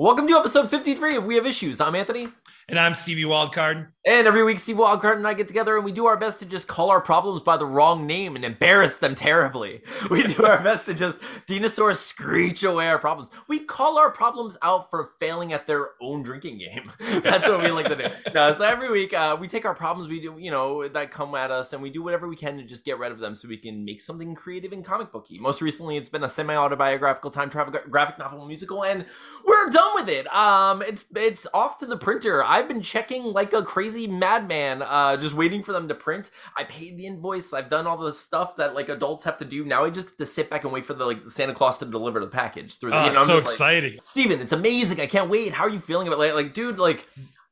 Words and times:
Welcome 0.00 0.28
to 0.28 0.38
episode 0.38 0.70
53 0.70 1.16
of 1.16 1.26
We 1.26 1.34
Have 1.34 1.44
Issues. 1.44 1.80
I'm 1.80 1.96
Anthony. 1.96 2.28
And 2.70 2.78
I'm 2.78 2.92
Stevie 2.92 3.24
Wildcard. 3.24 3.88
And 4.08 4.26
every 4.26 4.42
week, 4.42 4.58
Steve 4.58 4.76
Wildcard 4.76 5.16
and 5.16 5.26
I 5.26 5.34
get 5.34 5.48
together 5.48 5.76
and 5.76 5.84
we 5.84 5.92
do 5.92 6.06
our 6.06 6.16
best 6.16 6.38
to 6.38 6.46
just 6.46 6.66
call 6.66 6.88
our 6.90 7.00
problems 7.00 7.42
by 7.42 7.58
the 7.58 7.66
wrong 7.66 8.06
name 8.06 8.36
and 8.36 8.44
embarrass 8.44 8.96
them 8.98 9.14
terribly. 9.14 9.82
We 10.10 10.22
do 10.22 10.46
our 10.46 10.62
best 10.62 10.86
to 10.86 10.94
just 10.94 11.18
dinosaur 11.46 11.92
screech 11.92 12.62
away 12.62 12.88
our 12.88 12.98
problems. 12.98 13.30
We 13.46 13.58
call 13.58 13.98
our 13.98 14.10
problems 14.10 14.56
out 14.62 14.90
for 14.90 15.10
failing 15.20 15.52
at 15.52 15.66
their 15.66 15.90
own 16.00 16.22
drinking 16.22 16.58
game. 16.58 16.90
That's 17.22 17.46
what 17.46 17.62
we 17.62 17.70
like 17.70 17.88
to 17.88 17.96
do. 17.96 18.04
No, 18.34 18.54
so 18.54 18.64
every 18.64 18.90
week, 18.90 19.12
uh, 19.12 19.36
we 19.38 19.48
take 19.48 19.64
our 19.64 19.74
problems 19.74 20.08
we 20.08 20.20
do, 20.20 20.36
you 20.38 20.50
know, 20.50 20.86
that 20.86 21.10
come 21.10 21.34
at 21.34 21.50
us 21.50 21.72
and 21.72 21.82
we 21.82 21.90
do 21.90 22.02
whatever 22.02 22.28
we 22.28 22.36
can 22.36 22.56
to 22.56 22.62
just 22.62 22.84
get 22.84 22.98
rid 22.98 23.12
of 23.12 23.18
them 23.18 23.34
so 23.34 23.48
we 23.48 23.56
can 23.56 23.84
make 23.84 24.00
something 24.00 24.34
creative 24.34 24.72
and 24.72 24.84
comic 24.84 25.12
booky. 25.12 25.38
Most 25.38 25.60
recently, 25.60 25.96
it's 25.96 26.08
been 26.08 26.24
a 26.24 26.28
semi 26.28 26.54
autobiographical 26.54 27.30
time 27.30 27.50
travel 27.50 27.74
graphic 27.90 28.18
novel 28.18 28.46
musical, 28.46 28.84
and 28.84 29.04
we're 29.44 29.70
done 29.70 29.94
with 29.94 30.08
it. 30.08 30.32
Um, 30.32 30.82
it's 30.82 31.06
it's 31.14 31.46
off 31.52 31.78
to 31.78 31.86
the 31.86 31.96
printer. 31.96 32.44
I've 32.58 32.66
been 32.68 32.82
checking 32.82 33.22
like 33.22 33.52
a 33.52 33.62
crazy 33.62 34.08
madman, 34.08 34.82
uh, 34.82 35.16
just 35.16 35.34
waiting 35.34 35.62
for 35.62 35.72
them 35.72 35.86
to 35.88 35.94
print. 35.94 36.32
I 36.56 36.64
paid 36.64 36.96
the 36.96 37.06
invoice. 37.06 37.52
I've 37.52 37.70
done 37.70 37.86
all 37.86 37.96
the 37.96 38.12
stuff 38.12 38.56
that 38.56 38.74
like 38.74 38.88
adults 38.88 39.22
have 39.24 39.36
to 39.36 39.44
do. 39.44 39.64
Now 39.64 39.84
I 39.84 39.90
just 39.90 40.08
get 40.08 40.18
to 40.18 40.26
sit 40.26 40.50
back 40.50 40.64
and 40.64 40.72
wait 40.72 40.84
for 40.84 40.94
the 40.94 41.06
like 41.06 41.20
Santa 41.28 41.54
Claus 41.54 41.78
to 41.78 41.84
deliver 41.84 42.18
the 42.18 42.26
package 42.26 42.78
through. 42.78 42.90
The, 42.90 42.96
Oh, 43.00 43.06
you 43.06 43.12
know, 43.12 43.20
it's 43.20 43.22
I'm 43.22 43.26
so 43.28 43.40
just 43.40 43.60
like, 43.60 43.74
exciting. 43.74 44.00
Steven, 44.02 44.40
it's 44.40 44.52
amazing. 44.52 45.00
I 45.00 45.06
can't 45.06 45.30
wait. 45.30 45.52
How 45.52 45.64
are 45.64 45.70
you 45.70 45.78
feeling 45.78 46.08
about 46.08 46.18
like, 46.18 46.34
like 46.34 46.52
dude, 46.52 46.78
like 46.80 47.06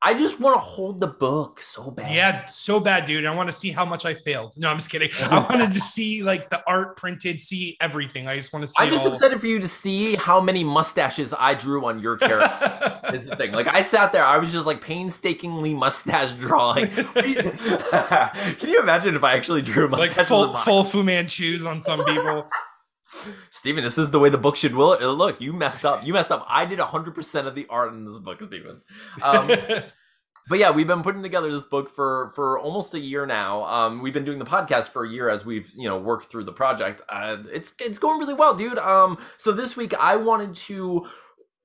I 0.07 0.15
just 0.15 0.39
want 0.39 0.55
to 0.55 0.61
hold 0.61 1.01
the 1.01 1.09
book 1.09 1.61
so 1.61 1.91
bad. 1.91 2.15
Yeah, 2.15 2.45
so 2.45 2.79
bad, 2.79 3.07
dude. 3.07 3.27
I 3.27 3.35
want 3.35 3.49
to 3.49 3.53
see 3.53 3.73
how 3.73 3.85
much 3.85 4.05
I 4.05 4.15
failed. 4.15 4.55
No, 4.57 4.71
I'm 4.71 4.77
just 4.77 4.89
kidding. 4.89 5.11
I 5.33 5.45
wanted 5.51 5.73
to 5.73 5.81
see 5.81 6.23
like 6.23 6.49
the 6.49 6.63
art 6.65 6.97
printed, 6.97 7.41
see 7.41 7.77
everything. 7.81 8.29
I 8.29 8.37
just 8.37 8.53
want 8.53 8.63
to 8.63 8.69
see. 8.69 8.75
I'm 8.79 8.89
just 8.89 9.05
all. 9.05 9.11
excited 9.11 9.41
for 9.41 9.49
you 9.49 9.59
to 9.59 9.67
see 9.67 10.15
how 10.15 10.41
many 10.41 10.63
mustaches 10.63 11.35
I 11.37 11.55
drew 11.55 11.85
on 11.87 11.99
your 11.99 12.17
character. 12.19 13.01
is 13.15 13.25
the 13.25 13.35
thing. 13.35 13.51
Like 13.51 13.67
I 13.67 13.83
sat 13.83 14.13
there, 14.13 14.25
I 14.25 14.39
was 14.39 14.53
just 14.53 14.65
like 14.65 14.81
painstakingly 14.81 15.75
mustache 15.75 16.31
drawing. 16.35 16.87
Can 17.17 18.69
you 18.69 18.81
imagine 18.81 19.17
if 19.17 19.25
I 19.25 19.35
actually 19.35 19.63
drew 19.63 19.89
like 19.89 20.11
mustaches? 20.11 20.29
full 20.29 20.55
full 20.55 20.85
Fu 20.85 21.03
Manchus 21.03 21.65
on 21.65 21.81
some 21.81 22.05
people. 22.05 22.49
Steven, 23.51 23.85
this 23.85 23.99
is 23.99 24.11
the 24.11 24.19
way 24.19 24.29
the 24.29 24.39
book 24.39 24.57
should 24.57 24.75
will 24.75 24.99
look. 25.15 25.41
You 25.41 25.53
messed 25.53 25.85
up. 25.85 26.05
You 26.05 26.13
messed 26.13 26.31
up. 26.31 26.47
I 26.49 26.65
did 26.65 26.79
100% 26.79 27.47
of 27.47 27.55
the 27.55 27.67
art 27.69 27.93
in 27.93 28.05
this 28.05 28.19
book, 28.19 28.43
Steven. 28.43 28.83
Um, 29.23 29.51
but 30.49 30.59
yeah, 30.59 30.71
we've 30.71 30.87
been 30.87 31.03
putting 31.03 31.23
together 31.23 31.51
this 31.51 31.65
book 31.65 31.91
for 31.91 32.33
for 32.35 32.59
almost 32.59 32.95
a 32.95 33.01
year 33.01 33.27
now. 33.27 33.65
Um, 33.65 34.03
we've 34.03 34.15
been 34.15 34.25
doing 34.25 34.39
the 34.39 34.45
podcast 34.45 34.91
for 34.91 35.05
a 35.05 35.09
year 35.09 35.29
as 35.29 35.45
we've 35.45 35.71
you 35.77 35.89
know 35.89 35.99
worked 35.99 36.31
through 36.31 36.45
the 36.45 36.53
project. 36.53 37.03
Uh, 37.09 37.39
it's 37.53 37.75
it's 37.81 37.99
going 37.99 38.19
really 38.19 38.35
well, 38.35 38.55
dude. 38.55 38.79
Um, 38.79 39.19
so 39.37 39.53
this 39.53 39.77
week 39.77 39.95
I 39.95 40.17
wanted 40.17 40.55
to 40.55 41.07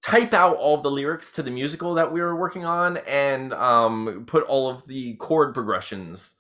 type 0.04 0.34
out 0.34 0.58
all 0.58 0.76
of 0.76 0.84
the 0.84 0.90
lyrics 0.92 1.32
to 1.34 1.44
the 1.44 1.52
musical 1.52 1.94
that 1.94 2.12
we 2.12 2.22
were 2.22 2.36
working 2.36 2.66
on 2.66 2.98
and 3.08 3.54
um 3.54 4.24
put 4.26 4.44
all 4.46 4.68
of 4.68 4.88
the 4.88 5.14
chord 5.18 5.54
progressions 5.54 6.40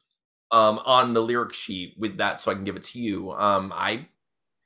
um 0.50 0.80
on 0.84 1.14
the 1.14 1.22
lyric 1.22 1.54
sheet 1.54 1.94
with 1.96 2.18
that 2.18 2.42
so 2.42 2.50
I 2.50 2.56
can 2.56 2.64
give 2.64 2.76
it 2.76 2.84
to 2.84 3.00
you. 3.00 3.32
Um, 3.34 3.72
I 3.76 4.08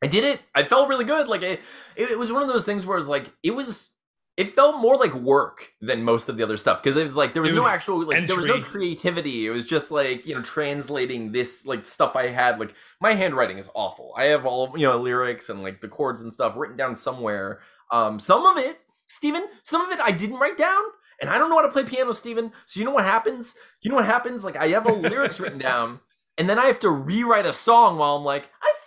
I 0.06 0.08
did 0.08 0.24
it. 0.24 0.44
I 0.54 0.64
felt 0.64 0.88
really 0.88 1.04
good. 1.04 1.28
Like 1.28 1.42
it, 1.42 1.60
it 1.96 2.20
was 2.20 2.32
one 2.32 2.44
of 2.44 2.48
those 2.48 2.64
things 2.64 2.86
where 2.86 2.98
it's 3.00 3.08
like 3.08 3.34
it 3.42 3.52
was. 3.52 3.92
It 4.38 4.54
felt 4.54 4.80
more 4.80 4.98
like 4.98 5.16
work 5.16 5.72
than 5.82 6.04
most 6.04 6.30
of 6.30 6.38
the 6.38 6.44
other 6.44 6.58
stuff 6.58 6.84
because 6.84 6.96
it 6.98 7.04
was 7.04 7.16
like 7.16 7.34
there 7.34 7.42
was, 7.42 7.54
It 7.54 7.56
no 7.56 7.68
actual 7.68 8.06
like 8.06 8.28
there 8.28 8.38
was 8.38 8.46
no 8.46 8.62
creativity. 8.62 9.48
It 9.48 9.50
was 9.50 9.66
just 9.66 9.90
like 9.90 10.28
you 10.28 10.36
know 10.36 10.44
translating 10.44 11.32
this 11.32 11.66
like 11.66 11.86
stuff 11.86 12.16
I 12.16 12.28
had. 12.28 12.60
Like 12.60 12.76
my 13.02 13.14
handwriting 13.14 13.58
is 13.58 13.68
awful. 13.74 14.14
I 14.16 14.26
have 14.26 14.46
all 14.46 14.74
you 14.78 14.86
know 14.86 14.98
lyrics 15.00 15.50
and 15.50 15.64
like 15.64 15.82
the 15.82 15.88
chords 15.88 16.22
and 16.22 16.32
stuff 16.32 16.56
written 16.56 16.78
down 16.78 16.94
somewhere. 16.94 17.62
Um, 17.90 18.20
some 18.20 18.46
of 18.46 18.58
it, 18.58 18.80
Stephen, 19.08 19.48
some 19.64 19.82
of 19.82 19.92
it 19.92 20.00
I 20.00 20.12
didn't 20.12 20.38
write 20.38 20.58
down. 20.58 20.84
And 21.20 21.30
I 21.30 21.38
don't 21.38 21.50
know 21.50 21.56
how 21.56 21.62
to 21.62 21.72
play 21.72 21.86
piano, 21.86 22.12
Steven. 22.14 22.52
So 22.66 22.80
you 22.80 22.86
know 22.86 22.92
what 22.92 23.06
happens? 23.06 23.56
You 23.82 23.90
know 23.90 23.96
what 23.96 24.06
happens? 24.06 24.44
Like 24.44 24.58
I 24.58 24.68
have 24.68 24.86
all 24.86 24.98
the 24.98 25.10
lyrics 25.10 25.40
written 25.40 25.60
down, 25.60 26.02
and 26.38 26.50
then 26.50 26.60
I 26.60 26.66
have 26.66 26.80
to 26.82 26.90
rewrite 26.90 27.46
a 27.46 27.54
song 27.54 27.98
while 27.98 28.18
I'm 28.18 28.26
like, 28.26 28.52
I 28.62 28.66
think 28.66 28.76
this 28.76 28.82
is 28.82 28.85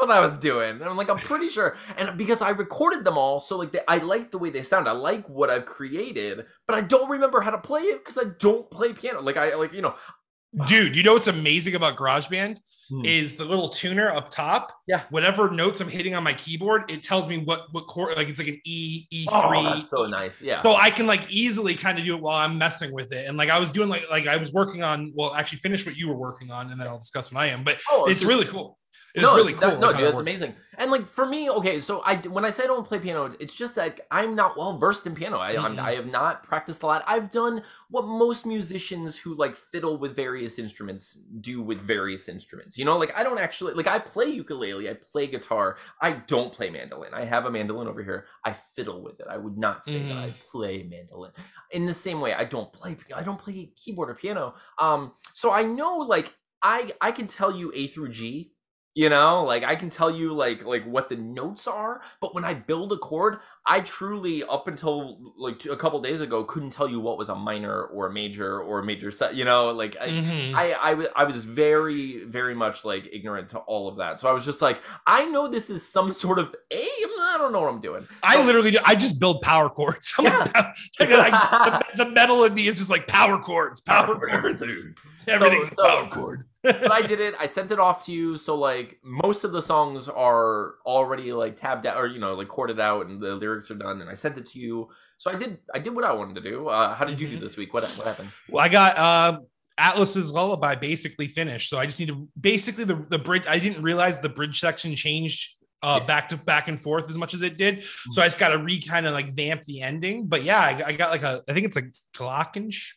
what 0.00 0.10
I 0.10 0.20
was 0.20 0.38
doing. 0.38 0.70
And 0.70 0.84
I'm 0.84 0.96
like, 0.96 1.10
I'm 1.10 1.16
pretty 1.18 1.48
sure. 1.48 1.76
And 1.96 2.16
because 2.18 2.42
I 2.42 2.50
recorded 2.50 3.04
them 3.04 3.16
all, 3.18 3.40
so 3.40 3.56
like 3.58 3.72
they, 3.72 3.80
I 3.88 3.98
like 3.98 4.30
the 4.30 4.38
way 4.38 4.50
they 4.50 4.62
sound. 4.62 4.88
I 4.88 4.92
like 4.92 5.28
what 5.28 5.50
I've 5.50 5.66
created, 5.66 6.44
but 6.66 6.76
I 6.76 6.80
don't 6.80 7.10
remember 7.10 7.40
how 7.40 7.50
to 7.50 7.58
play 7.58 7.82
it 7.82 8.04
because 8.04 8.18
I 8.18 8.30
don't 8.38 8.70
play 8.70 8.92
piano. 8.92 9.20
Like 9.20 9.36
I 9.36 9.54
like 9.54 9.72
you 9.72 9.82
know. 9.82 9.94
Dude, 10.66 10.96
you 10.96 11.02
know 11.04 11.12
what's 11.12 11.28
amazing 11.28 11.74
about 11.76 11.96
GarageBand 11.96 12.58
Hmm. 12.90 13.04
is 13.04 13.36
the 13.36 13.44
little 13.44 13.68
tuner 13.68 14.10
up 14.10 14.30
top. 14.30 14.72
Yeah. 14.88 15.02
Whatever 15.10 15.48
notes 15.48 15.80
I'm 15.80 15.88
hitting 15.88 16.16
on 16.16 16.24
my 16.24 16.34
keyboard, 16.34 16.90
it 16.90 17.04
tells 17.04 17.28
me 17.28 17.38
what 17.38 17.72
what 17.72 17.86
chord. 17.86 18.16
Like 18.16 18.26
it's 18.28 18.40
like 18.40 18.48
an 18.48 18.60
E 18.64 19.06
E 19.12 19.26
Oh, 19.30 19.48
three. 19.48 19.62
that's 19.62 19.88
so 19.88 20.06
nice. 20.06 20.42
Yeah. 20.42 20.60
so 20.60 20.74
I 20.74 20.90
can 20.90 21.06
like 21.06 21.30
easily 21.30 21.76
kind 21.76 22.00
of 22.00 22.04
do 22.04 22.16
it 22.16 22.20
while 22.20 22.34
I'm 22.34 22.58
messing 22.58 22.92
with 22.92 23.12
it. 23.12 23.28
And 23.28 23.38
like 23.38 23.48
I 23.48 23.60
was 23.60 23.70
doing 23.70 23.88
like 23.88 24.10
like 24.10 24.26
I 24.26 24.38
was 24.38 24.52
working 24.52 24.82
on 24.82 25.12
well 25.14 25.32
actually 25.36 25.58
finish 25.58 25.86
what 25.86 25.94
you 25.94 26.08
were 26.08 26.16
working 26.16 26.50
on 26.50 26.72
and 26.72 26.80
then 26.80 26.88
I'll 26.88 26.98
discuss 26.98 27.30
what 27.32 27.40
I 27.42 27.46
am. 27.46 27.62
But 27.62 27.78
oh, 27.92 28.06
it's 28.06 28.22
just- 28.22 28.28
really 28.28 28.44
cool. 28.46 28.76
It's 29.14 29.22
no, 29.24 29.34
really 29.34 29.52
cool. 29.54 29.70
that- 29.70 29.80
no, 29.80 29.92
dude, 29.92 30.00
that's 30.02 30.14
works. 30.14 30.20
amazing. 30.20 30.54
And 30.78 30.90
like 30.90 31.06
for 31.06 31.26
me, 31.26 31.50
okay, 31.50 31.78
so 31.78 32.00
I 32.06 32.16
when 32.16 32.46
I 32.46 32.50
say 32.50 32.64
I 32.64 32.66
don't 32.66 32.86
play 32.86 32.98
piano, 33.00 33.34
it's 33.38 33.54
just 33.54 33.74
that 33.74 34.00
I'm 34.10 34.34
not 34.34 34.56
well 34.56 34.78
versed 34.78 35.06
in 35.06 35.14
piano. 35.14 35.36
I 35.36 35.50
I'm, 35.50 35.76
Mhm. 35.76 35.78
I 35.80 35.94
have 35.96 36.06
not 36.06 36.42
practiced 36.44 36.82
a 36.82 36.86
lot. 36.86 37.04
I've 37.06 37.28
done 37.30 37.62
what 37.90 38.06
most 38.06 38.46
musicians 38.46 39.18
who 39.18 39.34
like 39.34 39.56
fiddle 39.56 39.98
with 39.98 40.16
various 40.16 40.58
instruments 40.58 41.18
do 41.40 41.60
with 41.60 41.80
various 41.82 42.30
instruments. 42.30 42.78
You 42.78 42.86
know, 42.86 42.96
like 42.96 43.14
I 43.18 43.22
don't 43.22 43.38
actually 43.38 43.74
like 43.74 43.86
I 43.88 43.98
play 43.98 44.26
ukulele, 44.30 44.88
I 44.88 44.94
play 44.94 45.26
guitar. 45.26 45.76
I 46.00 46.12
don't 46.12 46.50
play 46.50 46.70
mandolin. 46.70 47.12
I 47.12 47.24
have 47.26 47.44
a 47.44 47.50
mandolin 47.50 47.86
over 47.88 48.02
here. 48.02 48.26
I 48.46 48.54
fiddle 48.74 49.02
with 49.02 49.20
it. 49.20 49.26
I 49.28 49.36
would 49.36 49.58
not 49.58 49.84
say 49.84 50.02
that 50.08 50.16
I 50.16 50.34
play 50.50 50.82
mandolin. 50.82 51.32
In 51.72 51.84
the 51.84 51.94
same 51.94 52.20
way, 52.22 52.32
I 52.32 52.44
don't 52.44 52.72
play 52.72 52.96
I 53.14 53.22
don't 53.22 53.38
play 53.38 53.70
keyboard 53.76 54.08
or 54.08 54.14
piano. 54.14 54.54
Um, 54.78 55.12
so 55.34 55.50
I 55.52 55.62
know 55.64 55.98
like 55.98 56.32
I 56.62 56.92
I 57.02 57.12
can 57.12 57.26
tell 57.26 57.54
you 57.54 57.70
A 57.74 57.86
through 57.88 58.10
G 58.10 58.52
you 58.94 59.08
know 59.08 59.44
like 59.44 59.62
i 59.62 59.76
can 59.76 59.88
tell 59.88 60.10
you 60.10 60.32
like 60.32 60.64
like 60.64 60.84
what 60.84 61.08
the 61.08 61.14
notes 61.16 61.68
are 61.68 62.00
but 62.20 62.34
when 62.34 62.44
i 62.44 62.52
build 62.52 62.92
a 62.92 62.96
chord 62.98 63.38
i 63.64 63.78
truly 63.80 64.42
up 64.44 64.66
until 64.66 65.32
like 65.38 65.64
a 65.66 65.76
couple 65.76 66.00
days 66.00 66.20
ago 66.20 66.42
couldn't 66.42 66.70
tell 66.70 66.88
you 66.90 66.98
what 66.98 67.16
was 67.16 67.28
a 67.28 67.34
minor 67.34 67.82
or 67.84 68.08
a 68.08 68.12
major 68.12 68.58
or 68.60 68.80
a 68.80 68.84
major 68.84 69.12
set 69.12 69.36
you 69.36 69.44
know 69.44 69.70
like 69.70 69.96
I, 70.00 70.08
Mhm. 70.08 70.54
I, 70.56 70.72
I, 70.72 71.06
I 71.14 71.24
was 71.24 71.44
very 71.44 72.24
very 72.24 72.54
much 72.54 72.84
like 72.84 73.08
ignorant 73.12 73.50
to 73.50 73.58
all 73.60 73.86
of 73.88 73.98
that 73.98 74.18
so 74.18 74.28
i 74.28 74.32
was 74.32 74.44
just 74.44 74.60
like 74.60 74.82
i 75.06 75.24
know 75.26 75.46
this 75.46 75.70
is 75.70 75.86
some 75.86 76.10
sort 76.12 76.40
of 76.40 76.52
a 76.72 76.76
i 77.22 77.36
don't 77.38 77.52
know 77.52 77.60
what 77.60 77.72
i'm 77.72 77.80
doing 77.80 78.08
I 78.24 78.44
literally 78.44 78.76
I 78.84 78.96
just 78.96 79.20
build 79.20 79.40
power 79.42 79.68
chords. 79.68 80.12
I'm 80.18 80.24
like, 80.24 80.52
Yeah. 81.00 81.16
like, 81.16 81.84
the, 81.96 82.04
the 82.04 82.10
metal 82.10 82.42
in 82.44 82.54
me 82.54 82.66
is 82.66 82.78
just 82.78 82.90
like 82.90 83.06
power 83.06 83.38
chords, 83.38 83.80
power 83.80 84.18
chords. 84.18 84.62
dude 84.62 84.96
Everything's 85.28 85.68
so- 85.76 85.82
a 85.84 85.86
power 85.88 86.08
chord. 86.10 86.46
But 86.62 86.92
I 86.92 87.02
did 87.02 87.20
it. 87.20 87.34
I 87.38 87.46
sent 87.46 87.70
it 87.72 87.78
off 87.78 88.04
to 88.06 88.12
you. 88.12 88.36
So 88.36 88.54
like 88.56 88.98
most 89.02 89.44
of 89.44 89.52
the 89.52 89.62
songs 89.62 90.08
are 90.08 90.74
already 90.86 91.32
like 91.32 91.56
tabbed 91.56 91.86
out 91.86 91.96
or 91.96 92.06
you 92.06 92.18
know 92.18 92.34
like 92.34 92.48
chorded 92.48 92.78
out 92.80 93.06
and 93.06 93.20
the 93.20 93.34
lyrics 93.34 93.70
are 93.70 93.74
done. 93.76 94.00
And 94.00 94.10
I 94.10 94.14
sent 94.14 94.36
it 94.38 94.46
to 94.46 94.58
you. 94.58 94.88
So 95.18 95.30
I 95.30 95.36
did. 95.36 95.58
I 95.74 95.78
did 95.78 95.94
what 95.94 96.04
I 96.04 96.12
wanted 96.12 96.36
to 96.36 96.42
do. 96.42 96.68
Uh, 96.68 96.94
how 96.94 97.04
did 97.04 97.20
you 97.20 97.28
do 97.28 97.36
Mhm. 97.38 97.40
this 97.40 97.56
week? 97.56 97.72
What 97.74 97.84
what 97.96 98.06
happened? 98.06 98.30
Well, 98.48 98.64
I 98.64 98.68
got 98.68 98.96
uh, 98.98 99.38
Atlas's 99.78 100.30
lullaby 100.30 100.74
basically 100.74 101.28
finished. 101.28 101.68
So 101.70 101.78
I 101.78 101.86
just 101.86 101.98
need 102.00 102.08
to 102.08 102.28
basically 102.38 102.84
the, 102.84 103.06
the 103.08 103.18
bridge. 103.18 103.44
I 103.48 103.58
didn't 103.58 103.82
realize 103.82 104.20
the 104.20 104.28
bridge 104.28 104.60
section 104.60 104.94
changed 104.94 105.56
uh, 105.82 105.98
Yeah. 106.00 106.06
back 106.06 106.28
to 106.30 106.36
back 106.36 106.68
and 106.68 106.78
forth 106.80 107.08
as 107.08 107.16
much 107.16 107.32
as 107.32 107.40
it 107.40 107.56
did. 107.56 107.84
So 108.10 108.20
I 108.20 108.26
just 108.26 108.38
got 108.38 108.48
to 108.48 108.58
re 108.58 108.80
kind 108.82 109.06
of 109.06 109.12
like 109.14 109.34
vamp 109.34 109.62
the 109.64 109.80
ending. 109.80 110.26
But 110.26 110.42
yeah, 110.42 110.58
I, 110.60 110.82
I 110.88 110.92
got 110.92 111.10
like 111.10 111.22
a, 111.22 111.42
I 111.48 111.54
think 111.54 111.64
it's 111.66 111.76
a 111.78 111.84
Glockenspiel. 112.14 112.92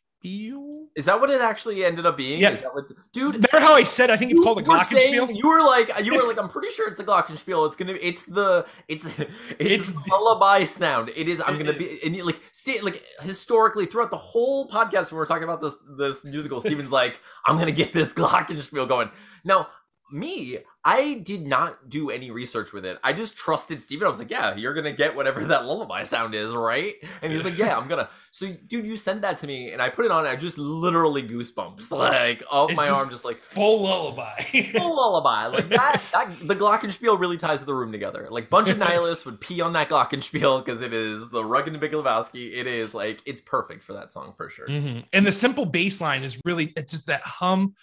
Is 0.96 1.06
that 1.06 1.20
what 1.20 1.30
it 1.30 1.42
actually 1.42 1.84
ended 1.84 2.06
up 2.06 2.16
being? 2.18 2.40
Yeah. 2.40 2.52
Is 2.52 2.62
that 2.62 2.74
what, 2.74 2.86
dude? 3.12 3.36
Remember 3.36 3.60
how 3.60 3.74
I 3.74 3.84
said 3.84 4.10
I 4.10 4.16
think 4.18 4.32
it's 4.32 4.42
called 4.42 4.62
a 4.66 4.70
were 4.70 4.80
saying- 4.80 5.16
Glockenspiel? 5.16 5.36
You 5.36 5.50
were 5.50 5.62
like, 5.62 5.92
you 6.06 6.14
were 6.14 6.24
like, 6.28 6.40
I'm 6.40 6.50
pretty 6.50 6.70
sure 6.70 6.90
it's 6.90 7.00
a 7.00 7.04
glockenspiel. 7.04 7.66
It's 7.68 7.76
gonna, 7.76 7.98
it's 8.00 8.24
the, 8.24 8.66
it's, 8.88 9.06
it's, 9.20 9.30
It's- 9.60 9.90
the 9.90 10.02
lullaby 10.12 10.64
sound. 10.64 11.12
It 11.16 11.28
is. 11.28 11.42
I'm 11.46 11.58
gonna 11.58 11.74
be, 11.74 12.00
and 12.06 12.16
you, 12.16 12.24
like, 12.26 12.40
stay, 12.52 12.80
like 12.82 13.04
historically 13.22 13.86
throughout 13.86 14.12
the 14.12 14.18
whole 14.18 14.70
podcast 14.70 15.12
when 15.12 15.18
we're 15.18 15.26
talking 15.26 15.44
about 15.44 15.62
this, 15.62 15.76
this 15.98 16.24
musical, 16.24 16.62
Steven's 16.62 16.92
like, 17.02 17.20
I'm 17.46 17.58
gonna 17.58 17.72
get 17.72 17.92
this 17.92 18.14
glockenspiel 18.14 18.88
going. 18.88 19.10
Now, 19.44 19.68
me, 20.12 20.60
I 20.86 21.14
did 21.24 21.48
not 21.48 21.90
do 21.90 22.10
any 22.10 22.30
research 22.30 22.74
with 22.74 22.86
it. 22.86 23.00
I 23.04 23.14
just 23.14 23.38
trusted 23.38 23.82
Steven. 23.82 24.06
I 24.06 24.10
was 24.10 24.20
like, 24.20 24.30
yeah, 24.30 24.54
you're 24.56 24.74
gonna 24.74 24.92
get 24.92 25.16
whatever 25.16 25.40
that 25.46 25.66
lullaby 25.66 26.04
sound 26.04 26.36
is, 26.36 26.54
right? 26.54 26.96
And 27.22 27.32
he's 27.32 27.44
like, 27.44 27.58
yeah, 27.58 27.78
I'm 27.78 27.88
gonna. 27.88 28.10
So, 28.32 28.52
dude, 28.68 28.86
you 28.86 28.98
sent 28.98 29.22
that 29.22 29.38
to 29.38 29.48
me, 29.48 29.72
and 29.72 29.82
I 29.82 29.90
put 29.90 30.06
it 30.06 30.12
on. 30.12 30.26
And 30.26 30.30
I 30.30 30.36
just 30.36 30.58
literally 30.58 31.24
goosebumps, 31.24 31.90
like 31.98 32.44
up 32.52 32.70
It's 32.70 32.78
my 32.78 32.88
just 32.88 33.00
arm, 33.00 33.10
just 33.10 33.24
like 33.24 33.38
Full 33.38 33.84
lullaby. 33.84 34.42
full 34.76 34.96
lullaby. 34.96 35.46
Like 35.48 35.70
that, 35.70 36.02
that 36.12 36.48
the 36.48 36.56
Glockenspiel 36.56 37.18
really 37.18 37.38
ties 37.38 37.64
the 37.64 37.74
room 37.74 37.92
together. 37.92 38.28
Like 38.30 38.50
bunch 38.50 38.70
of 38.70 38.78
nihilists 38.78 39.26
would 39.26 39.40
pee 39.40 39.62
on 39.62 39.74
that 39.74 39.88
Glockenspiel 39.90 40.66
because 40.66 40.82
it 40.82 40.94
is 40.94 41.30
the 41.30 41.46
Rug 41.46 41.68
and 41.68 41.76
the 41.76 41.80
Big 41.80 41.92
Lebowski. 41.92 42.58
It 42.58 42.68
is 42.68 42.94
like 42.94 43.22
it's 43.26 43.40
perfect 43.42 43.84
for 43.86 43.94
that 43.94 44.12
song 44.12 44.34
for 44.36 44.50
sure. 44.50 44.68
Mhm. 44.68 45.06
And 45.14 45.26
the 45.26 45.32
simple 45.32 45.66
bass 45.66 46.02
line 46.02 46.24
is 46.24 46.40
really 46.44 46.74
it's 46.76 46.92
just 46.92 47.08
that 47.08 47.22
hum. 47.22 47.76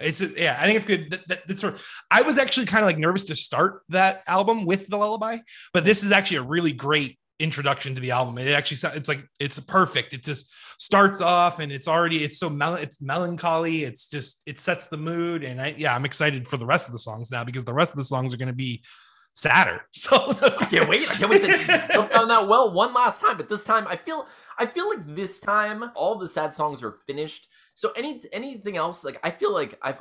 It's 0.00 0.22
yeah, 0.22 0.56
I 0.58 0.64
think 0.64 0.76
it's 0.76 0.86
good. 0.86 1.10
That, 1.10 1.28
that, 1.28 1.46
that's 1.46 1.60
sort 1.60 1.74
of, 1.74 1.86
I 2.10 2.22
was 2.30 2.38
actually 2.38 2.66
kind 2.66 2.82
of 2.82 2.86
like 2.86 2.98
nervous 2.98 3.24
to 3.24 3.36
start 3.36 3.82
that 3.88 4.22
album 4.26 4.66
with 4.66 4.86
the 4.88 4.96
lullaby, 4.96 5.38
but 5.72 5.84
this 5.84 6.04
is 6.04 6.12
actually 6.12 6.38
a 6.38 6.42
really 6.42 6.72
great 6.72 7.18
introduction 7.38 7.94
to 7.94 8.00
the 8.00 8.12
album. 8.12 8.38
It 8.38 8.52
actually 8.52 8.96
it's 8.96 9.08
like 9.08 9.24
it's 9.40 9.58
perfect. 9.60 10.14
It 10.14 10.22
just 10.22 10.52
starts 10.78 11.20
off 11.20 11.58
and 11.58 11.72
it's 11.72 11.88
already 11.88 12.22
it's 12.22 12.38
so 12.38 12.48
mel- 12.48 12.76
it's 12.76 13.02
melancholy. 13.02 13.84
It's 13.84 14.08
just 14.08 14.42
it 14.46 14.58
sets 14.58 14.86
the 14.88 14.96
mood. 14.96 15.42
And 15.42 15.60
I 15.60 15.74
yeah, 15.76 15.94
I'm 15.94 16.04
excited 16.04 16.46
for 16.46 16.56
the 16.56 16.66
rest 16.66 16.86
of 16.86 16.92
the 16.92 16.98
songs 16.98 17.30
now 17.30 17.42
because 17.42 17.64
the 17.64 17.74
rest 17.74 17.92
of 17.92 17.96
the 17.96 18.04
songs 18.04 18.32
are 18.32 18.36
going 18.36 18.48
to 18.48 18.54
be 18.54 18.82
sadder. 19.34 19.82
So 19.92 20.16
I 20.16 20.66
can't 20.70 20.88
wait. 20.88 21.10
I 21.10 21.14
can't 21.14 21.30
wait 21.30 21.42
to 21.42 21.88
jump 21.92 22.12
down 22.12 22.28
that 22.28 22.48
well 22.48 22.72
one 22.72 22.94
last 22.94 23.20
time. 23.20 23.36
But 23.36 23.48
this 23.48 23.64
time, 23.64 23.86
I 23.88 23.96
feel 23.96 24.26
I 24.58 24.66
feel 24.66 24.88
like 24.88 25.06
this 25.06 25.40
time 25.40 25.90
all 25.94 26.16
the 26.16 26.28
sad 26.28 26.54
songs 26.54 26.82
are 26.82 26.92
finished. 27.06 27.48
So 27.74 27.92
any 27.96 28.20
anything 28.32 28.76
else, 28.76 29.04
like 29.04 29.18
I 29.24 29.30
feel 29.30 29.52
like 29.52 29.78
I've 29.82 30.00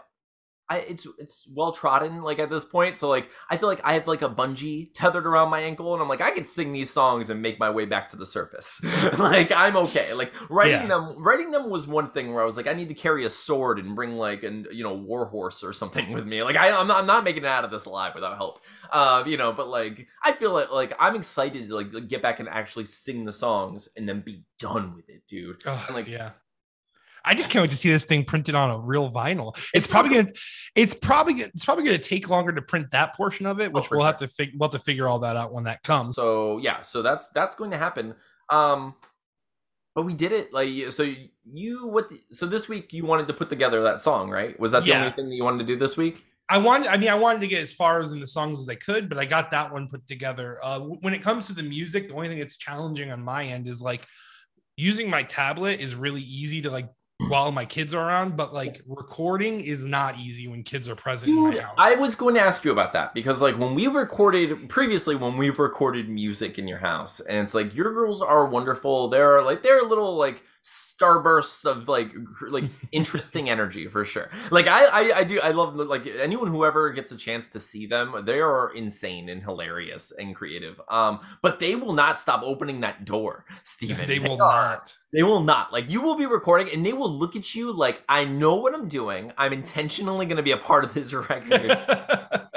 I, 0.69 0.79
it's 0.79 1.07
it's 1.17 1.47
well 1.51 1.71
trodden 1.71 2.21
like 2.21 2.37
at 2.37 2.51
this 2.51 2.63
point. 2.63 2.95
So 2.95 3.09
like 3.09 3.29
I 3.49 3.57
feel 3.57 3.67
like 3.67 3.83
I 3.83 3.93
have 3.93 4.07
like 4.07 4.21
a 4.21 4.29
bungee 4.29 4.89
tethered 4.93 5.25
around 5.25 5.49
my 5.49 5.61
ankle, 5.61 5.93
and 5.93 6.01
I'm 6.01 6.07
like 6.07 6.21
I 6.21 6.29
can 6.29 6.45
sing 6.45 6.71
these 6.71 6.91
songs 6.91 7.31
and 7.31 7.41
make 7.41 7.59
my 7.59 7.71
way 7.71 7.85
back 7.85 8.09
to 8.09 8.15
the 8.15 8.25
surface. 8.25 8.79
like 9.17 9.51
I'm 9.51 9.75
okay. 9.77 10.13
Like 10.13 10.31
writing 10.49 10.81
yeah. 10.81 10.87
them, 10.87 11.23
writing 11.23 11.49
them 11.49 11.71
was 11.71 11.87
one 11.87 12.11
thing 12.11 12.33
where 12.33 12.43
I 12.43 12.45
was 12.45 12.55
like 12.55 12.67
I 12.67 12.73
need 12.73 12.89
to 12.89 12.93
carry 12.93 13.25
a 13.25 13.31
sword 13.31 13.79
and 13.79 13.95
bring 13.95 14.13
like 14.13 14.43
an 14.43 14.67
you 14.71 14.83
know 14.83 14.93
war 14.93 15.25
horse 15.25 15.63
or 15.63 15.73
something 15.73 16.11
with 16.11 16.27
me. 16.27 16.43
Like 16.43 16.55
I 16.55 16.71
I'm 16.71 16.87
not, 16.87 16.99
I'm 16.99 17.07
not 17.07 17.23
making 17.23 17.43
it 17.43 17.49
out 17.49 17.65
of 17.65 17.71
this 17.71 17.85
alive 17.85 18.13
without 18.13 18.37
help. 18.37 18.63
Uh, 18.91 19.23
you 19.25 19.37
know, 19.37 19.51
but 19.51 19.69
like 19.69 20.07
I 20.23 20.33
feel 20.33 20.53
like 20.53 20.71
like 20.71 20.93
I'm 20.99 21.15
excited 21.15 21.67
to 21.67 21.75
like 21.75 22.07
get 22.07 22.21
back 22.21 22.39
and 22.39 22.47
actually 22.47 22.85
sing 22.85 23.25
the 23.25 23.33
songs 23.33 23.89
and 23.97 24.07
then 24.07 24.21
be 24.21 24.43
done 24.59 24.95
with 24.95 25.09
it, 25.09 25.23
dude. 25.27 25.63
Oh, 25.65 25.83
and 25.87 25.95
like 25.95 26.07
yeah. 26.07 26.31
I 27.25 27.35
just 27.35 27.49
can't 27.49 27.63
wait 27.63 27.71
to 27.71 27.77
see 27.77 27.89
this 27.89 28.05
thing 28.05 28.25
printed 28.25 28.55
on 28.55 28.69
a 28.69 28.79
real 28.79 29.11
vinyl. 29.11 29.57
It's, 29.73 29.87
probably 29.87 30.15
gonna, 30.15 30.31
it's 30.75 30.93
probably 30.93 31.41
it's 31.41 31.65
probably 31.65 31.85
gonna 31.85 31.97
take 31.97 32.29
longer 32.29 32.51
to 32.51 32.61
print 32.61 32.91
that 32.91 33.15
portion 33.15 33.45
of 33.45 33.59
it, 33.59 33.69
oh, 33.69 33.71
which 33.71 33.85
oh, 33.85 33.97
we'll 33.97 33.99
sure. 34.01 34.07
have 34.07 34.17
to 34.17 34.27
fig- 34.27 34.51
we'll 34.57 34.69
have 34.69 34.79
to 34.79 34.83
figure 34.83 35.07
all 35.07 35.19
that 35.19 35.35
out 35.35 35.53
when 35.53 35.65
that 35.65 35.83
comes. 35.83 36.15
So 36.15 36.57
yeah, 36.59 36.81
so 36.81 37.01
that's 37.01 37.29
that's 37.29 37.55
going 37.55 37.71
to 37.71 37.77
happen. 37.77 38.15
Um, 38.49 38.95
but 39.95 40.03
we 40.03 40.13
did 40.13 40.31
it 40.31 40.53
like 40.53 40.69
so. 40.91 41.13
You 41.51 41.87
what? 41.87 42.09
The, 42.09 42.19
so 42.31 42.45
this 42.45 42.69
week 42.69 42.93
you 42.93 43.05
wanted 43.05 43.27
to 43.27 43.33
put 43.33 43.49
together 43.49 43.81
that 43.83 44.01
song, 44.01 44.29
right? 44.29 44.59
Was 44.59 44.71
that 44.71 44.83
the 44.83 44.89
yeah. 44.89 44.99
only 44.99 45.11
thing 45.11 45.29
that 45.29 45.35
you 45.35 45.43
wanted 45.43 45.59
to 45.59 45.65
do 45.65 45.75
this 45.75 45.97
week? 45.97 46.25
I 46.51 46.57
wanted, 46.57 46.87
I 46.87 46.97
mean, 46.97 47.09
I 47.09 47.15
wanted 47.15 47.41
to 47.41 47.47
get 47.47 47.61
as 47.61 47.73
far 47.73 47.99
as 47.99 48.11
in 48.11 48.19
the 48.19 48.25
songs 48.25 48.59
as 48.59 48.67
I 48.67 48.73
could, 48.73 49.07
but 49.07 49.19
I 49.19 49.25
got 49.25 49.51
that 49.51 49.71
one 49.71 49.87
put 49.87 50.07
together. 50.07 50.57
Uh, 50.63 50.79
when 50.79 51.13
it 51.13 51.21
comes 51.21 51.45
to 51.47 51.53
the 51.53 51.61
music, 51.61 52.07
the 52.07 52.15
only 52.15 52.27
thing 52.27 52.39
that's 52.39 52.57
challenging 52.57 53.11
on 53.11 53.21
my 53.21 53.45
end 53.45 53.67
is 53.67 53.83
like 53.83 54.07
using 54.75 55.09
my 55.09 55.21
tablet 55.21 55.79
is 55.79 55.93
really 55.93 56.21
easy 56.21 56.61
to 56.63 56.71
like 56.71 56.89
while 57.27 57.51
my 57.51 57.65
kids 57.65 57.93
are 57.93 58.07
around, 58.07 58.37
but 58.37 58.53
like 58.53 58.81
recording 58.87 59.59
is 59.59 59.85
not 59.85 60.17
easy 60.17 60.47
when 60.47 60.63
kids 60.63 60.87
are 60.87 60.95
present 60.95 61.31
Dude, 61.31 61.63
I 61.77 61.95
was 61.95 62.15
going 62.15 62.35
to 62.35 62.41
ask 62.41 62.63
you 62.63 62.71
about 62.71 62.93
that 62.93 63.13
because 63.13 63.41
like 63.41 63.57
when 63.57 63.75
we 63.75 63.87
recorded 63.87 64.69
previously 64.69 65.15
when 65.15 65.35
we've 65.35 65.59
recorded 65.59 66.07
music 66.07 66.57
in 66.57 66.67
your 66.67 66.77
house 66.77 67.19
and 67.19 67.39
it's 67.39 67.53
like 67.53 67.75
your 67.75 67.93
girls 67.93 68.21
are 68.21 68.45
wonderful. 68.45 69.09
They're 69.09 69.41
like 69.41 69.63
they're 69.63 69.83
little 69.83 70.15
like 70.15 70.43
starbursts 70.63 71.65
of 71.65 71.87
like 71.87 72.11
like 72.49 72.65
interesting 72.91 73.49
energy 73.49 73.87
for 73.87 74.03
sure. 74.03 74.29
Like 74.51 74.67
I, 74.67 74.85
I 74.85 75.17
I 75.19 75.23
do 75.23 75.39
I 75.41 75.51
love 75.51 75.75
like 75.75 76.05
anyone 76.05 76.47
who 76.47 76.65
ever 76.65 76.89
gets 76.91 77.11
a 77.11 77.17
chance 77.17 77.47
to 77.49 77.59
see 77.59 77.85
them, 77.85 78.15
they 78.25 78.39
are 78.39 78.73
insane 78.73 79.29
and 79.29 79.41
hilarious 79.43 80.11
and 80.17 80.35
creative. 80.35 80.81
Um, 80.89 81.19
but 81.41 81.59
they 81.59 81.75
will 81.75 81.93
not 81.93 82.19
stop 82.19 82.41
opening 82.43 82.81
that 82.81 83.05
door, 83.05 83.45
Steven. 83.63 84.07
They, 84.07 84.19
they 84.19 84.27
will 84.27 84.41
are, 84.41 84.77
not. 84.77 84.95
They 85.13 85.23
will 85.23 85.43
not. 85.43 85.71
Like 85.71 85.89
you 85.89 86.01
will 86.01 86.15
be 86.15 86.25
recording 86.25 86.69
and 86.73 86.85
they 86.85 86.93
will 86.93 87.11
look 87.11 87.35
at 87.35 87.55
you 87.55 87.71
like 87.71 88.03
I 88.09 88.25
know 88.25 88.55
what 88.55 88.73
I'm 88.73 88.87
doing. 88.87 89.31
I'm 89.37 89.53
intentionally 89.53 90.25
going 90.25 90.37
to 90.37 90.43
be 90.43 90.51
a 90.51 90.57
part 90.57 90.83
of 90.83 90.93
this 90.93 91.13
record. 91.13 91.77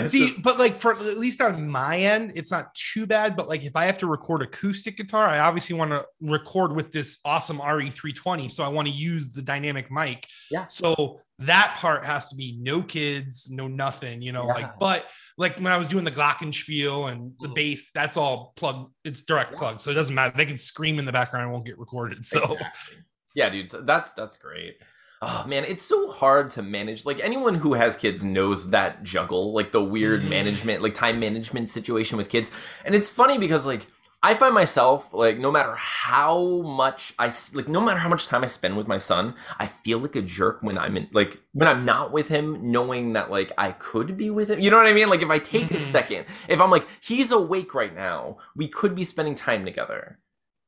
See, 0.04 0.34
but 0.42 0.58
like 0.58 0.76
for 0.76 0.92
at 0.92 1.18
least 1.18 1.40
on 1.40 1.68
my 1.68 1.98
end, 1.98 2.32
it's 2.34 2.50
not 2.50 2.74
too 2.74 3.06
bad. 3.06 3.36
But 3.36 3.48
like 3.48 3.64
if 3.64 3.76
I 3.76 3.86
have 3.86 3.98
to 3.98 4.06
record 4.06 4.42
acoustic 4.42 4.96
guitar, 4.96 5.26
I 5.26 5.40
obviously 5.40 5.76
want 5.76 5.90
to 5.90 6.04
record 6.20 6.74
with 6.74 6.92
this 6.92 7.18
awesome 7.24 7.58
RE320. 7.58 8.50
So 8.50 8.64
I 8.64 8.68
want 8.68 8.88
to 8.88 8.94
use 8.94 9.32
the 9.32 9.42
dynamic 9.42 9.90
mic. 9.90 10.26
Yeah. 10.50 10.66
So 10.66 11.20
that 11.40 11.74
part 11.76 12.04
has 12.04 12.28
to 12.28 12.36
be 12.36 12.58
no 12.60 12.82
kids, 12.82 13.50
no 13.50 13.68
nothing, 13.68 14.22
you 14.22 14.32
know, 14.32 14.46
yeah. 14.46 14.52
like, 14.52 14.78
but 14.78 15.06
like 15.36 15.56
when 15.56 15.68
I 15.68 15.78
was 15.78 15.88
doing 15.88 16.04
the 16.04 16.10
Glockenspiel 16.10 17.10
and 17.10 17.32
the 17.40 17.48
mm. 17.48 17.54
bass, 17.54 17.90
that's 17.94 18.16
all 18.16 18.52
plug, 18.56 18.90
it's 19.04 19.22
direct 19.22 19.52
yeah. 19.52 19.58
plug. 19.58 19.80
So 19.80 19.90
it 19.90 19.94
doesn't 19.94 20.14
matter. 20.14 20.36
They 20.36 20.46
can 20.46 20.58
scream 20.58 20.98
in 20.98 21.04
the 21.04 21.12
background 21.12 21.52
won't 21.52 21.66
get 21.66 21.78
recorded. 21.78 22.24
So 22.24 22.42
exactly. 22.42 22.98
yeah, 23.34 23.50
dude. 23.50 23.68
So 23.68 23.82
that's, 23.82 24.12
that's 24.12 24.36
great 24.36 24.76
oh 25.22 25.44
man 25.46 25.64
it's 25.64 25.82
so 25.82 26.10
hard 26.10 26.50
to 26.50 26.62
manage 26.62 27.06
like 27.06 27.20
anyone 27.20 27.54
who 27.54 27.74
has 27.74 27.96
kids 27.96 28.22
knows 28.22 28.70
that 28.70 29.02
juggle 29.02 29.52
like 29.52 29.72
the 29.72 29.82
weird 29.82 30.22
mm. 30.22 30.28
management 30.28 30.82
like 30.82 30.92
time 30.92 31.18
management 31.18 31.70
situation 31.70 32.18
with 32.18 32.28
kids 32.28 32.50
and 32.84 32.94
it's 32.94 33.08
funny 33.08 33.38
because 33.38 33.64
like 33.64 33.86
I 34.24 34.34
find 34.34 34.54
myself 34.54 35.12
like 35.12 35.38
no 35.38 35.50
matter 35.50 35.74
how 35.74 36.62
much 36.62 37.12
I 37.18 37.32
like 37.54 37.66
no 37.66 37.80
matter 37.80 37.98
how 37.98 38.08
much 38.08 38.28
time 38.28 38.44
I 38.44 38.46
spend 38.46 38.76
with 38.76 38.86
my 38.86 38.98
son, 38.98 39.34
I 39.58 39.66
feel 39.66 39.98
like 39.98 40.14
a 40.14 40.22
jerk 40.22 40.62
when 40.62 40.78
I'm 40.78 40.96
in 40.96 41.08
like 41.12 41.40
when 41.52 41.68
I'm 41.68 41.84
not 41.84 42.12
with 42.12 42.28
him, 42.28 42.70
knowing 42.70 43.14
that 43.14 43.32
like 43.32 43.50
I 43.58 43.72
could 43.72 44.16
be 44.16 44.30
with 44.30 44.48
him. 44.48 44.60
You 44.60 44.70
know 44.70 44.76
what 44.76 44.86
I 44.86 44.92
mean? 44.92 45.08
Like 45.08 45.22
if 45.22 45.30
I 45.30 45.38
take 45.38 45.66
mm-hmm. 45.66 45.76
a 45.76 45.80
second, 45.80 46.26
if 46.46 46.60
I'm 46.60 46.70
like 46.70 46.86
he's 47.00 47.32
awake 47.32 47.74
right 47.74 47.92
now, 47.92 48.38
we 48.54 48.68
could 48.68 48.94
be 48.94 49.02
spending 49.02 49.34
time 49.34 49.64
together, 49.64 50.20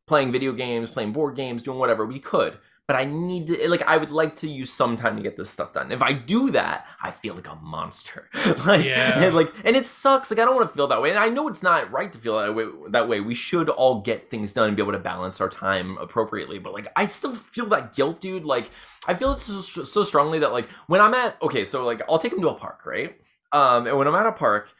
playing 0.08 0.32
video 0.32 0.52
games, 0.52 0.90
playing 0.90 1.12
board 1.12 1.36
games, 1.36 1.62
doing 1.62 1.78
whatever 1.78 2.04
we 2.04 2.18
could 2.18 2.58
but 2.86 2.96
I 2.96 3.04
need 3.04 3.46
to 3.46 3.68
like 3.68 3.82
I 3.82 3.96
would 3.96 4.10
like 4.10 4.36
to 4.36 4.48
use 4.48 4.70
some 4.70 4.96
time 4.96 5.16
to 5.16 5.22
get 5.22 5.38
this 5.38 5.48
stuff 5.48 5.72
done. 5.72 5.90
If 5.90 6.02
I 6.02 6.12
do 6.12 6.50
that, 6.50 6.86
I 7.02 7.12
feel 7.12 7.34
like 7.34 7.48
a 7.48 7.54
monster. 7.56 8.28
like 8.66 8.84
yeah. 8.84 9.24
and 9.24 9.34
like 9.34 9.52
and 9.64 9.74
it 9.74 9.86
sucks. 9.86 10.30
Like 10.30 10.38
I 10.38 10.44
don't 10.44 10.54
want 10.54 10.68
to 10.68 10.74
feel 10.74 10.86
that 10.88 11.00
way. 11.00 11.08
And 11.08 11.18
I 11.18 11.30
know 11.30 11.48
it's 11.48 11.62
not 11.62 11.90
right 11.90 12.12
to 12.12 12.18
feel 12.18 12.38
that 12.38 12.54
way 12.54 12.66
that 12.90 13.08
way. 13.08 13.20
We 13.20 13.34
should 13.34 13.70
all 13.70 14.02
get 14.02 14.28
things 14.28 14.52
done 14.52 14.68
and 14.68 14.76
be 14.76 14.82
able 14.82 14.92
to 14.92 14.98
balance 14.98 15.40
our 15.40 15.48
time 15.48 15.96
appropriately. 15.96 16.58
But 16.58 16.74
like 16.74 16.88
I 16.94 17.06
still 17.06 17.34
feel 17.34 17.66
that 17.66 17.94
guilt, 17.94 18.20
dude. 18.20 18.44
Like 18.44 18.70
I 19.08 19.14
feel 19.14 19.32
it 19.32 19.40
so, 19.40 19.60
so 19.84 20.02
strongly 20.02 20.38
that 20.40 20.52
like 20.52 20.68
when 20.86 21.00
I'm 21.00 21.14
at 21.14 21.40
okay, 21.40 21.64
so 21.64 21.86
like 21.86 22.02
I'll 22.08 22.18
take 22.18 22.34
him 22.34 22.42
to 22.42 22.50
a 22.50 22.54
park, 22.54 22.84
right? 22.84 23.16
Um 23.52 23.86
and 23.86 23.96
when 23.96 24.06
I'm 24.06 24.14
at 24.14 24.26
a 24.26 24.32
park, 24.32 24.74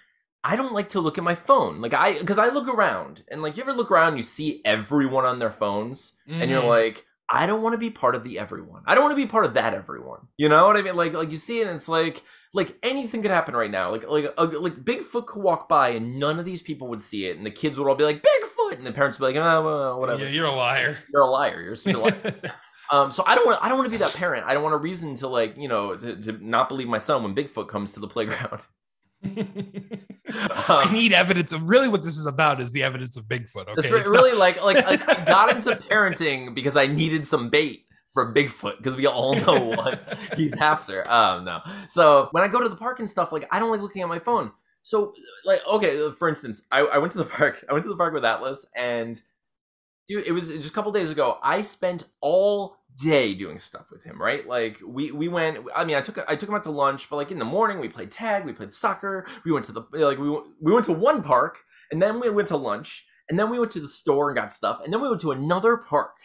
I 0.46 0.56
don't 0.56 0.74
like 0.74 0.90
to 0.90 1.00
look 1.00 1.16
at 1.16 1.24
my 1.24 1.34
phone. 1.34 1.80
Like 1.80 1.94
I 1.94 2.18
because 2.18 2.36
I 2.36 2.50
look 2.50 2.68
around 2.68 3.22
and 3.28 3.40
like 3.40 3.56
you 3.56 3.62
ever 3.62 3.72
look 3.72 3.90
around, 3.90 4.18
you 4.18 4.22
see 4.22 4.60
everyone 4.66 5.24
on 5.24 5.38
their 5.38 5.50
phones, 5.50 6.12
mm-hmm. 6.28 6.42
and 6.42 6.50
you're 6.50 6.60
mm-hmm. 6.60 6.68
like, 6.68 7.06
I 7.30 7.46
don't 7.46 7.62
want 7.62 7.72
to 7.72 7.78
be 7.78 7.90
part 7.90 8.14
of 8.14 8.22
the 8.24 8.38
everyone. 8.38 8.82
I 8.86 8.94
don't 8.94 9.04
want 9.04 9.12
to 9.12 9.22
be 9.22 9.26
part 9.26 9.44
of 9.44 9.54
that 9.54 9.74
everyone. 9.74 10.28
You 10.36 10.48
know 10.48 10.64
what 10.66 10.76
I 10.76 10.82
mean? 10.82 10.96
Like 10.96 11.14
like 11.14 11.30
you 11.30 11.36
see 11.36 11.60
it 11.60 11.66
and 11.66 11.76
it's 11.76 11.88
like 11.88 12.22
like 12.52 12.76
anything 12.82 13.22
could 13.22 13.30
happen 13.30 13.56
right 13.56 13.70
now. 13.70 13.90
Like 13.90 14.08
like 14.08 14.32
a, 14.36 14.44
like 14.44 14.74
Bigfoot 14.74 15.26
could 15.26 15.42
walk 15.42 15.68
by 15.68 15.90
and 15.90 16.18
none 16.18 16.38
of 16.38 16.44
these 16.44 16.62
people 16.62 16.88
would 16.88 17.00
see 17.02 17.26
it 17.26 17.36
and 17.36 17.46
the 17.46 17.50
kids 17.50 17.78
would 17.78 17.88
all 17.88 17.94
be 17.94 18.04
like 18.04 18.22
Bigfoot 18.22 18.76
and 18.76 18.86
the 18.86 18.92
parents 18.92 19.18
would 19.18 19.32
be 19.32 19.38
like 19.38 19.44
oh 19.44 19.64
well, 19.64 20.00
whatever. 20.00 20.24
Yeah, 20.24 20.30
you're 20.30 20.46
a 20.46 20.52
liar. 20.52 20.98
You're 21.12 21.22
a 21.22 21.30
liar. 21.30 21.62
You're 21.62 21.96
a 21.96 21.98
liar. 21.98 22.34
um 22.92 23.10
so 23.10 23.24
I 23.26 23.34
don't 23.34 23.46
want 23.46 23.62
I 23.62 23.68
don't 23.68 23.78
want 23.78 23.86
to 23.86 23.92
be 23.92 23.98
that 23.98 24.12
parent. 24.12 24.44
I 24.46 24.52
don't 24.52 24.62
want 24.62 24.74
a 24.74 24.78
reason 24.78 25.14
to 25.16 25.28
like, 25.28 25.56
you 25.56 25.68
know, 25.68 25.96
to, 25.96 26.16
to 26.16 26.32
not 26.46 26.68
believe 26.68 26.88
my 26.88 26.98
son 26.98 27.22
when 27.22 27.34
Bigfoot 27.34 27.68
comes 27.68 27.94
to 27.94 28.00
the 28.00 28.08
playground. 28.08 28.66
I 30.68 30.90
need 30.92 31.12
evidence 31.12 31.52
of 31.52 31.68
really 31.68 31.88
what 31.88 32.02
this 32.02 32.16
is 32.16 32.26
about 32.26 32.60
is 32.60 32.72
the 32.72 32.82
evidence 32.82 33.16
of 33.16 33.24
Bigfoot. 33.24 33.68
Okay, 33.68 33.74
it's, 33.76 33.88
it's 33.88 34.08
really 34.08 34.32
not... 34.32 34.38
like, 34.38 34.62
like 34.62 34.84
like 34.86 35.08
I 35.08 35.24
got 35.26 35.54
into 35.54 35.76
parenting 35.76 36.54
because 36.54 36.76
I 36.76 36.86
needed 36.86 37.26
some 37.26 37.50
bait 37.50 37.86
for 38.12 38.32
Bigfoot 38.32 38.78
because 38.78 38.96
we 38.96 39.06
all 39.06 39.34
know 39.34 39.60
what 39.76 40.18
he's 40.36 40.54
after. 40.54 41.08
Um, 41.10 41.44
no. 41.44 41.60
So 41.88 42.28
when 42.32 42.44
I 42.44 42.48
go 42.48 42.60
to 42.60 42.68
the 42.68 42.76
park 42.76 43.00
and 43.00 43.10
stuff, 43.10 43.32
like 43.32 43.46
I 43.50 43.58
don't 43.58 43.70
like 43.70 43.80
looking 43.80 44.02
at 44.02 44.08
my 44.08 44.18
phone. 44.18 44.52
So 44.82 45.14
like 45.44 45.66
okay, 45.66 46.10
for 46.12 46.28
instance, 46.28 46.66
I, 46.70 46.80
I 46.80 46.98
went 46.98 47.12
to 47.12 47.18
the 47.18 47.24
park. 47.38 47.64
I 47.68 47.72
went 47.72 47.82
to 47.84 47.88
the 47.88 47.96
park 47.96 48.14
with 48.14 48.24
Atlas, 48.24 48.66
and 48.76 49.20
dude, 50.06 50.26
it 50.26 50.32
was 50.32 50.48
just 50.48 50.70
a 50.70 50.72
couple 50.72 50.92
days 50.92 51.10
ago. 51.10 51.38
I 51.42 51.62
spent 51.62 52.04
all 52.20 52.76
day 53.00 53.34
doing 53.34 53.58
stuff 53.58 53.90
with 53.90 54.02
him, 54.04 54.20
right? 54.20 54.46
Like 54.46 54.78
we 54.86 55.10
we 55.10 55.28
went. 55.28 55.58
I 55.74 55.84
mean, 55.84 55.96
I 55.96 56.00
took 56.00 56.18
I 56.28 56.36
took 56.36 56.48
him 56.48 56.54
out 56.54 56.64
to 56.64 56.70
lunch, 56.70 57.08
but 57.10 57.16
like 57.16 57.30
in 57.30 57.38
the 57.38 57.44
morning 57.44 57.78
we 57.78 57.88
played 57.88 58.10
tag, 58.10 58.44
we 58.44 58.52
played 58.52 58.74
soccer, 58.74 59.26
we 59.44 59.52
went 59.52 59.64
to 59.66 59.72
the 59.72 59.82
like 59.92 60.18
we 60.18 60.30
we 60.30 60.72
went 60.72 60.86
to 60.86 60.92
one 60.92 61.22
park, 61.22 61.58
and 61.90 62.02
then 62.02 62.20
we 62.20 62.30
went 62.30 62.48
to 62.48 62.56
lunch, 62.56 63.06
and 63.28 63.38
then 63.38 63.50
we 63.50 63.58
went 63.58 63.72
to 63.72 63.80
the 63.80 63.88
store 63.88 64.30
and 64.30 64.36
got 64.36 64.52
stuff, 64.52 64.80
and 64.84 64.92
then 64.92 65.00
we 65.00 65.08
went 65.08 65.20
to 65.22 65.32
another 65.32 65.76
park. 65.76 66.16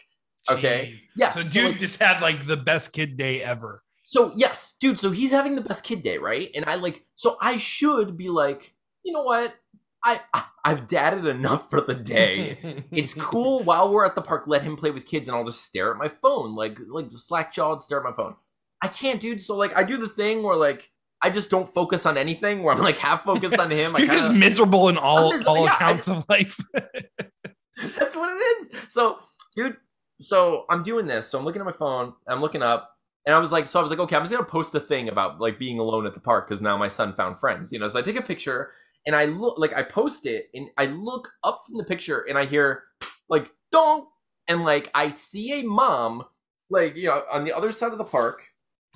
Okay, 0.50 0.94
Jeez. 0.94 1.00
yeah. 1.16 1.32
So 1.32 1.42
dude 1.42 1.72
like, 1.72 1.78
just 1.78 2.00
had 2.00 2.20
like 2.20 2.46
the 2.46 2.56
best 2.56 2.92
kid 2.92 3.16
day 3.16 3.42
ever. 3.42 3.82
So 4.02 4.32
yes, 4.34 4.76
dude. 4.80 4.98
So 4.98 5.10
he's 5.10 5.30
having 5.30 5.54
the 5.54 5.60
best 5.60 5.84
kid 5.84 6.02
day, 6.02 6.18
right? 6.18 6.50
And 6.54 6.64
I 6.66 6.76
like 6.76 7.04
so 7.16 7.36
I 7.40 7.56
should 7.58 8.16
be 8.16 8.28
like, 8.28 8.74
you 9.04 9.12
know 9.12 9.22
what? 9.22 9.54
I, 10.02 10.20
I've 10.64 10.86
dadded 10.86 11.26
enough 11.26 11.68
for 11.68 11.80
the 11.80 11.94
day. 11.94 12.84
it's 12.90 13.14
cool 13.14 13.62
while 13.64 13.92
we're 13.92 14.06
at 14.06 14.14
the 14.14 14.22
park, 14.22 14.44
let 14.46 14.62
him 14.62 14.76
play 14.76 14.90
with 14.90 15.06
kids 15.06 15.28
and 15.28 15.36
I'll 15.36 15.44
just 15.44 15.64
stare 15.64 15.90
at 15.90 15.96
my 15.96 16.08
phone, 16.08 16.54
like 16.54 16.78
like 16.88 17.12
slack 17.12 17.52
jawed, 17.52 17.82
stare 17.82 17.98
at 17.98 18.04
my 18.04 18.12
phone. 18.12 18.36
I 18.82 18.88
can't, 18.88 19.20
dude. 19.20 19.42
So 19.42 19.56
like 19.56 19.76
I 19.76 19.84
do 19.84 19.96
the 19.96 20.08
thing 20.08 20.42
where 20.42 20.56
like 20.56 20.90
I 21.22 21.30
just 21.30 21.50
don't 21.50 21.72
focus 21.72 22.06
on 22.06 22.16
anything 22.16 22.62
where 22.62 22.74
I'm 22.74 22.80
like 22.80 22.96
half 22.96 23.24
focused 23.24 23.58
on 23.58 23.70
him. 23.70 23.92
You're 23.92 24.06
kinda, 24.06 24.14
just 24.14 24.32
miserable 24.32 24.88
in 24.88 24.96
all 24.96 25.32
all 25.46 25.64
yeah, 25.64 25.74
accounts 25.74 26.06
just, 26.06 26.08
of 26.08 26.28
life. 26.28 26.58
that's 26.72 28.16
what 28.16 28.30
it 28.30 28.40
is. 28.40 28.70
So, 28.88 29.18
dude, 29.54 29.76
so 30.20 30.64
I'm 30.70 30.82
doing 30.82 31.06
this. 31.06 31.26
So 31.26 31.38
I'm 31.38 31.44
looking 31.44 31.60
at 31.60 31.66
my 31.66 31.72
phone, 31.72 32.14
I'm 32.26 32.40
looking 32.40 32.62
up, 32.62 32.96
and 33.26 33.34
I 33.34 33.38
was 33.38 33.52
like, 33.52 33.66
so 33.66 33.78
I 33.78 33.82
was 33.82 33.90
like, 33.90 34.00
okay, 34.00 34.16
I'm 34.16 34.22
just 34.22 34.32
gonna 34.32 34.44
post 34.44 34.74
a 34.74 34.80
thing 34.80 35.10
about 35.10 35.40
like 35.40 35.58
being 35.58 35.78
alone 35.78 36.06
at 36.06 36.14
the 36.14 36.20
park 36.20 36.48
because 36.48 36.62
now 36.62 36.78
my 36.78 36.88
son 36.88 37.14
found 37.14 37.38
friends, 37.38 37.70
you 37.70 37.78
know. 37.78 37.88
So 37.88 37.98
I 37.98 38.02
take 38.02 38.18
a 38.18 38.22
picture 38.22 38.70
and 39.06 39.14
I 39.16 39.24
look 39.26 39.58
like 39.58 39.72
I 39.74 39.82
post 39.82 40.26
it 40.26 40.48
and 40.54 40.68
I 40.76 40.86
look 40.86 41.28
up 41.44 41.62
from 41.66 41.76
the 41.78 41.84
picture 41.84 42.20
and 42.28 42.36
I 42.38 42.44
hear 42.44 42.84
like 43.28 43.50
donk 43.72 44.06
and 44.48 44.64
like 44.64 44.90
I 44.94 45.08
see 45.10 45.60
a 45.60 45.64
mom 45.64 46.24
like 46.68 46.96
you 46.96 47.06
know 47.08 47.22
on 47.32 47.44
the 47.44 47.52
other 47.52 47.72
side 47.72 47.92
of 47.92 47.98
the 47.98 48.04
park. 48.04 48.42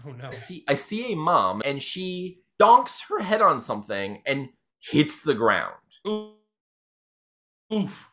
Oh 0.07 0.11
no. 0.13 0.29
I 0.29 0.33
see 0.33 0.65
I 0.69 0.75
see 0.75 1.13
a 1.13 1.17
mom 1.17 1.63
and 1.65 1.83
she 1.83 2.41
donks 2.59 3.05
her 3.09 3.21
head 3.21 3.43
on 3.43 3.61
something 3.61 4.23
and 4.27 4.49
hits 4.81 5.23
the 5.23 5.35
ground. 5.35 5.73
Oof. 7.73 8.09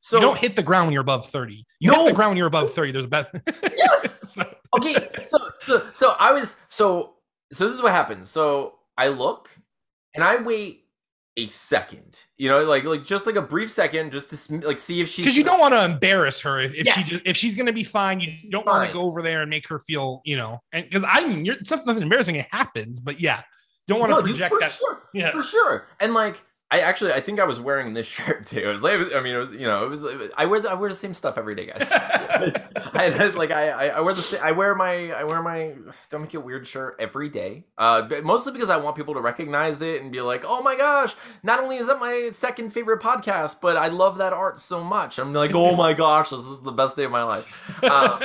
So 0.00 0.16
you 0.18 0.22
don't 0.22 0.36
hit 0.38 0.54
the 0.54 0.62
ground 0.62 0.88
when 0.88 0.92
you're 0.92 1.00
above 1.00 1.26
30. 1.30 1.64
You 1.80 1.90
No. 1.90 2.00
hit 2.04 2.10
the 2.10 2.14
ground 2.16 2.30
when 2.32 2.36
you're 2.36 2.46
above 2.46 2.72
30. 2.74 2.92
There's 2.92 3.04
a 3.06 3.08
bet. 3.08 3.30
Yes! 3.62 4.20
So- 4.34 4.54
okay, 4.76 4.96
so 5.24 5.38
so 5.60 5.86
so 5.92 6.16
I 6.18 6.32
was 6.32 6.56
so 6.68 7.14
so 7.52 7.66
this 7.68 7.74
is 7.74 7.82
what 7.82 7.92
happens. 7.92 8.28
So 8.28 8.78
I 8.98 9.08
look 9.08 9.50
and 10.14 10.24
I 10.24 10.36
wait 10.42 10.83
a 11.36 11.48
second. 11.48 12.24
You 12.38 12.48
know, 12.48 12.64
like 12.64 12.84
like 12.84 13.02
just 13.04 13.26
like 13.26 13.36
a 13.36 13.42
brief 13.42 13.70
second 13.70 14.12
just 14.12 14.30
to 14.48 14.66
like 14.66 14.78
see 14.78 15.00
if 15.00 15.08
she 15.08 15.22
because 15.22 15.36
you 15.36 15.42
don't 15.44 15.58
want 15.58 15.74
to 15.74 15.84
embarrass 15.84 16.40
her 16.42 16.60
if, 16.60 16.72
if 16.74 16.86
she 16.86 17.00
Yes. 17.00 17.08
just, 17.08 17.26
if 17.26 17.36
she's 17.36 17.54
going 17.54 17.66
to 17.66 17.72
be 17.72 17.82
fine 17.84 18.20
you 18.20 18.32
don't 18.50 18.66
want 18.66 18.86
to 18.86 18.92
go 18.92 19.02
over 19.02 19.20
there 19.22 19.42
and 19.42 19.50
make 19.50 19.68
her 19.68 19.78
feel 19.80 20.20
you 20.24 20.36
know 20.36 20.60
and 20.72 20.84
because 20.84 21.02
i 21.08 21.26
mean 21.26 21.44
you're, 21.44 21.56
it's 21.56 21.70
nothing 21.72 22.02
embarrassing 22.02 22.36
it 22.36 22.46
happens 22.52 23.00
but 23.00 23.20
yeah 23.20 23.42
don't 23.88 23.98
want 23.98 24.10
to 24.12 24.20
No, 24.20 24.22
dude, 24.26 24.36
project 24.36 24.52
for 24.54 24.60
that 24.60 24.70
sure. 24.70 25.02
yeah 25.12 25.30
For 25.32 25.42
sure. 25.42 25.88
And 26.00 26.14
like 26.14 26.40
I 26.74 26.80
actually 26.80 27.12
I 27.12 27.20
think 27.20 27.38
I 27.38 27.44
was 27.44 27.60
wearing 27.60 27.94
this 27.94 28.06
shirt 28.16 28.46
too. 28.46 28.58
It 28.58 28.66
was 28.66 28.82
like 28.82 28.94
it 28.94 28.98
was, 28.98 29.14
I 29.14 29.20
mean 29.20 29.34
it 29.34 29.38
was 29.38 29.52
you 29.52 29.66
know 29.66 29.84
it 29.84 29.88
was 29.88 30.04
I 30.36 30.46
wear 30.46 30.60
the, 30.60 30.70
I 30.70 30.74
wear 30.74 30.90
the 30.90 30.96
same 30.96 31.14
stuff 31.14 31.38
every 31.38 31.54
day, 31.54 31.66
guys. 31.66 31.92
I 32.94 33.32
like 33.36 33.52
I, 33.52 33.90
I 33.90 34.00
wear 34.00 34.12
the 34.12 34.22
sa- 34.22 34.42
I 34.42 34.50
wear 34.50 34.74
my 34.74 35.12
I 35.12 35.22
wear 35.22 35.40
my 35.40 35.74
don't 36.10 36.22
make 36.22 36.34
it 36.34 36.42
weird 36.44 36.66
shirt 36.66 36.96
every 36.98 37.28
day. 37.28 37.66
Uh, 37.78 38.02
but 38.02 38.24
mostly 38.24 38.52
because 38.52 38.70
I 38.70 38.76
want 38.78 38.96
people 38.96 39.14
to 39.14 39.20
recognize 39.20 39.82
it 39.82 40.02
and 40.02 40.10
be 40.10 40.20
like, 40.20 40.42
oh 40.44 40.62
my 40.62 40.76
gosh! 40.76 41.14
Not 41.44 41.60
only 41.60 41.76
is 41.76 41.86
that 41.86 42.00
my 42.00 42.30
second 42.32 42.72
favorite 42.72 43.00
podcast, 43.00 43.60
but 43.62 43.76
I 43.76 43.86
love 43.86 44.18
that 44.18 44.32
art 44.32 44.58
so 44.58 44.82
much. 44.82 45.18
I'm 45.18 45.32
like, 45.32 45.54
oh 45.54 45.76
my 45.76 45.92
gosh, 45.92 46.30
this 46.30 46.40
is 46.40 46.60
the 46.62 46.72
best 46.72 46.96
day 46.96 47.04
of 47.04 47.12
my 47.12 47.22
life. 47.22 47.84
Um, 47.84 48.20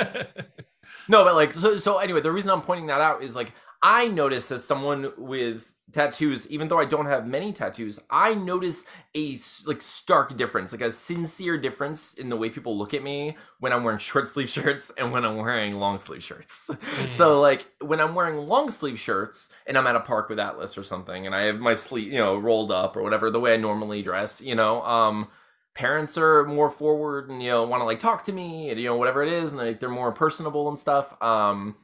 no, 1.06 1.24
but 1.24 1.36
like 1.36 1.52
so 1.52 1.76
so 1.76 1.98
anyway, 1.98 2.20
the 2.20 2.32
reason 2.32 2.50
I'm 2.50 2.62
pointing 2.62 2.88
that 2.88 3.00
out 3.00 3.22
is 3.22 3.36
like 3.36 3.52
I 3.80 4.08
notice 4.08 4.50
as 4.50 4.64
someone 4.64 5.12
with 5.16 5.72
tattoos, 5.92 6.50
even 6.50 6.68
though 6.68 6.78
I 6.78 6.84
don't 6.84 7.06
have 7.06 7.26
many 7.26 7.52
tattoos, 7.52 8.00
I 8.10 8.34
notice 8.34 8.84
a 9.14 9.36
like 9.66 9.82
stark 9.82 10.36
difference, 10.36 10.72
like 10.72 10.80
a 10.80 10.92
sincere 10.92 11.58
difference 11.58 12.14
in 12.14 12.28
the 12.28 12.36
way 12.36 12.50
people 12.50 12.76
look 12.76 12.94
at 12.94 13.02
me 13.02 13.36
when 13.58 13.72
I'm 13.72 13.84
wearing 13.84 13.98
short 13.98 14.28
sleeve 14.28 14.48
shirts 14.48 14.90
and 14.96 15.12
when 15.12 15.24
I'm 15.24 15.36
wearing 15.36 15.74
long 15.74 15.98
sleeve 15.98 16.22
shirts. 16.22 16.70
So 17.08 17.40
like 17.40 17.66
when 17.80 18.00
I'm 18.00 18.14
wearing 18.14 18.46
long 18.46 18.70
sleeve 18.70 18.98
shirts 18.98 19.50
and 19.66 19.76
I'm 19.76 19.86
at 19.86 19.96
a 19.96 20.00
park 20.00 20.28
with 20.28 20.38
Atlas 20.38 20.76
or 20.78 20.84
something 20.84 21.26
and 21.26 21.34
I 21.34 21.42
have 21.42 21.58
my 21.58 21.74
sleeve, 21.74 22.12
you 22.12 22.18
know, 22.18 22.36
rolled 22.36 22.70
up 22.70 22.96
or 22.96 23.02
whatever 23.02 23.30
the 23.30 23.40
way 23.40 23.54
I 23.54 23.56
normally 23.56 24.02
dress, 24.02 24.40
you 24.40 24.54
know, 24.54 24.82
um 24.82 25.28
parents 25.74 26.18
are 26.18 26.44
more 26.44 26.68
forward 26.70 27.30
and 27.30 27.42
you 27.42 27.48
know 27.48 27.64
want 27.64 27.80
to 27.80 27.84
like 27.84 28.00
talk 28.00 28.24
to 28.24 28.32
me 28.32 28.70
and 28.70 28.80
you 28.80 28.86
know 28.86 28.96
whatever 28.96 29.22
it 29.22 29.32
is 29.32 29.52
and 29.52 29.60
like 29.60 29.80
they're 29.80 29.88
more 29.88 30.12
personable 30.12 30.68
and 30.68 30.78
stuff. 30.78 31.20
Um 31.22 31.76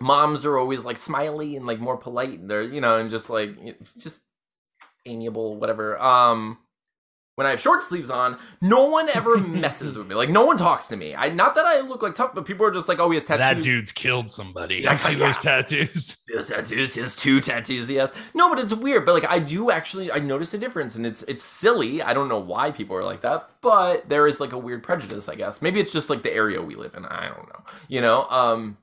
moms 0.00 0.44
are 0.44 0.56
always 0.58 0.84
like 0.84 0.96
smiley 0.96 1.56
and 1.56 1.66
like 1.66 1.78
more 1.80 1.96
polite 1.96 2.38
and 2.40 2.50
they're 2.50 2.62
you 2.62 2.80
know 2.80 2.96
and 2.98 3.10
just 3.10 3.30
like 3.30 3.50
just 3.98 4.22
amiable 5.06 5.56
whatever. 5.56 5.98
Um 6.00 6.58
when 7.36 7.46
I 7.46 7.50
have 7.50 7.60
short 7.60 7.82
sleeves 7.82 8.10
on, 8.10 8.36
no 8.60 8.84
one 8.86 9.08
ever 9.08 9.38
messes 9.38 9.96
with 9.96 10.06
me. 10.06 10.14
Like 10.14 10.28
no 10.28 10.44
one 10.44 10.58
talks 10.58 10.88
to 10.88 10.96
me. 10.96 11.14
I 11.14 11.30
not 11.30 11.54
that 11.54 11.64
I 11.64 11.80
look 11.80 12.02
like 12.02 12.14
tough, 12.14 12.34
but 12.34 12.44
people 12.44 12.66
are 12.66 12.70
just 12.70 12.86
like, 12.86 12.98
"Oh, 13.00 13.08
he 13.10 13.14
has 13.14 13.24
tattoos." 13.24 13.38
that 13.56 13.62
dude's 13.62 13.92
killed 13.92 14.30
somebody 14.30 14.80
Yeah, 14.82 14.92
i 14.92 14.96
see 14.96 15.12
yeah. 15.12 15.18
those 15.20 15.38
tattoos 15.38 16.22
He 16.28 16.36
has 16.36 16.48
tattoos. 16.48 16.94
He 16.96 17.00
has 17.00 17.16
two 17.16 17.40
tattoos. 17.40 17.88
He 17.88 17.94
has 17.94 18.12
no, 18.34 18.50
but 18.50 18.58
it's 18.58 18.74
weird. 18.74 19.06
But 19.06 19.14
like, 19.14 19.26
I 19.30 19.38
do 19.38 19.70
actually, 19.70 20.12
I 20.12 20.18
notice 20.18 20.52
a 20.52 20.58
difference, 20.58 20.96
and 20.96 21.06
it's 21.06 21.22
it's 21.22 21.42
silly. 21.42 22.02
I 22.02 22.12
don't 22.12 22.28
know 22.28 22.38
why 22.40 22.72
people 22.72 22.94
are 22.96 23.04
like 23.04 23.22
that, 23.22 23.48
but 23.62 24.06
there 24.10 24.26
is 24.26 24.38
like 24.40 24.52
a 24.52 24.58
weird 24.58 24.82
prejudice, 24.82 25.26
I 25.28 25.34
guess. 25.34 25.62
Maybe 25.62 25.80
it's 25.80 25.92
just 25.92 26.10
like 26.10 26.22
the 26.22 26.32
area 26.34 26.60
we 26.60 26.74
live 26.74 26.94
in. 26.94 27.06
I 27.06 27.28
don't 27.28 27.48
know. 27.48 27.62
You 27.88 28.02
know. 28.02 28.26
Um. 28.28 28.76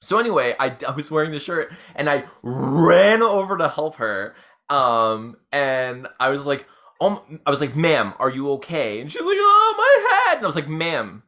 So 0.00 0.18
anyway, 0.18 0.54
I 0.58 0.76
I 0.86 0.92
was 0.92 1.10
wearing 1.10 1.30
the 1.32 1.40
shirt, 1.40 1.72
and 1.94 2.08
I 2.08 2.24
ran 2.42 3.22
over 3.22 3.56
to 3.58 3.68
help 3.68 3.96
her. 3.96 4.34
Um. 4.68 5.36
And 5.52 6.06
I 6.20 6.30
was 6.30 6.46
like, 6.46 6.66
oh, 7.00 7.24
I 7.46 7.50
was 7.50 7.60
like, 7.60 7.74
ma'am, 7.76 8.14
are 8.18 8.30
you 8.30 8.50
okay? 8.52 9.00
And 9.00 9.10
she's 9.10 9.22
like, 9.24 9.36
oh, 9.38 9.74
my 9.76 10.10
head. 10.30 10.36
And 10.38 10.44
I 10.44 10.48
was 10.48 10.56
like, 10.56 10.68
ma'am. 10.68 11.22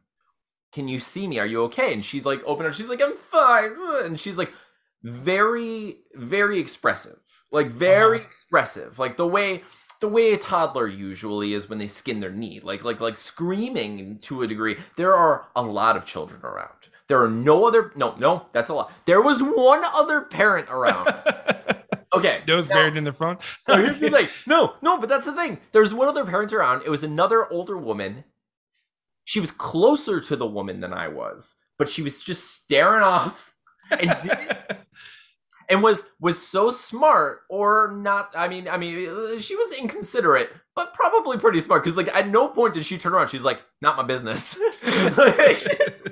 Can 0.71 0.87
you 0.87 1.01
see 1.01 1.27
me? 1.27 1.37
Are 1.39 1.45
you 1.45 1.63
okay? 1.63 1.91
And 1.93 2.03
she's 2.05 2.25
like, 2.25 2.41
open 2.45 2.65
her. 2.65 2.71
She's 2.71 2.89
like, 2.89 3.01
I'm 3.01 3.15
fine. 3.17 3.73
And 4.05 4.19
she's 4.19 4.37
like, 4.37 4.53
very 5.03 5.97
very 6.13 6.59
expressive 6.59 7.17
like 7.51 7.67
very 7.71 8.17
Uh-huh. 8.17 8.27
expressive 8.27 8.99
like 8.99 9.17
the 9.17 9.25
way 9.25 9.63
the 10.01 10.09
way 10.09 10.33
a 10.33 10.37
toddler 10.37 10.87
usually 10.87 11.53
is 11.53 11.69
when 11.69 11.79
they 11.79 11.87
skin 11.87 12.19
their 12.19 12.31
knee 12.31 12.59
like 12.61 12.83
like 12.83 12.99
like 12.99 13.15
screaming 13.17 14.17
to 14.19 14.41
a 14.41 14.47
degree 14.47 14.75
there 14.97 15.13
are 15.13 15.47
a 15.55 15.61
lot 15.61 15.95
of 15.95 16.03
children 16.05 16.41
around 16.43 16.69
there 17.07 17.21
are 17.21 17.29
no 17.29 17.65
other 17.65 17.91
no 17.95 18.13
no 18.17 18.47
that's 18.51 18.69
a 18.69 18.73
lot 18.73 18.91
there 19.05 19.21
was 19.21 19.41
one 19.41 19.81
other 19.95 20.21
parent 20.21 20.67
around 20.69 21.07
okay 22.15 22.41
nose 22.47 22.67
now- 22.69 22.75
buried 22.75 22.97
in 22.97 23.03
the 23.03 23.13
front 23.13 23.39
no, 23.67 23.75
here's 23.77 23.99
the 23.99 24.09
thing. 24.09 24.27
No, 24.45 24.73
no, 24.81 24.97
but 24.97 25.07
that's 25.07 25.25
the 25.25 25.31
thing. 25.35 25.59
There's 25.71 25.93
one 25.93 26.07
other 26.07 26.25
parent 26.25 26.51
around. 26.51 26.81
It 26.85 26.89
was 26.89 27.03
another 27.03 27.49
older 27.51 27.77
woman. 27.77 28.23
She 29.23 29.39
was 29.39 29.51
closer 29.51 30.19
to 30.19 30.35
the 30.35 30.47
woman 30.47 30.79
than 30.81 30.93
I 30.93 31.07
was, 31.07 31.57
but 31.77 31.87
she 31.89 32.01
was 32.01 32.21
just 32.23 32.49
staring 32.51 33.03
off 33.03 33.55
and 33.91 34.15
didn't, 34.23 34.57
and 35.71 35.81
was 35.81 36.03
was 36.19 36.45
so 36.45 36.69
smart 36.69 37.39
or 37.49 37.91
not. 37.95 38.33
I 38.37 38.47
mean, 38.47 38.67
I 38.67 38.77
mean, 38.77 39.39
she 39.39 39.55
was 39.55 39.71
inconsiderate, 39.77 40.51
but 40.75 40.93
probably 40.93 41.37
pretty 41.37 41.59
smart 41.61 41.83
because 41.83 41.97
like 41.97 42.15
at 42.15 42.27
no 42.29 42.47
point 42.49 42.73
did 42.75 42.85
she 42.85 42.97
turn 42.97 43.13
around. 43.13 43.29
She's 43.29 43.43
like, 43.43 43.63
"Not 43.81 43.97
my 43.97 44.03
business." 44.03 44.59
Like, 45.17 45.57
she 45.57 45.69
was- 45.87 46.07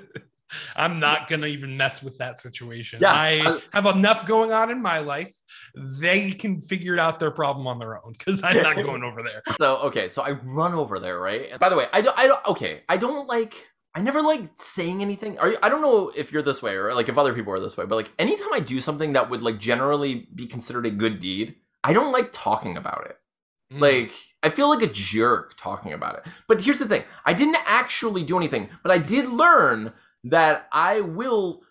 i'm 0.75 0.99
not 0.99 1.27
gonna 1.29 1.45
even 1.45 1.77
mess 1.77 2.01
with 2.01 2.17
that 2.17 2.39
situation 2.39 2.97
Yeah, 2.99 3.13
i 3.13 3.39
I- 3.45 3.59
have 3.71 3.85
enough 3.95 4.25
going 4.25 4.51
on 4.51 4.71
in 4.71 4.81
my 4.81 4.97
life 4.97 5.31
they 5.75 6.31
can 6.31 6.59
figure 6.59 6.97
out 6.97 7.19
their 7.19 7.29
problem 7.29 7.67
on 7.67 7.77
their 7.77 8.03
own 8.03 8.13
because 8.17 8.41
i'm 8.43 8.57
not 8.63 8.75
going 8.87 9.03
over 9.03 9.21
there 9.21 9.43
So 9.59 9.77
okay, 9.77 10.09
so 10.09 10.23
I 10.23 10.31
run 10.43 10.73
over 10.73 10.99
there, 10.99 11.19
right? 11.19 11.57
By 11.59 11.69
the 11.69 11.75
way, 11.75 11.85
I 11.93 12.01
don't, 12.01 12.17
I 12.17 12.25
don't. 12.25 12.47
Okay, 12.47 12.81
I 12.89 12.97
don't 12.97 13.27
like. 13.27 13.53
I 13.95 14.01
never 14.01 14.21
like 14.21 14.51
saying 14.55 15.01
anything. 15.01 15.37
Are 15.39 15.49
you, 15.49 15.57
I 15.63 15.69
don't 15.69 15.81
know 15.81 16.11
if 16.15 16.31
you're 16.31 16.41
this 16.43 16.61
way 16.61 16.75
or 16.75 16.93
like 16.93 17.09
if 17.09 17.17
other 17.17 17.33
people 17.33 17.51
are 17.53 17.59
this 17.59 17.75
way, 17.75 17.85
but 17.85 17.95
like 17.95 18.11
anytime 18.19 18.53
I 18.53 18.59
do 18.59 18.79
something 18.79 19.13
that 19.13 19.29
would 19.29 19.41
like 19.41 19.59
generally 19.59 20.27
be 20.33 20.45
considered 20.45 20.85
a 20.85 20.91
good 20.91 21.19
deed, 21.19 21.55
I 21.83 21.93
don't 21.93 22.11
like 22.11 22.29
talking 22.31 22.77
about 22.77 23.07
it. 23.09 23.17
Mm. 23.73 23.81
Like 23.81 24.11
I 24.43 24.49
feel 24.49 24.69
like 24.69 24.81
a 24.83 24.87
jerk 24.91 25.55
talking 25.57 25.91
about 25.93 26.15
it. 26.17 26.23
But 26.47 26.61
here's 26.61 26.79
the 26.79 26.87
thing: 26.87 27.03
I 27.25 27.33
didn't 27.33 27.57
actually 27.65 28.23
do 28.23 28.37
anything, 28.37 28.69
but 28.83 28.91
I 28.91 28.99
did 28.99 29.27
learn 29.27 29.93
that 30.25 30.67
I 30.71 31.01
will 31.01 31.63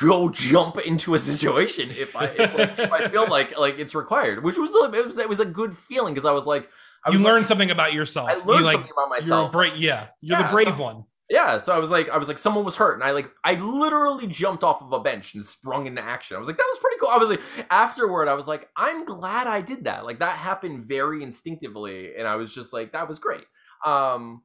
go 0.00 0.30
jump 0.30 0.78
into 0.78 1.14
a 1.14 1.18
situation 1.18 1.90
if 1.90 2.16
I 2.16 2.24
if, 2.24 2.54
like, 2.58 2.78
if 2.78 2.92
I 2.92 3.08
feel 3.10 3.28
like 3.28 3.58
like 3.58 3.78
it's 3.78 3.94
required, 3.94 4.42
which 4.42 4.56
was 4.56 4.70
it 4.94 5.06
was 5.06 5.18
it 5.18 5.28
was 5.28 5.40
a 5.40 5.44
good 5.44 5.76
feeling 5.76 6.14
because 6.14 6.24
I 6.24 6.32
was 6.32 6.46
like 6.46 6.70
I 7.04 7.10
you 7.10 7.18
learned 7.18 7.40
like, 7.40 7.46
something 7.46 7.70
about 7.70 7.92
yourself 7.92 8.30
I 8.30 8.34
you 8.36 8.44
learned 8.44 8.64
like 8.64 8.74
something 8.76 8.92
about 8.92 9.10
myself. 9.10 9.52
you're 9.52 9.62
a 9.64 9.70
brave 9.70 9.76
yeah 9.82 10.06
you're 10.22 10.38
Yeah, 10.38 10.46
the 10.48 10.52
brave 10.52 10.66
so- 10.76 10.82
one 10.82 11.04
Yeah, 11.30 11.58
so 11.58 11.74
I 11.74 11.78
was 11.78 11.90
like, 11.90 12.10
I 12.10 12.18
was 12.18 12.28
like, 12.28 12.36
someone 12.36 12.64
was 12.64 12.76
hurt, 12.76 12.94
and 12.94 13.02
I 13.02 13.12
like, 13.12 13.30
I 13.44 13.54
literally 13.54 14.26
jumped 14.26 14.62
off 14.62 14.82
of 14.82 14.92
a 14.92 15.00
bench 15.00 15.34
and 15.34 15.42
sprung 15.42 15.86
into 15.86 16.02
action. 16.02 16.36
I 16.36 16.38
was 16.38 16.48
like, 16.48 16.58
that 16.58 16.68
was 16.70 16.78
pretty 16.78 16.96
cool. 17.00 17.08
I 17.08 17.16
was 17.16 17.30
like, 17.30 17.40
afterward, 17.70 18.28
I 18.28 18.34
was 18.34 18.46
like, 18.46 18.68
I'm 18.76 19.06
glad 19.06 19.46
I 19.46 19.62
did 19.62 19.84
that. 19.84 20.04
Like 20.04 20.18
that 20.18 20.32
happened 20.32 20.84
very 20.84 21.22
instinctively, 21.22 22.16
and 22.16 22.28
I 22.28 22.36
was 22.36 22.54
just 22.54 22.72
like, 22.72 22.92
that 22.92 23.08
was 23.08 23.18
great. 23.18 23.44
Um, 23.86 24.42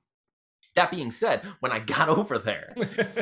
that 0.78 0.92
being 0.92 1.12
said, 1.12 1.42
when 1.60 1.74
I 1.74 1.80
got 1.80 2.08
over 2.18 2.38
there, 2.38 2.74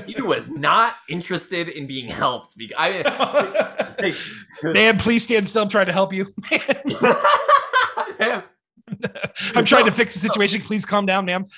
he 0.06 0.22
was 0.22 0.50
not 0.50 0.96
interested 1.10 1.68
in 1.68 1.88
being 1.88 2.08
helped. 2.08 2.56
Because 2.56 2.76
I 2.78 4.14
Man, 4.64 5.00
please 5.00 5.24
stand 5.24 5.50
still. 5.50 5.64
I'm 5.64 5.70
trying 5.70 5.88
to 5.88 5.94
help 5.94 6.14
you. 6.14 6.34
Man, 8.20 8.44
I'm 9.56 9.66
trying 9.66 9.86
to 9.86 9.92
fix 9.92 10.14
the 10.14 10.20
situation. 10.20 10.62
Please 10.62 10.86
calm 10.86 11.06
down, 11.06 11.26
ma'am. 11.26 11.46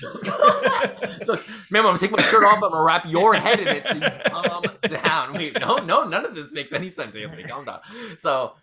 So, 1.25 1.34
ma'am, 1.72 1.86
I'm 1.86 1.88
gonna 1.88 1.98
take 1.98 2.12
my 2.12 2.22
shirt 2.24 2.46
off. 2.46 2.55
I'm 2.63 2.72
gonna 2.72 2.81
wrap 2.81 3.05
your 3.05 3.34
head 3.34 3.60
in 3.60 3.67
it. 3.67 3.86
So 3.86 3.96
you 3.96 4.01
calm 4.27 4.63
down. 5.03 5.34
Wait, 5.34 5.60
no, 5.60 5.75
no, 5.77 6.05
none 6.05 6.25
of 6.25 6.34
this 6.34 6.53
makes 6.53 6.72
any 6.72 6.89
sense. 6.89 7.17
Anthony, 7.17 7.43
calm 7.43 7.65
down. 7.65 7.81
So, 8.17 8.53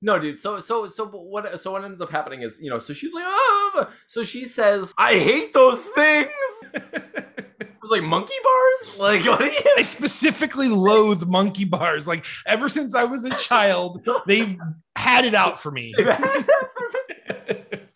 no, 0.00 0.18
dude. 0.18 0.38
So, 0.38 0.58
so, 0.58 0.86
so, 0.86 1.06
what? 1.06 1.60
So, 1.60 1.72
what 1.72 1.84
ends 1.84 2.00
up 2.00 2.10
happening 2.10 2.40
is, 2.40 2.60
you 2.62 2.70
know, 2.70 2.78
so 2.78 2.94
she's 2.94 3.12
like, 3.12 3.24
oh, 3.26 3.90
so 4.06 4.22
she 4.22 4.46
says, 4.46 4.94
I 4.96 5.18
hate 5.18 5.52
those 5.52 5.84
things. 5.84 6.30
I 6.74 6.80
was 7.82 7.90
like, 7.90 8.02
monkey 8.02 8.32
bars? 8.42 8.98
Like, 8.98 9.26
what 9.26 9.42
are 9.42 9.46
you? 9.46 9.74
I 9.76 9.82
specifically 9.82 10.68
loathe 10.68 11.26
monkey 11.26 11.64
bars. 11.66 12.08
Like 12.08 12.24
ever 12.46 12.70
since 12.70 12.94
I 12.94 13.04
was 13.04 13.26
a 13.26 13.30
child, 13.36 14.06
they've 14.26 14.58
had 14.96 15.26
it 15.26 15.34
out 15.34 15.60
for 15.60 15.70
me. 15.70 15.92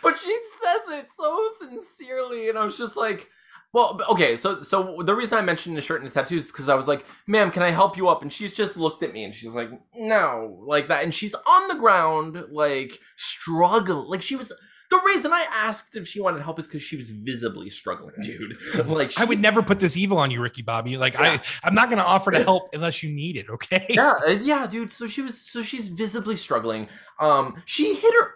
But 0.03 0.19
she 0.19 0.37
says 0.63 0.99
it 0.99 1.07
so 1.15 1.49
sincerely, 1.59 2.49
and 2.49 2.59
I 2.59 2.65
was 2.65 2.79
just 2.79 2.97
like, 2.97 3.29
well, 3.73 4.01
okay. 4.09 4.35
So, 4.37 4.63
so 4.63 5.03
the 5.03 5.15
reason 5.15 5.37
I 5.39 5.43
mentioned 5.43 5.77
the 5.77 5.83
shirt 5.83 6.01
and 6.01 6.11
the 6.11 6.15
tattoos 6.15 6.47
is 6.47 6.53
because 6.53 6.69
I 6.71 6.75
was 6.75 6.89
like, 6.89 7.05
"Ma'am, 7.27 7.51
can 7.51 7.63
I 7.63 7.71
help 7.71 7.97
you 7.97 8.09
up?" 8.09 8.23
And 8.23 8.33
she's 8.33 8.53
just 8.55 8.77
looked 8.79 9.03
at 9.03 9.13
me, 9.13 9.25
and 9.25 9.35
she's 9.35 9.55
like, 9.55 9.69
"No," 9.95 10.57
like 10.61 10.89
that, 10.89 11.05
and 11.05 11.13
she's 11.13 11.35
on 11.35 11.69
the 11.69 11.75
ground, 11.75 12.45
like 12.51 12.99
struggle, 13.17 14.09
like 14.11 14.23
she 14.23 14.37
was. 14.37 14.53
The 14.91 15.03
reason 15.05 15.35
I 15.35 15.47
asked 15.53 15.97
if 15.97 16.09
she 16.09 16.19
wanted 16.19 16.41
help 16.41 16.59
is 16.59 16.67
because 16.67 16.81
she 16.81 16.97
was 16.97 17.11
visibly 17.11 17.69
struggling, 17.69 18.15
dude. 18.23 18.57
Like 18.87 19.11
she, 19.11 19.21
I 19.21 19.27
would 19.27 19.39
never 19.39 19.61
put 19.63 19.81
this 19.81 19.99
evil 19.99 20.17
on 20.17 20.31
you, 20.31 20.41
Ricky 20.41 20.63
Bobby. 20.63 20.97
Like 20.97 21.13
Yeah. 21.13 21.33
I, 21.33 21.41
I'm 21.63 21.75
not 21.75 21.91
gonna 21.91 22.03
offer 22.03 22.31
to 22.31 22.43
help 22.43 22.71
unless 22.73 23.03
you 23.03 23.15
need 23.15 23.37
it. 23.37 23.51
Okay. 23.51 23.85
yeah, 23.91 24.15
uh, 24.27 24.31
yeah, 24.41 24.67
dude. 24.67 24.91
So 24.91 25.07
she 25.07 25.21
was, 25.21 25.39
so 25.39 25.63
she's 25.63 25.89
visibly 25.89 26.37
struggling. 26.37 26.89
Um, 27.21 27.63
she 27.67 27.97
hit 27.97 28.15
her. 28.15 28.33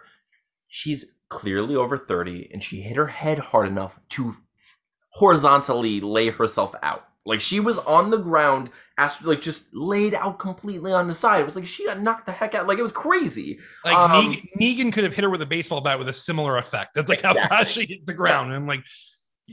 She's 0.67 1.12
clearly 1.29 1.75
over 1.75 1.97
thirty, 1.97 2.49
and 2.51 2.63
she 2.63 2.81
hit 2.81 2.95
her 2.97 3.07
head 3.07 3.39
hard 3.39 3.67
enough 3.67 3.99
to 4.09 4.35
horizontally 5.09 5.99
lay 6.01 6.29
herself 6.29 6.73
out. 6.81 7.05
Like 7.25 7.39
she 7.39 7.59
was 7.61 7.77
on 7.79 8.09
the 8.09 8.17
ground, 8.17 8.69
asked, 8.97 9.23
like 9.23 9.39
just 9.39 9.73
laid 9.73 10.13
out 10.13 10.39
completely 10.39 10.91
on 10.91 11.07
the 11.07 11.13
side. 11.13 11.39
It 11.39 11.45
was 11.45 11.55
like 11.55 11.65
she 11.65 11.85
got 11.85 12.01
knocked 12.01 12.25
the 12.25 12.33
heck 12.33 12.53
out. 12.53 12.67
Like 12.67 12.79
it 12.79 12.81
was 12.83 12.91
crazy. 12.91 13.59
Like 13.85 13.95
Um, 13.95 14.11
Negan, 14.11 14.47
Negan 14.61 14.91
could 14.93 15.05
have 15.05 15.13
hit 15.13 15.23
her 15.23 15.29
with 15.29 15.41
a 15.41 15.45
baseball 15.45 15.79
bat 15.79 15.97
with 15.99 16.09
a 16.09 16.13
similar 16.13 16.57
effect. 16.57 16.93
That's 16.95 17.07
like 17.07 17.21
how 17.21 17.31
Exactly. 17.31 17.57
fast 17.57 17.73
she 17.73 17.85
hit 17.85 18.05
the 18.05 18.13
ground. 18.13 18.47
And 18.47 18.57
I'm 18.57 18.67
like, 18.67 18.83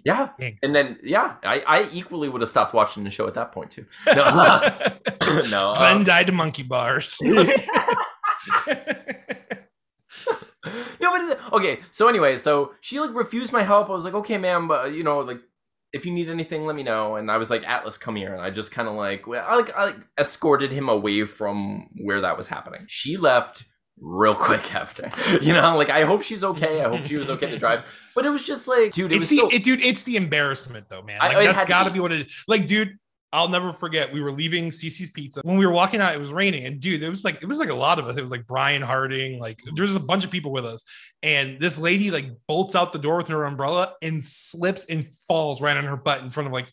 Yeah, 0.05 0.31
Dang. 0.41 0.59
and 0.65 0.75
then 0.75 0.99
yeah, 1.05 1.37
I, 1.45 1.63
I 1.65 1.89
equally 1.93 2.29
would 2.29 2.41
have 2.41 2.51
stopped 2.51 2.75
watching 2.75 3.05
the 3.05 3.11
show 3.11 3.29
at 3.29 3.35
that 3.35 3.53
point 3.53 3.71
too. 3.71 3.87
No, 4.07 4.15
no. 5.49 5.75
Glenn 5.77 5.99
um, 5.99 6.05
died 6.05 6.27
to 6.27 6.33
monkey 6.33 6.65
bars. 6.65 7.19
no, 11.19 11.27
but 11.29 11.33
it's- 11.37 11.53
okay. 11.53 11.81
So 11.91 12.09
anyway, 12.09 12.37
so 12.37 12.73
she 12.81 13.01
like 13.01 13.15
refused 13.15 13.53
my 13.53 13.63
help. 13.63 13.89
I 13.89 13.93
was 13.93 14.05
like, 14.05 14.15
okay, 14.15 14.39
ma'am, 14.39 14.69
but 14.69 14.95
you 14.95 15.03
know, 15.05 15.21
like 15.21 15.41
if 15.93 16.07
you 16.07 16.13
need 16.13 16.29
anything, 16.29 16.67
let 16.67 16.77
me 16.77 16.83
know. 16.85 17.17
And 17.17 17.31
I 17.31 17.37
was 17.37 17.51
like, 17.51 17.67
Atlas, 17.69 17.99
come 17.99 18.15
here. 18.15 18.33
And 18.33 18.41
I 18.41 18.51
just 18.51 18.71
kind 18.71 18.87
of 18.89 18.95
like, 18.95 19.27
I 19.27 19.57
like, 19.57 19.75
I 19.77 19.85
like 19.87 19.97
escorted 20.17 20.71
him 20.71 20.89
away 20.89 21.25
from 21.25 21.89
where 22.01 22.21
that 22.21 22.37
was 22.37 22.47
happening. 22.47 22.83
She 22.87 23.17
left 23.17 23.65
real 24.01 24.35
quick 24.49 24.73
after. 24.75 25.11
You 25.43 25.53
know, 25.53 25.77
like 25.77 25.91
I 25.91 26.05
hope 26.05 26.23
she's 26.23 26.45
okay. 26.45 26.81
I 26.85 26.89
hope 26.89 27.07
she 27.07 27.17
was 27.17 27.29
okay 27.29 27.51
to 27.51 27.59
drive. 27.59 27.85
But 28.15 28.25
it 28.25 28.31
was 28.31 28.47
just 28.47 28.69
like, 28.69 28.93
dude, 28.93 29.11
it 29.11 29.17
it's 29.17 29.23
was 29.23 29.29
the 29.31 29.37
so. 29.39 29.49
it, 29.51 29.65
dude. 29.65 29.81
It's 29.81 30.05
the 30.05 30.15
embarrassment 30.17 30.89
though, 30.89 31.03
man. 31.03 31.19
Like 31.19 31.37
it 31.39 31.45
that's 31.45 31.65
got 31.69 31.85
to 31.85 31.91
be. 31.91 31.95
be 31.95 32.01
what 32.01 32.13
it 32.13 32.27
is. 32.29 32.45
Like, 32.47 32.69
dude, 32.69 32.97
I'll 33.33 33.49
never 33.49 33.73
forget. 33.73 34.13
We 34.13 34.21
were 34.21 34.33
leaving 34.33 34.71
CiCi's 34.71 35.11
Pizza 35.11 35.41
when 35.45 35.57
we 35.57 35.65
were 35.65 35.73
walking 35.73 36.01
out. 36.01 36.15
It 36.15 36.19
was 36.19 36.33
raining, 36.33 36.67
and 36.67 36.81
dude, 36.81 37.03
it 37.03 37.09
was 37.09 37.25
like 37.25 37.43
it 37.43 37.47
was 37.47 37.59
like 37.59 37.71
a 37.71 37.75
lot 37.75 37.99
of 37.99 38.07
us. 38.07 38.17
It 38.17 38.23
was 38.23 38.31
like 38.31 38.47
Brian 38.47 38.83
Harding. 38.83 39.39
Like 39.39 39.63
there's 39.75 39.95
a 39.95 40.01
bunch 40.01 40.25
of 40.25 40.31
people 40.31 40.51
with 40.51 40.67
us, 40.67 40.85
and 41.23 41.61
this 41.61 41.79
lady 41.79 42.11
like 42.11 42.27
bolts 42.49 42.75
out 42.75 42.93
the 42.93 42.99
door 42.99 43.17
with 43.19 43.29
her 43.29 43.45
umbrella 43.45 43.95
and 44.03 44.23
slips 44.23 44.87
and 44.87 45.15
falls 45.29 45.61
right 45.61 45.77
on 45.77 45.85
her 45.85 45.97
butt 45.97 46.23
in 46.23 46.31
front 46.31 46.49
of 46.49 46.53
like 46.53 46.73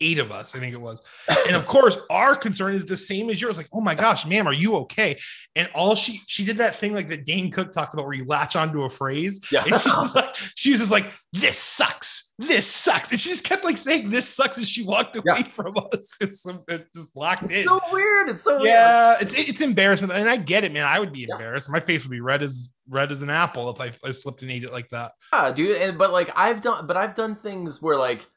eight 0.00 0.18
of 0.18 0.30
us. 0.30 0.54
I 0.54 0.58
think 0.58 0.74
it 0.74 0.80
was. 0.80 1.00
And 1.46 1.56
of 1.56 1.64
course, 1.66 1.98
our 2.10 2.36
concern 2.36 2.74
is 2.74 2.86
the 2.86 2.96
same 2.96 3.30
as 3.30 3.40
yours. 3.40 3.56
Like, 3.56 3.68
oh 3.72 3.80
my 3.80 3.94
gosh, 3.94 4.26
ma'am, 4.26 4.46
are 4.46 4.52
you 4.52 4.76
okay? 4.76 5.18
And 5.56 5.68
all 5.74 5.94
she 5.94 6.20
she 6.26 6.44
did 6.44 6.58
that 6.58 6.76
thing 6.76 6.92
like 6.92 7.08
that 7.08 7.24
Dane 7.24 7.50
Cook 7.50 7.72
talked 7.72 7.94
about, 7.94 8.04
where 8.04 8.14
you 8.14 8.26
latch 8.26 8.56
onto 8.56 8.82
a 8.82 8.90
phrase. 8.90 9.40
Yeah. 9.50 9.64
And 9.64 9.80
she's 9.80 9.92
just 9.92 10.14
like, 10.14 10.36
she 10.54 10.70
was 10.70 10.80
just 10.80 10.92
like, 10.92 11.06
this 11.32 11.58
sucks. 11.58 12.27
This 12.38 12.68
sucks. 12.68 13.10
And 13.10 13.20
she 13.20 13.30
just 13.30 13.42
kept 13.44 13.64
like 13.64 13.76
saying 13.76 14.10
this 14.10 14.28
sucks 14.32 14.58
as 14.58 14.68
she 14.68 14.84
walked 14.84 15.16
away 15.16 15.24
Yeah. 15.38 15.42
from 15.42 15.76
us. 15.92 16.16
It, 16.20 16.32
so- 16.34 16.64
it 16.68 16.86
just 16.94 17.16
locked 17.16 17.42
It's 17.44 17.52
in. 17.52 17.64
so 17.64 17.80
weird. 17.90 18.28
It's 18.30 18.44
so 18.44 18.54
weird. 18.58 18.66
yeah, 18.66 19.16
it's 19.20 19.34
it's 19.34 19.60
embarrassment. 19.60 20.12
And 20.12 20.28
I 20.30 20.36
get 20.36 20.62
it, 20.64 20.72
man. 20.72 20.84
I 20.84 21.00
would 21.00 21.12
be 21.12 21.26
Yeah. 21.28 21.34
embarrassed. 21.34 21.68
My 21.70 21.80
face 21.80 22.04
would 22.04 22.12
be 22.12 22.20
red 22.20 22.42
as 22.42 22.68
red 22.88 23.10
as 23.10 23.22
an 23.22 23.30
apple 23.30 23.68
if 23.70 23.80
I, 23.80 23.90
I 24.06 24.12
slipped 24.12 24.42
and 24.42 24.50
ate 24.52 24.62
it 24.64 24.72
like 24.72 24.88
that. 24.90 25.12
Yeah, 25.32 25.50
dude. 25.52 25.76
And 25.78 25.98
but 25.98 26.12
like 26.12 26.30
I've 26.36 26.60
done, 26.60 26.86
but 26.86 26.96
I've 26.96 27.14
done 27.14 27.34
things 27.34 27.82
where 27.82 27.98
like 27.98 28.28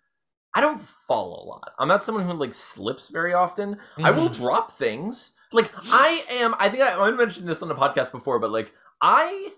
I 0.55 0.61
don't 0.61 0.81
fall 0.81 1.43
a 1.43 1.45
lot. 1.47 1.71
I'm 1.79 1.87
not 1.87 2.03
someone 2.03 2.25
who 2.27 2.33
like 2.33 2.53
slips 2.55 3.09
very 3.09 3.33
often. 3.33 3.77
I 4.03 4.09
will 4.11 4.29
Mhm. 4.29 4.35
drop 4.35 4.71
things. 4.71 5.33
Like 5.53 5.69
I 5.91 6.25
am. 6.31 6.55
I 6.59 6.69
think 6.69 6.81
I, 6.81 6.95
I 6.99 7.11
mentioned 7.11 7.47
this 7.47 7.61
on 7.61 7.67
the 7.67 7.75
podcast 7.75 8.11
before, 8.11 8.39
but 8.39 8.51
like 8.51 8.73
I, 8.99 9.49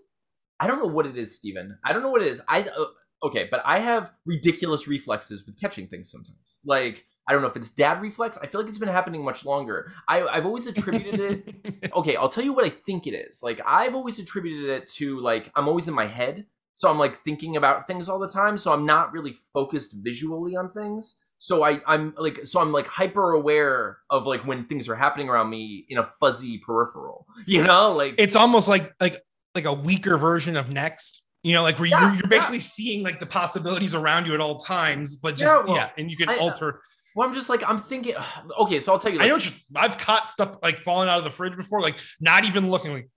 I 0.59 0.67
don't 0.67 0.79
know 0.79 0.87
what 0.87 1.05
it 1.05 1.17
is, 1.17 1.35
Steven. 1.35 1.77
I 1.83 1.93
don't 1.93 2.03
know 2.03 2.11
what 2.11 2.21
it 2.21 2.27
is. 2.27 2.41
I 2.47 2.61
uh, 2.63 2.85
okay, 3.23 3.47
but 3.49 3.61
I 3.65 3.79
have 3.79 4.11
ridiculous 4.25 4.87
reflexes 4.87 5.45
with 5.45 5.59
catching 5.59 5.87
things 5.87 6.11
sometimes. 6.11 6.59
Like 6.65 7.05
I 7.27 7.31
don't 7.31 7.41
know 7.41 7.47
if 7.47 7.55
it's 7.55 7.71
dad 7.71 8.01
reflex. 8.01 8.37
I 8.41 8.47
feel 8.47 8.61
like 8.61 8.69
it's 8.69 8.77
been 8.77 8.89
happening 8.89 9.23
much 9.23 9.45
longer. 9.45 9.91
I 10.07 10.23
I've 10.23 10.45
always 10.45 10.67
attributed 10.67 11.19
it 11.19 11.91
okay, 11.95 12.15
I'll 12.15 12.29
tell 12.29 12.43
you 12.43 12.53
what 12.53 12.65
I 12.65 12.69
think 12.69 13.07
it 13.07 13.13
is. 13.13 13.41
Like 13.41 13.61
I've 13.65 13.95
always 13.95 14.19
attributed 14.19 14.69
it 14.69 14.89
to 14.95 15.19
like 15.19 15.51
I'm 15.55 15.67
always 15.67 15.87
in 15.87 15.93
my 15.93 16.07
head, 16.07 16.45
so 16.73 16.89
I'm 16.89 16.99
like 16.99 17.15
thinking 17.15 17.55
about 17.55 17.87
things 17.87 18.09
all 18.09 18.19
the 18.19 18.27
time, 18.27 18.57
so 18.57 18.73
I'm 18.73 18.85
not 18.85 19.13
really 19.13 19.35
focused 19.53 19.95
visually 19.97 20.55
on 20.55 20.71
things. 20.71 21.19
So 21.37 21.63
I 21.63 21.79
I'm 21.87 22.13
like 22.17 22.45
so 22.45 22.59
I'm 22.59 22.71
like 22.71 22.87
hyper 22.87 23.31
aware 23.31 23.99
of 24.09 24.25
like 24.27 24.45
when 24.45 24.65
things 24.65 24.89
are 24.89 24.95
happening 24.95 25.29
around 25.29 25.49
me 25.49 25.85
in 25.89 25.97
a 25.97 26.03
fuzzy 26.03 26.57
peripheral. 26.57 27.25
You 27.45 27.63
know, 27.63 27.91
like 27.91 28.15
it's 28.17 28.35
almost 28.35 28.67
like 28.67 28.93
like 28.99 29.17
like 29.55 29.65
a 29.65 29.73
weaker 29.73 30.17
version 30.17 30.57
of 30.57 30.69
next 30.69 31.22
you 31.43 31.53
know 31.53 31.61
like 31.63 31.77
where 31.79 31.87
Yeah, 31.89 32.01
you're, 32.07 32.13
you're 32.19 32.27
basically 32.29 32.59
seeing 32.61 33.03
like 33.03 33.19
the 33.19 33.25
possibilities 33.25 33.93
around 33.95 34.25
you 34.25 34.33
at 34.33 34.39
all 34.41 34.57
times 34.57 35.17
but 35.17 35.37
just 35.37 35.67
Yeah, 35.67 35.73
yeah, 35.75 35.89
and 35.97 36.09
you 36.09 36.17
can 36.17 36.29
I- 36.29 36.37
uh, 36.37 36.39
alter. 36.41 36.81
well, 37.15 37.27
I'm 37.27 37.33
just 37.33 37.49
like 37.49 37.67
I'm 37.69 37.79
thinking. 37.79 38.15
Okay, 38.59 38.79
so 38.79 38.93
I'll 38.93 38.99
tell 38.99 39.11
you. 39.11 39.19
i 39.19 39.23
Like, 39.23 39.27
know 39.29 39.35
what 39.35 39.45
you- 39.45 39.51
i've 39.75 39.97
caught 39.97 40.31
stuff 40.31 40.57
like 40.63 40.81
falling 40.81 41.09
out 41.09 41.17
of 41.17 41.23
the 41.23 41.31
fridge 41.31 41.55
before 41.55 41.81
like 41.81 41.97
not 42.19 42.45
even 42.45 42.69
looking 42.69 42.91
like 42.93 43.09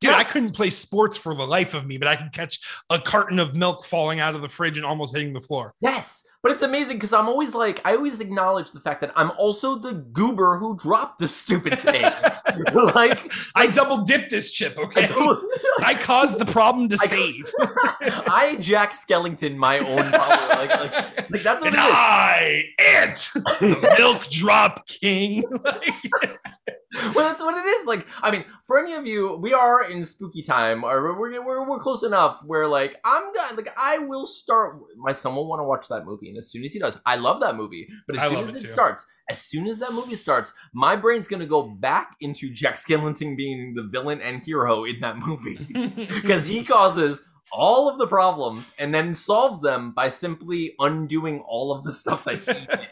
dude 0.00 0.12
i 0.12 0.24
couldn't 0.24 0.52
play 0.54 0.70
sports 0.70 1.16
for 1.18 1.34
the 1.34 1.46
life 1.46 1.74
of 1.74 1.86
me 1.86 1.98
but 1.98 2.08
i 2.08 2.16
could 2.16 2.32
catch 2.32 2.58
a 2.90 2.98
carton 2.98 3.38
of 3.38 3.54
milk 3.54 3.84
falling 3.84 4.18
out 4.20 4.34
of 4.34 4.40
the 4.42 4.48
fridge 4.48 4.76
and 4.78 4.86
almost 4.86 5.14
hitting 5.14 5.32
the 5.32 5.40
floor. 5.40 5.74
Yes, 5.80 6.24
but 6.42 6.52
it's 6.52 6.62
amazing 6.62 6.96
because 6.96 7.12
I'm 7.12 7.28
always 7.28 7.54
like, 7.54 7.80
I 7.84 7.94
always 7.94 8.20
acknowledge 8.20 8.70
the 8.72 8.80
fact 8.80 9.00
that 9.02 9.12
I'm 9.14 9.30
also 9.32 9.76
the 9.76 9.92
goober 9.94 10.58
who 10.58 10.76
dropped 10.76 11.18
the 11.18 11.28
stupid 11.28 11.78
thing. 11.78 12.02
like, 12.74 13.32
i 13.54 13.66
double 13.68 13.98
dipped 14.02 14.28
this 14.30 14.50
chip 14.50 14.76
okay 14.76 15.04
I, 15.04 15.06
told- 15.06 15.38
i 15.84 15.94
caused 15.94 16.38
the 16.38 16.46
problem 16.46 16.88
to 16.88 16.98
I- 17.00 17.06
save 17.06 17.52
I 18.28 18.56
Jack 18.60 18.92
Skellington 18.92 19.56
my 19.56 19.78
own 19.78 20.10
problem. 20.10 20.48
Like, 20.48 20.70
like, 20.80 21.30
like 21.30 21.42
that's 21.42 21.62
what 21.62 21.74
and 21.74 21.76
it 21.76 21.78
is. 21.78 21.94
i 21.94 22.64
ant 22.78 23.30
milk 23.98 24.28
drop 24.30 24.86
king 24.88 25.44
well, 27.14 27.28
that's 27.28 27.42
what 27.42 27.56
it 27.56 27.68
is. 27.68 27.86
Like, 27.86 28.06
I 28.20 28.32
mean, 28.32 28.44
for 28.66 28.78
any 28.78 28.94
of 28.94 29.06
you, 29.06 29.36
we 29.36 29.54
are 29.54 29.88
in 29.88 30.02
spooky 30.02 30.42
time, 30.42 30.82
or 30.82 31.16
we're 31.16 31.40
we're, 31.44 31.68
we're 31.68 31.78
close 31.78 32.02
enough 32.02 32.42
where 32.44 32.66
like 32.66 32.96
I'm 33.04 33.32
done. 33.32 33.56
Like, 33.56 33.68
I 33.78 33.98
will 33.98 34.26
start. 34.26 34.80
My 34.96 35.12
son 35.12 35.36
will 35.36 35.46
want 35.46 35.60
to 35.60 35.64
watch 35.64 35.86
that 35.88 36.04
movie, 36.04 36.28
and 36.28 36.38
as 36.38 36.50
soon 36.50 36.64
as 36.64 36.72
he 36.72 36.80
does, 36.80 37.00
I 37.06 37.14
love 37.16 37.40
that 37.40 37.54
movie. 37.54 37.88
But 38.08 38.16
as 38.16 38.22
I 38.22 38.28
soon 38.28 38.38
as 38.40 38.54
it 38.56 38.64
it 38.64 38.68
starts, 38.68 39.06
as 39.28 39.40
soon 39.40 39.68
as 39.68 39.78
that 39.78 39.92
movie 39.92 40.16
starts, 40.16 40.52
my 40.74 40.96
brain's 40.96 41.28
gonna 41.28 41.46
go 41.46 41.62
back 41.62 42.16
into 42.20 42.50
Jack 42.50 42.74
Skellington 42.74 43.36
being 43.36 43.74
the 43.74 43.84
villain 43.84 44.20
and 44.20 44.42
hero 44.42 44.84
in 44.84 44.98
that 45.00 45.16
movie 45.16 45.58
because 45.72 46.46
he 46.46 46.64
causes 46.64 47.22
all 47.52 47.88
of 47.88 47.98
the 47.98 48.06
problems 48.06 48.72
and 48.80 48.92
then 48.92 49.14
solves 49.14 49.62
them 49.62 49.92
by 49.92 50.08
simply 50.08 50.74
undoing 50.80 51.40
all 51.46 51.72
of 51.72 51.84
the 51.84 51.92
stuff 51.92 52.24
that 52.24 52.38
he 52.38 52.52
did. 52.52 52.88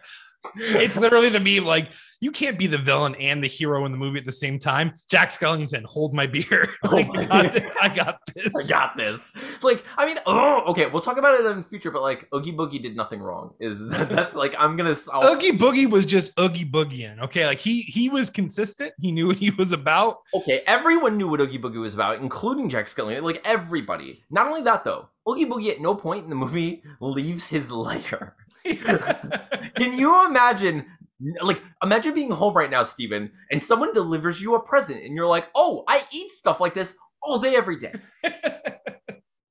it's 0.81 0.97
literally 0.99 1.29
the 1.29 1.41
meme 1.41 1.67
like 1.67 1.89
you 2.21 2.31
can't 2.31 2.59
be 2.59 2.67
the 2.67 2.79
villain 2.79 3.15
and 3.17 3.43
the 3.43 3.47
hero 3.49 3.85
in 3.87 3.93
the 3.93 3.99
movie 3.99 4.19
at 4.19 4.25
the 4.25 4.33
same 4.33 4.59
time. 4.59 4.93
Jack 5.09 5.29
Skellington, 5.29 5.85
hold 5.85 6.15
my 6.15 6.27
beer. 6.27 6.69
Oh 6.91 7.03
my 7.05 7.27
I, 7.31 7.49
got, 7.49 7.55
God. 7.55 7.73
I 7.83 7.89
got 7.89 8.21
this. 8.35 8.57
I 8.57 8.69
got 8.69 8.97
this. 8.97 9.31
It's 9.55 9.65
like, 9.65 9.85
I 9.99 10.07
mean, 10.07 10.17
oh, 10.27 10.65
okay, 10.69 10.87
we'll 10.87 11.03
talk 11.03 11.19
about 11.19 11.39
it 11.39 11.45
in 11.45 11.59
the 11.59 11.63
future, 11.65 11.91
but 11.91 12.03
like, 12.03 12.27
Oogie 12.35 12.53
Boogie 12.53 12.81
did 12.81 12.97
nothing 12.97 13.21
wrong. 13.21 13.55
Is 13.61 13.87
that, 13.91 14.09
that's 14.09 14.35
like, 14.35 14.55
I'm 14.59 14.77
gonna. 14.77 14.97
I'll, 15.13 15.35
Oogie 15.35 15.53
Boogie 15.53 15.91
was 15.91 16.07
just 16.07 16.39
Oogie 16.39 16.65
Boogieing. 16.65 17.21
Okay, 17.21 17.47
like 17.47 17.59
he 17.59 17.83
he 17.83 18.09
was 18.09 18.31
consistent. 18.31 18.93
He 19.01 19.13
knew 19.13 19.27
what 19.27 19.37
he 19.37 19.51
was 19.51 19.73
about. 19.73 20.21
okay, 20.35 20.63
everyone 20.67 21.19
knew 21.19 21.29
what 21.29 21.41
Oogie 21.41 21.59
Boogie 21.59 21.81
was 21.81 21.95
about, 21.95 22.21
including 22.21 22.69
Jack 22.69 22.87
Skellington. 22.87 23.23
Like 23.23 23.47
everybody. 23.47 24.25
Not 24.31 24.47
only 24.47 24.63
that 24.63 24.85
though, 24.85 25.09
Oogie 25.29 25.47
Boogie 25.47 25.71
at 25.71 25.81
no 25.81 25.95
point 25.95 26.25
in 26.25 26.31
the 26.31 26.37
movie 26.37 26.83
leaves 27.01 27.49
his 27.49 27.71
lair. 27.71 28.35
Can 28.65 29.99
you 29.99 30.27
imagine? 30.27 30.87
Like, 31.43 31.63
imagine 31.83 32.15
being 32.15 32.31
home 32.31 32.55
right 32.55 32.71
now, 32.71 32.83
Steven, 32.85 33.33
and 33.51 33.63
someone 33.63 33.93
delivers 33.93 34.41
you 34.41 34.55
a 34.55 34.61
present, 34.63 35.03
and 35.05 35.15
you're 35.17 35.27
like, 35.27 35.49
"Oh, 35.55 35.83
I 35.89 36.03
eat 36.13 36.31
stuff 36.31 36.61
like 36.61 36.75
this 36.75 36.97
all 37.23 37.39
day, 37.39 37.57
every 37.57 37.77
day." 37.77 37.93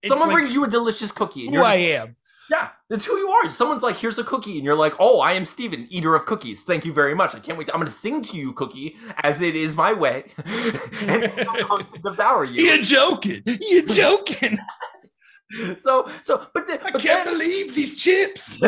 Someone 0.06 0.30
like 0.30 0.36
brings 0.38 0.54
you 0.54 0.64
a 0.64 0.70
delicious 0.70 1.12
cookie, 1.12 1.48
and 1.48 1.56
who 1.56 1.62
I 1.62 1.76
am. 1.76 2.16
yeah, 2.50 2.70
that's 2.90 3.04
who 3.06 3.18
you 3.18 3.28
are. 3.30 3.52
Someone's 3.52 3.84
like, 3.84 3.98
"Here's 3.98 4.18
a 4.18 4.24
cookie," 4.24 4.56
and 4.56 4.64
you're 4.64 4.76
like, 4.76 4.94
"Oh, 5.00 5.20
I 5.20 5.34
am 5.34 5.44
Steven, 5.44 5.86
eater 5.90 6.16
of 6.16 6.26
cookies. 6.26 6.64
Thank 6.64 6.86
you 6.86 6.94
very 6.94 7.14
much. 7.14 7.36
I 7.36 7.40
can't 7.40 7.58
wait. 7.58 7.70
I'm 7.74 7.80
going 7.82 7.88
to 7.88 7.92
sing 7.92 8.22
to 8.22 8.38
you, 8.38 8.54
cookie, 8.54 8.96
as 9.24 9.42
it 9.42 9.56
is 9.56 9.76
my 9.76 9.92
way, 9.92 10.24
and 10.46 11.26
I'm 11.50 11.68
going 11.68 11.86
to 11.86 12.00
devour 12.02 12.46
you." 12.46 12.64
You're 12.64 12.82
joking. 12.82 13.42
You're 13.46 13.84
joking. 13.86 14.60
So, 15.76 16.10
so, 16.24 16.46
but 16.54 16.68
then, 16.68 16.80
I 16.86 16.92
but 16.92 17.02
can't 17.02 17.26
then, 17.26 17.34
believe 17.34 17.74
these 17.76 17.96
chips. 18.02 18.62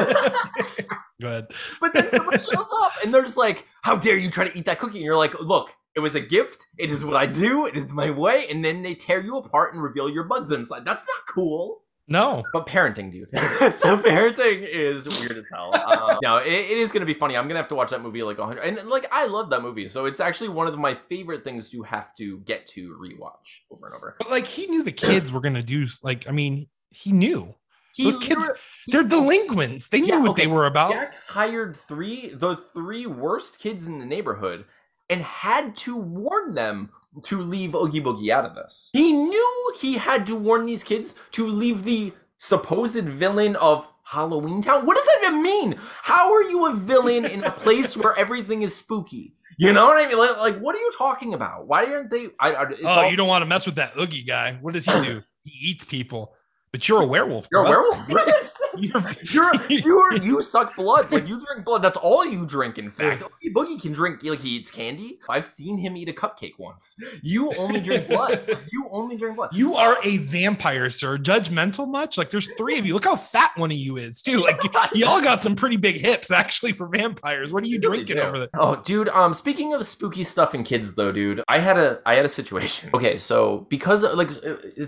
Go 1.21 1.27
ahead. 1.27 1.47
But 1.81 1.93
then 1.93 2.09
someone 2.09 2.39
shows 2.39 2.67
up 2.83 2.91
and 3.03 3.13
they're 3.13 3.23
just 3.23 3.37
like, 3.37 3.65
How 3.81 3.95
dare 3.95 4.17
you 4.17 4.29
try 4.29 4.47
to 4.47 4.57
eat 4.57 4.65
that 4.65 4.79
cookie? 4.79 4.97
And 4.97 5.05
you're 5.05 5.17
like, 5.17 5.39
Look, 5.39 5.75
it 5.95 5.99
was 5.99 6.15
a 6.15 6.21
gift. 6.21 6.67
It 6.77 6.91
is 6.91 7.03
what 7.03 7.15
I 7.15 7.25
do. 7.25 7.65
It 7.65 7.75
is 7.75 7.91
my 7.91 8.11
way. 8.11 8.47
And 8.49 8.63
then 8.63 8.83
they 8.83 8.95
tear 8.95 9.21
you 9.21 9.37
apart 9.37 9.73
and 9.73 9.83
reveal 9.83 10.09
your 10.09 10.23
bugs 10.23 10.51
inside. 10.51 10.85
That's 10.85 11.03
not 11.03 11.25
cool. 11.27 11.83
No. 12.09 12.43
But 12.53 12.65
parenting, 12.65 13.11
dude. 13.11 13.29
so 13.73 13.97
parenting 13.97 14.67
is 14.67 15.07
weird 15.07 15.37
as 15.37 15.45
hell. 15.53 15.71
Um, 15.75 16.17
no, 16.23 16.37
it, 16.37 16.51
it 16.51 16.77
is 16.77 16.91
going 16.91 17.01
to 17.01 17.05
be 17.05 17.13
funny. 17.13 17.37
I'm 17.37 17.43
going 17.43 17.55
to 17.55 17.61
have 17.61 17.69
to 17.69 17.75
watch 17.75 17.91
that 17.91 18.01
movie 18.01 18.23
like 18.23 18.37
hundred. 18.37 18.61
And 18.61 18.89
like, 18.89 19.07
I 19.11 19.27
love 19.27 19.51
that 19.51 19.61
movie. 19.61 19.87
So 19.87 20.05
it's 20.05 20.19
actually 20.19 20.49
one 20.49 20.67
of 20.67 20.77
my 20.77 20.95
favorite 20.95 21.43
things 21.43 21.69
to 21.69 21.83
have 21.83 22.15
to 22.15 22.39
get 22.39 22.65
to 22.67 22.97
rewatch 22.97 23.61
over 23.69 23.85
and 23.85 23.95
over. 23.95 24.15
But 24.17 24.31
like 24.31 24.47
he 24.47 24.65
knew 24.67 24.83
the 24.83 24.91
kids 24.91 25.31
were 25.31 25.41
gonna 25.41 25.61
do 25.61 25.85
like 26.01 26.27
I 26.27 26.31
mean 26.31 26.67
he 26.89 27.11
knew. 27.11 27.53
He 27.99 28.05
Those 28.05 28.17
kids, 28.17 28.49
he, 28.85 28.91
they're 28.93 29.03
delinquents. 29.03 29.89
They 29.89 29.99
knew 29.99 30.07
Yeah, 30.13 30.19
what 30.19 30.29
okay. 30.31 30.43
they 30.43 30.47
were 30.47 30.65
about. 30.65 30.93
Jack 30.93 31.15
hired 31.27 31.75
three, 31.75 32.29
the 32.29 32.55
three 32.55 33.05
worst 33.05 33.59
kids 33.59 33.85
in 33.85 33.99
the 33.99 34.05
neighborhood, 34.05 34.63
and 35.09 35.21
had 35.21 35.75
to 35.77 35.97
warn 35.97 36.53
them 36.55 36.91
to 37.23 37.41
leave 37.41 37.75
Oogie 37.75 37.99
Boogie 38.01 38.29
out 38.29 38.45
of 38.45 38.55
this. 38.55 38.89
He 38.93 39.11
knew 39.11 39.73
he 39.79 39.95
had 39.97 40.25
to 40.27 40.35
warn 40.35 40.65
these 40.65 40.83
kids 40.85 41.13
to 41.31 41.45
leave 41.45 41.83
the 41.83 42.13
supposed 42.37 43.03
villain 43.03 43.57
of 43.57 43.85
Halloween 44.03 44.61
Town. 44.61 44.85
What 44.85 44.95
does 44.95 45.05
that 45.05 45.27
even 45.29 45.41
mean? 45.43 45.75
How 46.03 46.31
are 46.33 46.43
you 46.43 46.67
a 46.67 46.73
villain 46.73 47.25
in 47.25 47.43
a 47.43 47.51
place 47.51 47.97
where 47.97 48.15
everything 48.17 48.61
is 48.61 48.73
spooky? 48.75 49.35
You 49.57 49.73
know 49.73 49.87
what 49.87 50.05
I 50.05 50.07
mean? 50.07 50.17
Like, 50.17 50.57
what 50.59 50.73
are 50.73 50.79
you 50.79 50.93
talking 50.97 51.33
about? 51.33 51.67
Why 51.67 51.83
aren't 51.85 52.11
they? 52.11 52.27
I, 52.39 52.53
I, 52.53 52.65
oh, 52.83 52.87
all- 52.87 53.09
you 53.11 53.17
don't 53.17 53.27
want 53.27 53.41
to 53.41 53.45
mess 53.45 53.65
with 53.65 53.75
that 53.75 53.91
Oogie 53.99 54.23
guy. 54.23 54.53
What 54.61 54.73
does 54.73 54.85
he 54.85 54.91
do? 55.03 55.21
he 55.43 55.51
eats 55.69 55.83
people. 55.83 56.33
But 56.71 56.87
you're 56.87 57.01
a 57.01 57.05
werewolf. 57.05 57.47
You're 57.51 57.65
a 57.65 57.69
werewolf. 57.69 58.09
What 58.09 58.27
is 58.27 58.53
that? 58.53 58.58
You're, 58.89 59.03
You're 59.21 59.51
you're 59.69 60.17
you 60.17 60.41
suck 60.41 60.75
blood. 60.75 61.11
Like 61.11 61.27
you 61.27 61.39
drink 61.39 61.65
blood. 61.65 61.81
That's 61.81 61.97
all 61.97 62.25
you 62.25 62.45
drink. 62.45 62.77
In 62.77 62.91
fact, 62.91 63.21
Oogie 63.21 63.53
Boogie 63.53 63.81
can 63.81 63.91
drink 63.91 64.23
like 64.23 64.39
he 64.39 64.49
eats 64.49 64.71
candy. 64.71 65.19
I've 65.27 65.45
seen 65.45 65.77
him 65.77 65.97
eat 65.97 66.09
a 66.09 66.13
cupcake 66.13 66.57
once. 66.57 66.97
You 67.21 67.53
only 67.55 67.79
drink 67.79 68.07
blood. 68.07 68.57
You 68.71 68.87
only 68.91 69.15
drink 69.15 69.35
blood. 69.35 69.49
You 69.53 69.75
are 69.75 69.97
a 70.03 70.17
vampire, 70.17 70.89
sir. 70.89 71.17
Judgmental 71.17 71.87
much? 71.87 72.17
Like 72.17 72.29
there's 72.29 72.51
three 72.55 72.77
of 72.77 72.85
you. 72.85 72.93
Look 72.93 73.05
how 73.05 73.15
fat 73.15 73.51
one 73.55 73.71
of 73.71 73.77
you 73.77 73.97
is, 73.97 74.21
too. 74.21 74.41
Like 74.41 74.59
y'all 74.93 75.21
got 75.21 75.41
some 75.41 75.55
pretty 75.55 75.77
big 75.77 75.95
hips 75.95 76.29
actually 76.29 76.73
for 76.73 76.87
vampires. 76.87 77.51
What 77.51 77.63
are 77.63 77.67
you 77.67 77.79
drinking 77.79 78.19
over 78.19 78.39
there? 78.39 78.49
Oh, 78.55 78.75
dude. 78.83 79.09
Um, 79.09 79.33
speaking 79.33 79.73
of 79.73 79.83
spooky 79.85 80.23
stuff 80.23 80.53
and 80.53 80.65
kids, 80.65 80.95
though, 80.95 81.11
dude, 81.11 81.41
I 81.47 81.59
had 81.59 81.77
a 81.77 82.01
I 82.05 82.15
had 82.15 82.25
a 82.25 82.29
situation. 82.29 82.89
Okay, 82.93 83.17
so 83.17 83.65
because 83.69 84.03
like, 84.15 84.29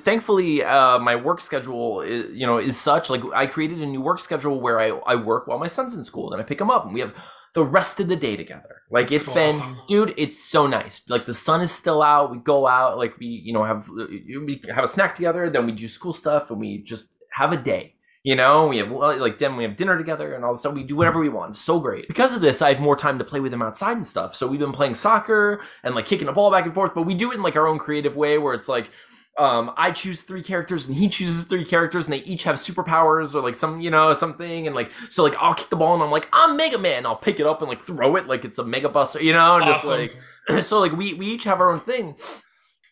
thankfully, 0.02 0.64
uh, 0.64 1.00
my 1.00 1.16
work 1.16 1.42
schedule, 1.42 2.02
is, 2.02 2.36
you 2.36 2.46
know, 2.46 2.58
is 2.58 2.80
such 2.80 3.10
like 3.10 3.22
I 3.34 3.48
created 3.48 3.81
a 3.82 3.88
new 3.88 4.02
work 4.02 4.20
schedule 4.20 4.60
where 4.60 4.80
I 4.80 4.90
I 5.06 5.16
work 5.16 5.48
while 5.48 5.60
my 5.60 5.68
son's 5.68 5.96
in 5.96 6.06
school, 6.06 6.30
then 6.30 6.40
I 6.40 6.44
pick 6.44 6.62
him 6.62 6.70
up, 6.70 6.86
and 6.86 6.94
we 6.94 7.00
have 7.00 7.16
the 7.54 7.64
rest 7.64 8.00
of 8.00 8.08
the 8.08 8.16
day 8.16 8.36
together. 8.36 8.82
Like 8.90 9.12
it's 9.12 9.34
been, 9.34 9.62
dude, 9.88 10.14
it's 10.18 10.42
so 10.42 10.68
nice. 10.68 11.08
Like 11.10 11.26
the 11.26 11.34
sun 11.34 11.62
is 11.62 11.72
still 11.72 12.02
out. 12.02 12.32
We 12.32 12.38
go 12.38 12.68
out, 12.68 12.98
like 12.98 13.18
we, 13.20 13.28
you 13.28 13.54
know, 13.54 13.64
have 13.64 13.90
we 13.90 14.62
have 14.74 14.84
a 14.84 14.88
snack 14.88 15.16
together. 15.16 15.50
Then 15.50 15.66
we 15.66 15.72
do 15.72 15.88
school 15.88 16.14
stuff, 16.14 16.50
and 16.50 16.60
we 16.60 16.80
just 16.80 17.16
have 17.32 17.52
a 17.52 17.58
day. 17.58 17.96
You 18.24 18.36
know, 18.36 18.68
we 18.68 18.78
have 18.78 18.92
like 18.92 19.40
then 19.40 19.58
we 19.58 19.64
have 19.64 19.76
dinner 19.76 19.98
together 19.98 20.34
and 20.34 20.46
all 20.46 20.54
this 20.54 20.62
stuff. 20.62 20.76
We 20.76 20.84
do 20.84 20.96
whatever 20.96 21.20
we 21.20 21.30
want. 21.30 21.50
It's 21.50 21.60
so 21.60 21.80
great. 21.80 22.08
Because 22.08 22.36
of 22.36 22.42
this, 22.42 22.62
I 22.62 22.72
have 22.74 22.80
more 22.80 22.96
time 22.96 23.18
to 23.18 23.26
play 23.26 23.40
with 23.40 23.52
him 23.52 23.64
outside 23.64 23.98
and 23.98 24.06
stuff. 24.06 24.36
So 24.36 24.46
we've 24.46 24.60
been 24.60 24.72
playing 24.72 24.94
soccer 24.94 25.60
and 25.84 25.96
like 25.96 26.06
kicking 26.06 26.28
a 26.28 26.34
ball 26.34 26.52
back 26.52 26.66
and 26.66 26.74
forth, 26.74 26.94
but 26.94 27.04
we 27.04 27.16
do 27.16 27.32
it 27.32 27.36
in 27.36 27.42
like 27.42 27.56
our 27.56 27.66
own 27.66 27.80
creative 27.80 28.16
way 28.16 28.38
where 28.38 28.54
it's 28.54 28.68
like 28.68 28.92
um 29.38 29.72
I 29.78 29.92
choose 29.92 30.24
three 30.24 30.44
characters 30.44 30.88
and 30.88 30.98
he 30.98 31.08
chooses 31.08 31.46
three 31.46 31.66
characters 31.66 32.06
and 32.06 32.14
they 32.14 32.24
each 32.24 32.44
have 32.44 32.56
superpowers 32.56 33.34
or 33.34 33.42
like 33.42 33.56
some 33.56 33.80
you 33.80 33.90
know 33.90 34.12
something. 34.14 34.68
And 34.68 34.76
like 34.76 34.92
so 35.10 35.24
like 35.24 35.36
I'll 35.40 35.54
kick 35.54 35.70
the 35.70 35.76
ball 35.76 35.94
and 35.94 36.04
I'm 36.04 36.12
like 36.12 36.28
I'm 36.34 36.58
Mega 36.58 36.78
Man. 36.78 37.06
I'll 37.06 37.16
pick 37.16 37.40
it 37.40 37.48
up 37.48 37.62
and 37.62 37.70
like 37.70 37.82
throw 37.82 38.16
it 38.16 38.28
like 38.28 38.44
it's 38.46 38.58
a 38.58 38.64
Mega 38.64 38.90
Buster 38.90 39.22
you 39.22 39.34
know? 39.34 39.58
And 39.58 39.66
just 39.66 39.86
like 39.86 40.16
so 40.62 40.80
like 40.80 40.92
we 40.92 41.14
we 41.14 41.28
each 41.28 41.46
have 41.46 41.62
our 41.62 41.72
own 41.72 41.80
thing 41.80 42.16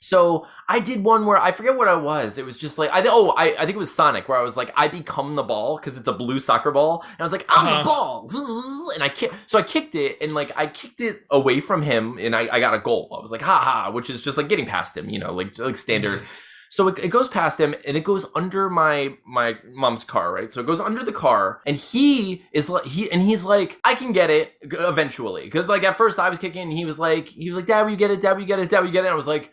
so 0.01 0.47
I 0.67 0.79
did 0.79 1.03
one 1.03 1.25
where 1.25 1.37
I 1.37 1.51
forget 1.51 1.75
what 1.75 1.87
I 1.89 1.95
was. 1.95 2.37
It 2.37 2.45
was 2.45 2.57
just 2.57 2.77
like 2.77 2.89
I 2.91 3.03
oh 3.07 3.31
I, 3.37 3.47
I 3.53 3.65
think 3.65 3.71
it 3.71 3.77
was 3.77 3.93
Sonic 3.93 4.29
where 4.29 4.37
I 4.37 4.41
was 4.41 4.55
like 4.55 4.71
I 4.75 4.87
become 4.87 5.35
the 5.35 5.43
ball 5.43 5.77
because 5.77 5.97
it's 5.97 6.07
a 6.07 6.13
blue 6.13 6.39
soccer 6.39 6.71
ball 6.71 7.03
and 7.03 7.19
I 7.19 7.23
was 7.23 7.31
like 7.33 7.45
I'm 7.49 7.67
Uh-huh. 7.67 7.77
the 7.79 7.83
ball 7.83 8.91
and 8.95 9.03
I 9.03 9.09
kick 9.09 9.31
so 9.45 9.59
I 9.59 9.61
kicked 9.63 9.95
it 9.95 10.17
and 10.21 10.33
like 10.33 10.51
I 10.57 10.67
kicked 10.67 11.01
it 11.01 11.23
away 11.29 11.59
from 11.59 11.81
him 11.81 12.17
and 12.17 12.35
I, 12.35 12.47
I 12.51 12.59
got 12.59 12.73
a 12.73 12.79
goal. 12.79 13.13
I 13.17 13.21
was 13.21 13.31
like 13.31 13.41
ha 13.41 13.59
ha 13.59 13.91
which 13.91 14.09
is 14.09 14.23
just 14.23 14.37
like 14.37 14.47
getting 14.47 14.65
past 14.65 14.95
him 14.95 15.09
you 15.09 15.19
know 15.19 15.33
like 15.33 15.57
like 15.59 15.75
standard. 15.77 16.23
So 16.71 16.87
it, 16.87 16.99
it 16.99 17.07
goes 17.07 17.27
past 17.27 17.59
him 17.59 17.73
and 17.85 17.97
it 17.97 18.03
goes 18.03 18.27
under 18.35 18.69
my 18.69 19.15
my 19.25 19.57
mom's 19.73 20.03
car, 20.03 20.31
right? 20.31 20.51
So 20.51 20.61
it 20.61 20.67
goes 20.67 20.79
under 20.79 21.03
the 21.03 21.11
car 21.11 21.61
and 21.65 21.75
he 21.75 22.43
is 22.53 22.69
like 22.69 22.85
he 22.85 23.11
and 23.11 23.21
he's 23.21 23.43
like 23.43 23.79
I 23.83 23.95
can 23.95 24.11
get 24.13 24.29
it 24.29 24.53
eventually 24.61 25.43
because 25.43 25.67
like 25.67 25.83
at 25.83 25.97
first 25.97 26.19
I 26.19 26.29
was 26.29 26.39
kicking 26.39 26.61
and 26.61 26.71
he 26.73 26.85
was 26.85 26.99
like 26.99 27.27
he 27.27 27.49
was 27.49 27.57
like 27.57 27.65
Dad, 27.65 27.83
will 27.83 27.91
you 27.91 27.97
get 27.97 28.11
it? 28.11 28.21
Dad, 28.21 28.33
will 28.33 28.41
you 28.41 28.47
get 28.47 28.59
it? 28.59 28.69
Dad, 28.69 28.79
will 28.81 28.87
you 28.87 28.93
get 28.93 29.03
it? 29.03 29.07
And 29.07 29.13
I 29.13 29.15
was 29.15 29.27
like 29.27 29.51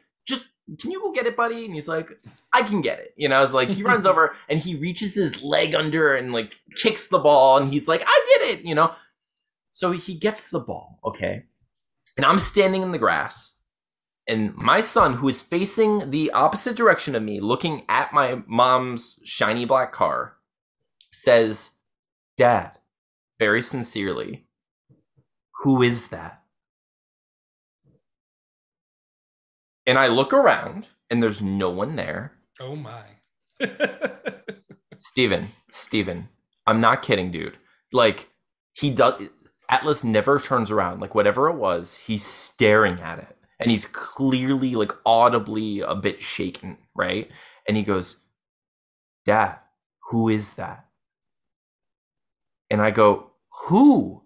can 0.80 0.90
you 0.90 1.00
go 1.00 1.12
get 1.12 1.26
it, 1.26 1.36
buddy? 1.36 1.64
And 1.64 1.74
he's 1.74 1.88
like 1.88 2.12
I 2.52 2.62
can 2.62 2.80
get 2.80 2.98
it. 2.98 3.14
You 3.16 3.28
know, 3.28 3.38
I 3.38 3.40
was 3.40 3.54
like 3.54 3.68
he 3.68 3.82
runs 3.82 4.06
over 4.10 4.34
and 4.48 4.58
he 4.58 4.74
reaches 4.74 5.14
his 5.14 5.42
leg 5.42 5.74
under 5.74 6.14
and 6.14 6.32
like 6.32 6.60
kicks 6.76 7.08
the 7.08 7.18
ball 7.18 7.58
and 7.58 7.72
he's 7.72 7.88
like 7.88 8.02
I 8.06 8.24
did 8.38 8.58
it. 8.58 8.64
You 8.64 8.74
know, 8.74 8.92
so 9.72 9.92
he 9.92 10.14
gets 10.14 10.50
the 10.50 10.60
ball, 10.60 10.98
okay, 11.04 11.44
and 12.16 12.24
I'm 12.24 12.38
standing 12.38 12.82
in 12.82 12.92
the 12.92 12.98
grass 12.98 13.56
and 14.26 14.54
my 14.56 14.80
son 14.80 15.14
who 15.14 15.28
is 15.28 15.40
facing 15.40 16.10
the 16.10 16.30
opposite 16.32 16.76
direction 16.76 17.14
of 17.14 17.22
me 17.22 17.40
looking 17.40 17.84
at 17.88 18.12
my 18.12 18.42
mom's 18.46 19.18
shiny 19.24 19.64
black 19.64 19.92
car 19.92 20.36
says 21.12 21.72
dad 22.36 22.78
very 23.38 23.62
sincerely 23.62 24.46
who 25.62 25.82
is 25.82 26.08
that 26.08 26.42
and 29.86 29.98
i 29.98 30.06
look 30.08 30.32
around 30.32 30.88
and 31.10 31.22
there's 31.22 31.40
no 31.40 31.70
one 31.70 31.96
there. 31.96 32.32
Oh 32.60 32.76
my. 32.76 33.04
steven 34.98 35.48
steven 35.70 36.28
i'm 36.66 36.80
not 36.80 37.02
kidding 37.02 37.30
dude. 37.30 37.56
Like 37.92 38.30
he 38.74 38.90
does 38.90 39.28
atlas 39.70 40.04
never 40.04 40.38
turns 40.38 40.70
around. 40.70 41.00
Like 41.00 41.14
whatever 41.14 41.48
it 41.48 41.56
was 41.56 41.96
he's 41.96 42.24
staring 42.24 43.00
at 43.00 43.18
it. 43.18 43.36
And 43.58 43.70
he's 43.70 43.86
clearly 43.86 44.74
like 44.74 44.92
audibly 45.06 45.80
a 45.80 45.94
bit 45.94 46.20
shaken 46.20 46.78
right? 46.94 47.30
And 47.68 47.76
he 47.76 47.82
goes 47.82 48.18
dad 49.24 49.58
who 50.10 50.28
is 50.28 50.54
that? 50.54 50.86
And 52.70 52.82
i 52.82 52.90
go 52.90 53.32
who? 53.66 54.22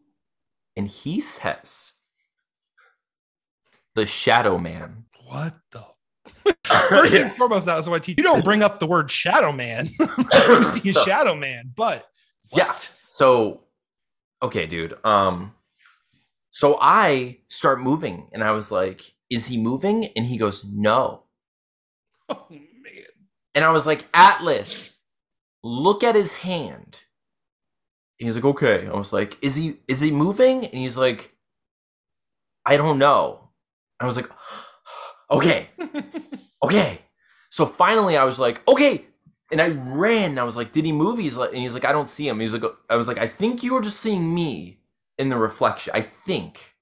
And 0.76 0.88
he 0.88 1.20
says 1.20 1.94
the 3.94 4.06
shadow 4.06 4.56
man 4.58 5.04
what 5.30 5.54
the 5.72 5.84
First 6.88 7.14
and 7.14 7.32
foremost, 7.32 7.66
that's 7.66 7.88
what 7.88 7.96
I 7.96 7.98
teach. 7.98 8.18
You 8.18 8.24
don't 8.24 8.44
bring 8.44 8.62
up 8.62 8.78
the 8.78 8.86
word 8.86 9.10
shadow 9.10 9.52
man 9.52 9.88
you 9.98 10.64
see 10.64 10.90
a 10.90 10.92
So- 10.92 11.02
shadow 11.04 11.34
man. 11.34 11.72
But 11.76 12.06
Yeah. 12.54 12.74
So, 13.08 13.64
okay, 14.42 14.66
dude. 14.66 14.94
Um, 15.04 15.54
so 16.50 16.78
I 16.80 17.38
start 17.48 17.80
moving, 17.80 18.28
and 18.32 18.42
I 18.42 18.50
was 18.52 18.70
like, 18.72 19.14
"Is 19.28 19.46
he 19.48 19.60
moving?" 19.60 20.06
And 20.16 20.26
he 20.26 20.36
goes, 20.36 20.64
"No." 20.64 21.24
Oh 22.28 22.46
man. 22.50 22.62
And 23.54 23.64
I 23.64 23.70
was 23.70 23.86
like, 23.86 24.06
"Atlas, 24.14 24.90
look 25.62 26.02
at 26.04 26.14
his 26.14 26.32
hand." 26.32 27.02
And 28.18 28.26
he's 28.28 28.36
like, 28.36 28.44
"Okay." 28.44 28.86
I 28.86 28.92
was 28.96 29.12
like, 29.12 29.36
"Is 29.42 29.56
he 29.56 29.76
is 29.88 30.00
he 30.00 30.10
moving?" 30.12 30.64
And 30.64 30.74
he's 30.74 30.96
like, 30.96 31.34
"I 32.64 32.76
don't 32.76 32.98
know." 32.98 33.50
I 34.00 34.06
was 34.06 34.16
like, 34.16 34.30
"Okay, 35.30 35.68
okay." 36.62 37.00
So 37.50 37.66
finally, 37.66 38.16
I 38.16 38.24
was 38.24 38.38
like, 38.38 38.66
"Okay." 38.68 39.06
And 39.52 39.60
I 39.60 39.68
ran. 39.68 40.30
And 40.30 40.40
I 40.40 40.44
was 40.44 40.56
like, 40.56 40.72
"Did 40.72 40.84
he 40.84 40.92
move?" 40.92 41.18
He's 41.18 41.36
like, 41.36 41.50
and 41.50 41.58
he's 41.58 41.74
like, 41.74 41.84
"I 41.84 41.92
don't 41.92 42.08
see 42.08 42.28
him." 42.28 42.38
He's 42.40 42.52
like, 42.52 42.62
"I 42.88 42.96
was 42.96 43.08
like, 43.08 43.18
I 43.18 43.26
think 43.26 43.62
you 43.62 43.74
were 43.74 43.82
just 43.82 43.98
seeing 44.00 44.32
me 44.34 44.78
in 45.18 45.28
the 45.28 45.36
reflection. 45.36 45.92
I 45.94 46.02
think. 46.02 46.74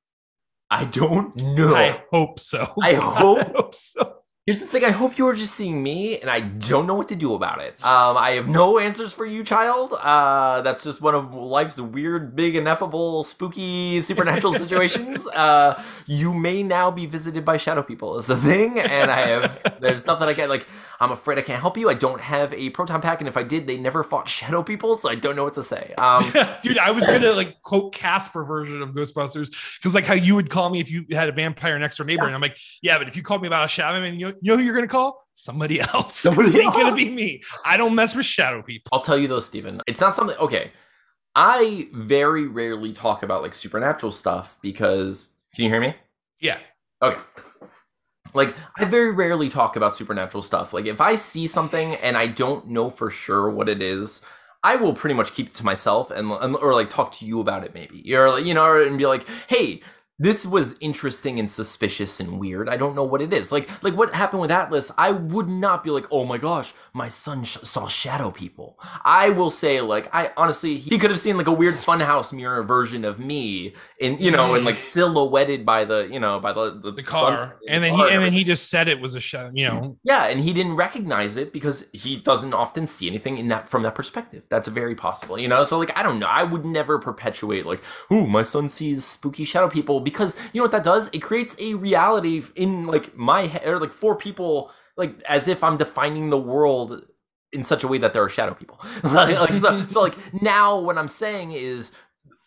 I 0.71 0.85
don't 0.85 1.35
know. 1.37 1.75
I 1.75 1.99
hope 2.11 2.39
so. 2.39 2.75
I 2.83 2.95
hope- 2.95 3.39
I 3.47 3.53
hope 3.57 3.75
so. 3.75 4.08
Here's 4.49 4.61
the 4.61 4.67
thing. 4.67 4.83
I 4.83 4.93
hope 4.93 5.19
you 5.19 5.29
are 5.29 5.35
just 5.35 5.55
seeing 5.55 5.83
me, 5.83 6.19
and 6.21 6.31
I 6.31 6.41
don't 6.41 6.87
know 6.87 6.95
what 6.95 7.09
to 7.09 7.15
do 7.15 7.35
about 7.35 7.61
it. 7.61 7.75
Um, 7.85 8.17
I 8.17 8.31
have 8.31 8.49
no 8.49 8.79
answers 8.79 9.13
for 9.13 9.27
you, 9.27 9.45
child. 9.45 9.93
Uh, 9.93 10.63
that's 10.63 10.83
just 10.83 11.03
one 11.03 11.15
of 11.15 11.35
life's 11.35 11.79
weird, 11.79 12.35
big, 12.35 12.57
ineffable, 12.57 13.25
spooky, 13.25 14.01
supernatural 14.01 14.55
situations. 14.65 15.29
Uh, 15.29 15.79
you 16.07 16.33
may 16.33 16.63
now 16.63 16.91
be 16.91 17.05
visited 17.05 17.45
by 17.45 17.59
shadow 17.59 17.83
people. 17.83 18.19
Is 18.19 18.25
the 18.25 18.39
thing, 18.39 18.79
and 18.79 19.11
I 19.11 19.21
have. 19.27 19.81
There's 19.81 20.07
nothing 20.07 20.29
I 20.29 20.33
can 20.33 20.49
like. 20.49 20.67
I'm 21.01 21.13
afraid 21.13 21.39
I 21.39 21.43
can't 21.43 21.61
help 21.61 21.77
you. 21.77 21.89
I 21.89 21.95
don't 21.95 22.21
have 22.21 22.53
a 22.53 22.71
proton 22.71 23.01
pack, 23.01 23.21
and 23.21 23.29
if 23.29 23.37
I 23.37 23.45
did, 23.45 23.67
they 23.67 23.77
never 23.77 24.03
fought 24.03 24.29
shadow 24.29 24.63
people, 24.63 24.97
so 24.97 25.09
I 25.09 25.15
don't 25.15 25.37
know 25.37 25.45
what 25.45 25.55
to 25.55 25.63
say. 25.63 25.95
Um, 25.99 26.33
Dude, 26.63 26.79
I 26.79 26.91
was 26.91 27.07
gonna 27.07 27.33
like 27.33 27.61
quote 27.63 27.95
Casper 27.95 28.45
version 28.45 28.83
of 28.83 28.91
Ghostbusters 28.91 29.51
because 29.79 29.95
like 29.95 30.05
how 30.05 30.15
you 30.15 30.35
would 30.35 30.51
call 30.51 30.71
me 30.71 30.81
if 30.81 30.91
you 30.91 31.07
had 31.11 31.29
a 31.29 31.33
vampire 31.33 31.79
next 31.79 31.99
door 31.99 32.07
neighbor, 32.07 32.27
and 32.27 32.35
I'm 32.35 32.41
like, 32.41 32.59
yeah, 32.83 32.99
but 32.99 33.09
if 33.09 33.17
you 33.17 33.23
called 33.23 33.43
me 33.43 33.49
about 33.49 33.65
a 33.65 33.69
shadow 33.69 34.01
man, 34.01 34.19
you 34.19 34.27
know, 34.27 34.33
you 34.41 34.53
know 34.53 34.57
who 34.57 34.65
you're 34.65 34.75
gonna 34.75 34.89
call? 34.89 35.25
Somebody 35.35 35.81
else. 35.81 36.15
Somebody 36.19 36.51
it 36.51 36.61
ain't 36.61 36.75
gonna 36.75 36.95
be 36.95 37.11
me. 37.11 37.43
I 37.65 37.77
don't 37.77 37.95
mess 37.95 38.17
with 38.17 38.27
shadow 38.27 38.63
people. 38.63 38.91
I'll 38.93 39.03
tell 39.03 39.19
you 39.19 39.29
though, 39.29 39.41
Stephen, 39.41 39.81
it's 39.87 40.01
not 40.01 40.15
something 40.15 40.37
okay. 40.39 40.73
I 41.35 41.89
very 41.93 42.49
rarely 42.49 42.93
talk 42.93 43.23
about 43.23 43.43
like 43.43 43.55
supernatural 43.55 44.11
stuff 44.11 44.57
because 44.61 45.35
can 45.55 45.65
you 45.65 45.71
hear 45.71 45.81
me? 45.81 45.95
Yeah. 46.41 46.59
Okay. 47.01 47.21
Like 48.35 48.55
I 48.77 48.85
very 48.85 49.13
rarely 49.13 49.49
talk 49.49 49.77
about 49.77 49.97
supernatural 49.97 50.43
stuff. 50.43 50.73
Like 50.73 50.87
if 50.87 51.01
I 51.01 51.17
see 51.17 51.47
something 51.47 51.95
and 51.97 52.17
I 52.17 52.27
don't 52.27 52.69
know 52.69 52.91
for 52.91 53.11
sure 53.11 53.51
what 53.51 53.69
it 53.69 53.83
is, 53.83 54.25
I 54.63 54.77
will 54.77 54.93
pretty 54.93 55.15
much 55.15 55.33
keep 55.33 55.49
it 55.49 55.55
to 55.55 55.65
myself 55.65 56.11
and, 56.11 56.33
or 56.57 56.75
like 56.75 56.89
talk 56.89 57.13
to 57.13 57.25
you 57.25 57.41
about 57.41 57.65
it 57.65 57.75
maybe. 57.75 58.15
Or 58.15 58.31
like, 58.31 58.45
you 58.45 58.55
know, 58.55 58.83
and 58.83 58.99
be 58.99 59.07
like, 59.07 59.27
"Hey, 59.49 59.83
this 60.19 60.45
was 60.45 60.77
interesting 60.81 61.39
and 61.39 61.49
suspicious 61.49 62.19
and 62.19 62.41
weird. 62.41 62.69
I 62.69 62.77
don't 62.77 62.97
know 62.97 63.05
what 63.05 63.23
it 63.23 63.33
is. 63.33 63.53
Like 63.53 63.69
like 63.85 63.95
what 63.97 64.13
happened 64.13 64.41
with 64.41 64.51
Atlas, 64.51 64.91
I 64.99 65.13
would 65.13 65.49
not 65.49 65.85
be 65.85 65.91
like, 65.91 66.07
"Oh 66.11 66.25
my 66.25 66.39
gosh, 66.39 66.75
my 66.99 67.09
son 67.09 67.45
sh- 67.45 67.59
saw 67.63 67.87
shadow 67.87 68.31
people." 68.31 68.79
I 69.05 69.31
will 69.31 69.51
say 69.51 69.81
like 69.81 70.13
I 70.15 70.33
honestly 70.37 70.77
he 70.77 70.99
could 70.99 71.11
have 71.11 71.19
seen 71.19 71.37
like 71.37 71.47
a 71.47 71.53
weird 71.53 71.77
funhouse 71.77 72.33
mirror 72.33 72.63
version 72.63 73.05
of 73.05 73.19
me 73.19 73.75
in, 73.99 74.19
you 74.19 74.31
know, 74.31 74.55
and 74.55 74.65
like 74.65 74.75
mm. 74.75 74.79
silhouetted 74.79 75.65
by 75.65 75.85
the, 75.85 76.09
you 76.11 76.21
know, 76.21 76.41
by 76.41 76.53
the 76.53 76.79
the, 76.79 76.91
the 76.91 77.03
car. 77.03 77.57
And 77.69 77.83
then 77.85 77.95
he 77.95 78.03
and 78.11 78.23
then 78.23 78.33
he 78.33 78.43
just 78.43 78.69
said 78.69 78.89
it 78.89 79.01
was 79.01 79.15
a 79.15 79.21
shadow, 79.21 79.53
you 79.55 79.69
know. 79.69 79.97
Yeah, 80.03 80.25
and 80.25 80.41
he 80.41 80.53
didn't 80.53 80.77
recognize 80.77 81.37
it 81.37 81.53
because 81.53 81.87
he 81.93 82.17
doesn't 82.17 82.55
often 82.55 82.87
see 82.87 83.09
anything 83.09 83.39
in 83.39 83.49
that 83.49 83.69
from 83.69 83.85
that 83.85 83.95
perspective. 83.95 84.43
That's 84.51 84.69
very 84.69 84.95
possible, 84.95 85.39
you 85.39 85.49
know. 85.49 85.63
So 85.63 85.79
like 85.79 85.97
I 85.97 86.03
don't 86.03 86.19
know. 86.19 86.27
I 86.27 86.43
would 86.43 86.67
never 86.67 86.99
perpetuate 86.99 87.65
like, 87.65 87.83
"Ooh, 88.13 88.27
my 88.27 88.43
son 88.43 88.69
sees 88.69 89.05
spooky 89.05 89.45
shadow 89.45 89.69
people." 89.69 89.99
because 90.09 90.37
you 90.53 90.59
know 90.59 90.65
what 90.65 90.73
that 90.73 90.85
does? 90.85 91.09
It 91.13 91.21
creates 91.21 91.57
a 91.59 91.75
reality 91.75 92.43
in 92.57 92.87
like 92.87 93.17
my 93.17 93.47
head 93.47 93.67
or 93.67 93.79
like 93.79 93.93
for 93.93 94.17
people 94.17 94.71
like 94.99 95.23
as 95.23 95.49
if 95.49 95.65
I'm 95.65 95.79
defining 95.79 96.29
the 96.29 96.39
world 96.39 97.07
in 97.53 97.63
such 97.63 97.83
a 97.83 97.89
way 97.89 97.97
that 97.99 98.13
there 98.13 98.23
are 98.23 98.29
shadow 98.29 98.53
people. 98.53 98.79
like, 99.03 99.55
so, 99.55 99.87
so 99.87 100.03
like 100.03 100.43
now 100.43 100.79
what 100.79 100.99
I'm 100.99 101.09
saying 101.09 101.53
is 101.53 101.97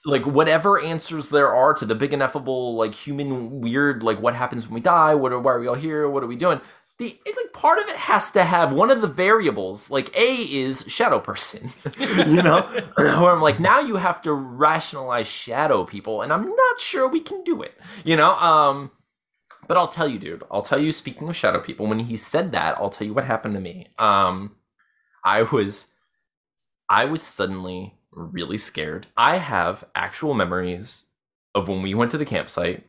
like 0.05 0.25
whatever 0.25 0.79
answers 0.79 1.29
there 1.29 1.53
are 1.53 1.73
to 1.73 1.85
the 1.85 1.95
big 1.95 2.13
ineffable 2.13 2.75
like 2.75 2.93
human 2.93 3.61
weird 3.61 4.03
like 4.03 4.21
what 4.21 4.35
happens 4.35 4.67
when 4.67 4.75
we 4.75 4.81
die? 4.81 5.15
What 5.15 5.31
are 5.31 5.39
why 5.39 5.53
are 5.53 5.59
we 5.59 5.67
all 5.67 5.75
here? 5.75 6.09
What 6.09 6.23
are 6.23 6.27
we 6.27 6.35
doing? 6.35 6.61
The 6.99 7.17
it's 7.25 7.37
like 7.37 7.53
part 7.53 7.79
of 7.79 7.87
it 7.87 7.95
has 7.95 8.29
to 8.31 8.43
have 8.43 8.73
one 8.73 8.91
of 8.91 9.01
the 9.01 9.07
variables 9.07 9.89
like 9.89 10.15
a 10.15 10.35
is 10.35 10.85
shadow 10.87 11.19
person. 11.19 11.71
You 12.27 12.41
know? 12.41 12.61
Where 12.95 13.31
i'm 13.31 13.41
like 13.41 13.59
now 13.59 13.79
you 13.79 13.95
have 13.95 14.21
to 14.23 14.33
rationalize 14.33 15.27
shadow 15.27 15.83
people 15.85 16.21
and 16.21 16.31
i'm 16.31 16.45
not 16.45 16.79
sure 16.79 17.07
we 17.07 17.21
can 17.21 17.43
do 17.43 17.61
it. 17.61 17.73
You 18.03 18.17
know? 18.17 18.33
Um 18.35 18.91
but 19.71 19.79
i'll 19.79 19.87
tell 19.87 20.07
you 20.07 20.19
dude 20.19 20.43
i'll 20.51 20.61
tell 20.61 20.79
you 20.79 20.91
speaking 20.91 21.29
of 21.29 21.35
shadow 21.35 21.59
people 21.59 21.87
when 21.87 21.99
he 21.99 22.17
said 22.17 22.51
that 22.51 22.77
i'll 22.77 22.89
tell 22.89 23.07
you 23.07 23.13
what 23.13 23.23
happened 23.23 23.53
to 23.53 23.61
me 23.61 23.87
um 23.99 24.55
i 25.23 25.41
was 25.43 25.93
i 26.89 27.05
was 27.05 27.21
suddenly 27.21 27.95
really 28.11 28.57
scared 28.57 29.07
i 29.15 29.37
have 29.37 29.85
actual 29.95 30.33
memories 30.33 31.05
of 31.55 31.69
when 31.69 31.81
we 31.81 31.93
went 31.93 32.11
to 32.11 32.17
the 32.17 32.25
campsite 32.25 32.85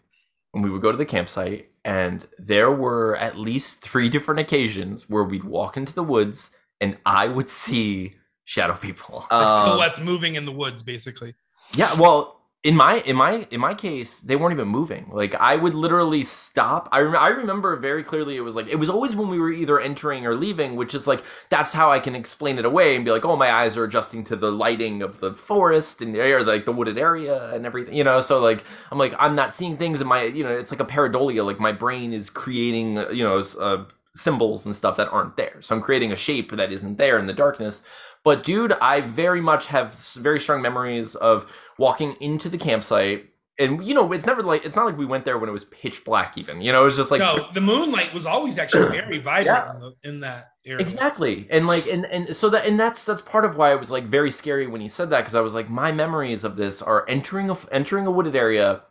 when 0.51 0.64
we 0.64 0.71
would 0.71 0.83
go 0.83 0.90
to 0.90 0.99
the 0.99 1.07
campsite 1.07 1.68
and 1.85 2.27
there 2.38 2.71
were 2.71 3.16
at 3.16 3.37
least 3.37 3.81
three 3.81 4.09
different 4.09 4.40
occasions 4.40 5.09
where 5.09 5.25
we'd 5.25 5.45
walk 5.45 5.77
into 5.77 5.95
the 5.95 6.03
woods 6.03 6.51
and 6.83 6.99
I 7.07 7.29
would 7.29 7.49
see 7.49 8.16
shadow 8.45 8.75
people. 8.75 9.27
Like 9.31 9.51
um, 9.51 9.68
silhouettes 9.68 10.01
moving 10.01 10.35
in 10.35 10.45
the 10.45 10.53
woods, 10.53 10.83
basically. 10.83 11.35
Yeah, 11.75 11.95
well, 11.95 12.41
in 12.64 12.77
my 12.77 13.01
in 13.01 13.16
my 13.16 13.44
in 13.51 13.59
my 13.59 13.75
case 13.75 14.20
they 14.20 14.37
weren't 14.37 14.53
even 14.53 14.68
moving. 14.68 15.09
Like 15.11 15.35
i 15.35 15.57
would 15.57 15.75
literally 15.75 16.22
stop. 16.22 16.88
I, 16.92 17.01
rem- 17.01 17.16
I 17.16 17.29
remember 17.29 17.75
very 17.77 18.05
clearly 18.05 18.37
it 18.37 18.40
was 18.42 18.55
like 18.55 18.68
it 18.68 18.77
was 18.77 18.88
always 18.88 19.16
when 19.16 19.29
we 19.29 19.40
were 19.40 19.51
either 19.51 19.81
entering 19.81 20.27
or 20.27 20.37
leaving 20.37 20.77
which 20.77 20.94
is 20.94 21.07
like 21.07 21.25
that's 21.51 21.72
how 21.72 21.90
i 21.90 21.98
can 21.98 22.14
explain 22.14 22.59
it 22.59 22.64
away 22.64 22.94
and 22.94 23.05
be 23.05 23.11
like 23.11 23.25
oh 23.25 23.37
my 23.37 23.51
eyes 23.51 23.77
are 23.77 23.85
adjusting 23.85 24.22
to 24.25 24.37
the 24.37 24.53
lighting 24.53 25.03
of 25.03 25.18
the 25.18 25.35
forest 25.35 26.01
and 26.01 26.16
or 26.16 26.44
like 26.44 26.64
the 26.64 26.72
wooded 26.72 26.98
area 26.98 27.53
and 27.53 27.66
everything 27.66 27.94
you 27.94 28.05
know? 28.05 28.20
So 28.20 28.38
like 28.38 28.62
i'm 28.92 28.98
like 28.98 29.14
i'm 29.18 29.35
not 29.35 29.53
seeing 29.55 29.77
things 29.77 30.01
in 30.01 30.07
my 30.07 30.22
you 30.22 30.44
know 30.44 30.57
it's 30.57 30.70
like 30.70 30.81
a 30.81 30.85
pareidolia 30.85 31.44
like 31.44 31.59
my 31.59 31.72
brain 31.72 32.12
is 32.12 32.31
creating 32.31 32.96
you 33.12 33.25
know 33.25 33.42
uh, 33.61 33.85
symbols 34.14 34.66
and 34.66 34.75
stuff 34.75 34.96
that 34.96 35.09
aren't 35.09 35.37
there. 35.37 35.57
So 35.61 35.75
i'm 35.75 35.83
creating 35.83 36.12
a 36.12 36.16
shape 36.16 36.53
that 36.53 36.72
isn't 36.72 36.98
there 36.98 37.18
in 37.18 37.27
the 37.27 37.33
darkness. 37.33 37.85
But 38.25 38.42
dude 38.42 38.72
i 38.72 39.01
very 39.01 39.40
much 39.40 39.66
have 39.66 39.94
very 40.14 40.38
strong 40.40 40.62
memories 40.62 41.14
of 41.14 41.51
walking 41.79 42.16
into 42.20 42.48
the 42.48 42.59
campsite. 42.59 43.29
And 43.59 43.87
you 43.87 43.94
know 43.94 44.12
it's 44.12 44.27
never 44.27 44.42
like 44.42 44.64
it's 44.64 44.77
not 44.77 44.87
like 44.87 44.98
we 44.98 45.07
went 45.07 45.25
there 45.25 45.38
when 45.38 45.48
it 45.48 45.53
was 45.53 45.64
pitch 45.64 46.05
black 46.05 46.37
even 46.37 46.61
you 46.61 46.72
know? 46.72 46.83
It 46.83 46.87
was 46.87 46.96
just 46.96 47.11
like 47.11 47.20
no 47.20 47.48
the 47.53 47.61
moonlight 47.61 48.12
was 48.12 48.27
always 48.27 48.59
actually 48.59 48.88
very 48.88 49.18
vibrant 49.31 49.46
yeah. 49.46 49.75
in, 49.75 49.81
the, 49.81 50.09
in, 50.09 50.20
that 50.20 50.53
area. 50.64 50.81
Exactly. 50.81 51.46
And 51.51 51.66
like 51.66 51.87
and 51.87 52.05
and 52.07 52.35
so 52.37 52.48
that 52.51 52.66
and 52.66 52.79
that's 52.79 53.05
that's 53.05 53.22
part 53.22 53.44
of 53.44 53.57
why 53.57 53.72
it 53.72 53.79
was 53.79 53.90
like 53.90 54.05
very 54.05 54.31
scary 54.31 54.66
when 54.66 54.81
he 54.81 54.88
said 54.88 55.11
that 55.11 55.20
because 55.20 55.35
i 55.35 55.40
was 55.40 55.55
like 55.55 55.68
my 55.68 55.92
memories 55.92 56.44
of 56.44 56.57
this 56.57 56.83
are 56.83 57.05
entering 57.09 57.51
a 57.51 57.57
entering 57.70 58.07
a 58.07 58.11
wooded 58.11 58.37
area 58.37 58.83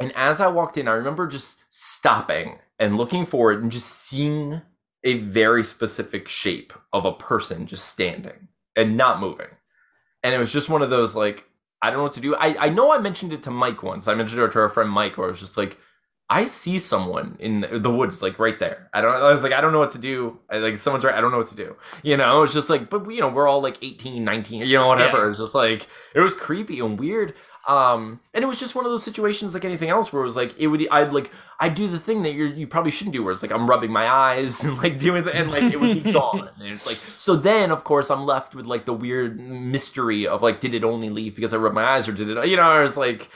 and 0.00 0.12
as 0.16 0.40
i 0.40 0.46
walked 0.46 0.76
in 0.76 0.88
i 0.88 0.92
remember 0.92 1.26
just 1.26 1.62
stopping 1.70 2.58
and 2.78 2.96
looking 2.96 3.24
forward 3.24 3.62
and 3.62 3.72
just 3.72 3.88
seeing 3.88 4.62
a 5.04 5.18
very 5.18 5.62
specific 5.62 6.28
shape 6.28 6.72
of 6.92 7.04
a 7.04 7.12
person 7.12 7.66
just 7.66 7.86
standing 7.86 8.48
and 8.76 8.96
not 8.96 9.20
moving 9.20 9.48
and 10.22 10.34
it 10.34 10.38
was 10.38 10.52
just 10.52 10.68
one 10.68 10.82
of 10.82 10.90
those 10.90 11.14
like 11.14 11.46
I 11.84 11.90
don't 11.90 11.98
know 11.98 12.04
what 12.04 12.14
to 12.14 12.20
do. 12.20 12.34
I, 12.36 12.56
I 12.58 12.68
know 12.70 12.94
I 12.94 12.98
mentioned 12.98 13.34
it 13.34 13.42
to 13.42 13.50
Mike 13.50 13.82
once. 13.82 14.08
I 14.08 14.14
mentioned 14.14 14.40
it 14.40 14.50
to 14.52 14.58
our 14.58 14.70
friend 14.70 14.88
Mike, 14.88 15.18
where 15.18 15.26
I 15.26 15.30
was 15.30 15.38
just 15.38 15.58
like, 15.58 15.76
I 16.30 16.46
see 16.46 16.78
someone 16.78 17.36
in 17.38 17.66
the 17.70 17.90
woods, 17.90 18.22
like 18.22 18.38
right 18.38 18.58
there. 18.58 18.88
I 18.94 19.02
don't. 19.02 19.14
I 19.14 19.30
was 19.30 19.42
like, 19.42 19.52
I 19.52 19.60
don't 19.60 19.72
know 19.72 19.80
what 19.80 19.90
to 19.90 19.98
do. 19.98 20.38
I, 20.48 20.56
like 20.58 20.78
someone's 20.78 21.04
right. 21.04 21.14
I 21.14 21.20
don't 21.20 21.30
know 21.30 21.36
what 21.36 21.48
to 21.48 21.56
do. 21.56 21.76
You 22.02 22.16
know, 22.16 22.42
it's 22.42 22.54
just 22.54 22.70
like, 22.70 22.88
but 22.88 23.06
you 23.10 23.20
know, 23.20 23.28
we're 23.28 23.46
all 23.46 23.60
like 23.60 23.76
18, 23.82 24.24
19, 24.24 24.62
you 24.62 24.78
know, 24.78 24.88
whatever. 24.88 25.24
Yeah. 25.24 25.30
It's 25.30 25.38
just 25.38 25.54
like 25.54 25.86
it 26.14 26.20
was 26.20 26.32
creepy 26.32 26.80
and 26.80 26.98
weird. 26.98 27.34
Um, 27.66 28.20
and 28.34 28.44
it 28.44 28.46
was 28.46 28.60
just 28.60 28.74
one 28.74 28.84
of 28.84 28.90
those 28.90 29.02
situations 29.02 29.54
like 29.54 29.64
anything 29.64 29.88
else 29.88 30.12
where 30.12 30.20
it 30.20 30.26
was 30.26 30.36
like 30.36 30.54
it 30.58 30.66
would 30.66 30.86
I'd 30.90 31.14
like 31.14 31.30
I'd 31.60 31.74
do 31.74 31.88
the 31.88 31.98
thing 31.98 32.22
that 32.22 32.34
you 32.34 32.44
you 32.46 32.66
probably 32.66 32.90
shouldn't 32.90 33.14
do 33.14 33.22
where 33.22 33.32
it's 33.32 33.40
like 33.40 33.52
I'm 33.52 33.68
rubbing 33.68 33.90
my 33.90 34.06
eyes 34.06 34.60
and 34.64 34.76
like 34.82 34.98
doing 34.98 35.24
the 35.24 35.34
and 35.34 35.50
like 35.50 35.72
it 35.72 35.80
would 35.80 36.04
be 36.04 36.12
gone 36.12 36.50
and 36.58 36.68
it's 36.68 36.86
like 36.86 36.98
so 37.16 37.36
then 37.36 37.70
of 37.70 37.82
course 37.82 38.10
I'm 38.10 38.26
left 38.26 38.54
with 38.54 38.66
like 38.66 38.84
the 38.84 38.92
weird 38.92 39.40
mystery 39.40 40.26
of 40.26 40.42
like 40.42 40.60
did 40.60 40.74
it 40.74 40.84
only 40.84 41.08
leave 41.08 41.34
because 41.34 41.54
I 41.54 41.56
rubbed 41.56 41.74
my 41.74 41.84
eyes 41.84 42.06
or 42.06 42.12
did 42.12 42.28
it 42.28 42.48
you 42.48 42.56
know 42.56 42.84
it's 42.84 42.98
like 42.98 43.30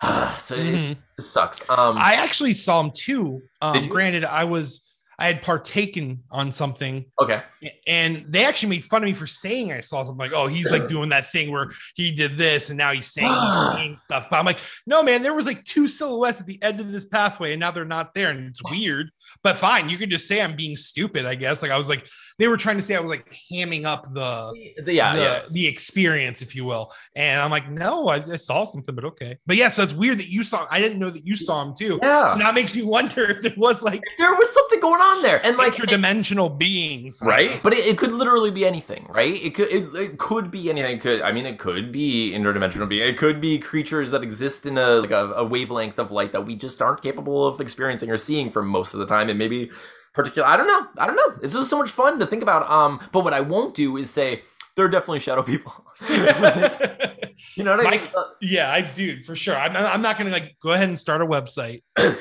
uh, 0.00 0.36
so 0.38 0.56
mm-hmm. 0.56 0.92
it, 0.92 1.22
sucks. 1.22 1.68
Um, 1.70 1.96
I 1.96 2.14
actually 2.14 2.52
saw 2.52 2.80
him 2.80 2.90
too. 2.94 3.40
Um, 3.60 3.88
granted, 3.88 4.24
I 4.24 4.44
was 4.44 4.82
I 5.18 5.26
had 5.26 5.42
partaken 5.42 6.24
on 6.30 6.52
something. 6.52 7.06
Okay. 7.20 7.42
And 7.86 8.24
they 8.28 8.44
actually 8.44 8.70
made 8.70 8.84
fun 8.84 9.02
of 9.02 9.06
me 9.06 9.14
for 9.14 9.26
saying 9.26 9.72
I 9.72 9.80
saw 9.80 10.02
something 10.02 10.18
like, 10.18 10.36
oh, 10.36 10.46
he's 10.46 10.70
like 10.70 10.88
doing 10.88 11.10
that 11.10 11.30
thing 11.30 11.50
where 11.50 11.70
he 11.94 12.10
did 12.10 12.36
this 12.36 12.70
and 12.70 12.78
now 12.78 12.92
he's 12.92 13.06
saying 13.06 13.28
he's 13.28 13.72
saying 13.74 13.96
stuff. 13.98 14.28
But 14.30 14.38
I'm 14.38 14.44
like, 14.44 14.58
no, 14.86 15.02
man, 15.02 15.22
there 15.22 15.34
was 15.34 15.46
like 15.46 15.64
two 15.64 15.88
silhouettes 15.88 16.40
at 16.40 16.46
the 16.46 16.62
end 16.62 16.80
of 16.80 16.92
this 16.92 17.04
pathway 17.04 17.52
and 17.52 17.60
now 17.60 17.70
they're 17.70 17.84
not 17.84 18.14
there. 18.14 18.30
And 18.30 18.48
it's 18.48 18.62
weird, 18.70 19.10
but 19.42 19.56
fine. 19.56 19.88
You 19.88 19.96
can 19.96 20.10
just 20.10 20.26
say 20.26 20.40
I'm 20.40 20.56
being 20.56 20.76
stupid, 20.76 21.26
I 21.26 21.34
guess. 21.34 21.62
Like 21.62 21.70
I 21.70 21.78
was 21.78 21.88
like, 21.88 22.08
they 22.38 22.48
were 22.48 22.56
trying 22.56 22.76
to 22.76 22.82
say 22.82 22.96
I 22.96 23.00
was 23.00 23.10
like 23.10 23.32
hamming 23.52 23.84
up 23.84 24.04
the, 24.12 24.52
the 24.84 24.94
yeah, 24.94 25.14
the, 25.14 25.22
yeah. 25.22 25.42
the 25.50 25.66
experience, 25.66 26.42
if 26.42 26.56
you 26.56 26.64
will. 26.64 26.92
And 27.14 27.40
I'm 27.40 27.50
like, 27.50 27.70
no, 27.70 28.08
I, 28.08 28.16
I, 28.16 28.36
saw 28.36 28.64
something, 28.64 28.94
but 28.94 29.04
okay. 29.04 29.36
But 29.46 29.56
yeah, 29.56 29.68
so 29.68 29.82
it's 29.82 29.92
weird 29.92 30.18
that 30.18 30.28
you 30.28 30.42
saw, 30.42 30.66
I 30.70 30.80
didn't 30.80 30.98
know 30.98 31.10
that 31.10 31.24
you 31.24 31.36
saw 31.36 31.62
him 31.62 31.74
too. 31.74 32.00
Yeah. 32.02 32.26
So 32.28 32.38
now 32.38 32.50
it 32.50 32.54
makes 32.54 32.74
me 32.74 32.82
wonder 32.82 33.22
if 33.22 33.42
there 33.42 33.52
was 33.56 33.82
like, 33.82 34.00
if 34.04 34.18
there 34.18 34.34
was 34.34 34.52
something 34.52 34.80
going 34.80 35.00
on 35.00 35.22
there 35.22 35.44
and 35.44 35.56
like 35.56 35.74
interdimensional 35.74 36.58
beings 36.58 37.20
right 37.22 37.51
but 37.62 37.72
it, 37.72 37.86
it, 37.86 37.98
could 37.98 38.12
literally 38.12 38.50
be 38.50 38.64
anything 38.64 39.06
right 39.08 39.34
it 39.42 39.54
could 39.54 39.68
it, 39.68 39.94
it 39.94 40.18
could 40.18 40.50
be 40.50 40.70
anything 40.70 40.96
it 40.96 41.00
could 41.00 41.20
i 41.22 41.32
mean 41.32 41.46
it 41.46 41.58
could 41.58 41.92
be 41.92 42.32
interdimensional 42.34 42.88
being 42.88 43.06
it 43.06 43.16
could 43.16 43.40
be 43.40 43.58
creatures 43.58 44.10
that 44.10 44.22
exist 44.22 44.66
in 44.66 44.78
a 44.78 44.96
like 44.96 45.10
a, 45.10 45.32
a 45.32 45.44
wavelength 45.44 45.98
of 45.98 46.10
light 46.10 46.32
that 46.32 46.46
we 46.46 46.54
just 46.54 46.80
aren't 46.80 47.02
capable 47.02 47.46
of 47.46 47.60
experiencing 47.60 48.10
or 48.10 48.16
seeing 48.16 48.50
for 48.50 48.62
most 48.62 48.94
of 48.94 49.00
the 49.00 49.06
time 49.06 49.28
and 49.28 49.38
maybe 49.38 49.70
particular 50.12 50.46
i 50.46 50.56
don't 50.56 50.66
know 50.66 50.86
i 50.98 51.06
don't 51.06 51.16
know 51.16 51.38
it's 51.42 51.54
just 51.54 51.70
so 51.70 51.78
much 51.78 51.90
fun 51.90 52.18
to 52.18 52.26
think 52.26 52.42
about 52.42 52.70
um 52.70 53.00
but 53.12 53.24
what 53.24 53.34
i 53.34 53.40
won't 53.40 53.74
do 53.74 53.96
is 53.96 54.10
say 54.10 54.42
there 54.76 54.84
are 54.84 54.88
definitely 54.88 55.20
shadow 55.20 55.42
people 55.42 55.86
you 57.54 57.64
know 57.64 57.76
what 57.76 57.86
I 57.86 57.90
mean? 57.90 58.00
yeah, 58.40 58.72
I 58.72 58.82
do 58.82 59.20
for 59.22 59.36
sure. 59.36 59.56
I'm, 59.56 59.76
I'm 59.76 60.02
not 60.02 60.18
going 60.18 60.26
to 60.26 60.32
like 60.32 60.56
go 60.60 60.72
ahead 60.72 60.88
and 60.88 60.98
start 60.98 61.22
a 61.22 61.26
website, 61.26 61.82
yeah. 61.98 62.14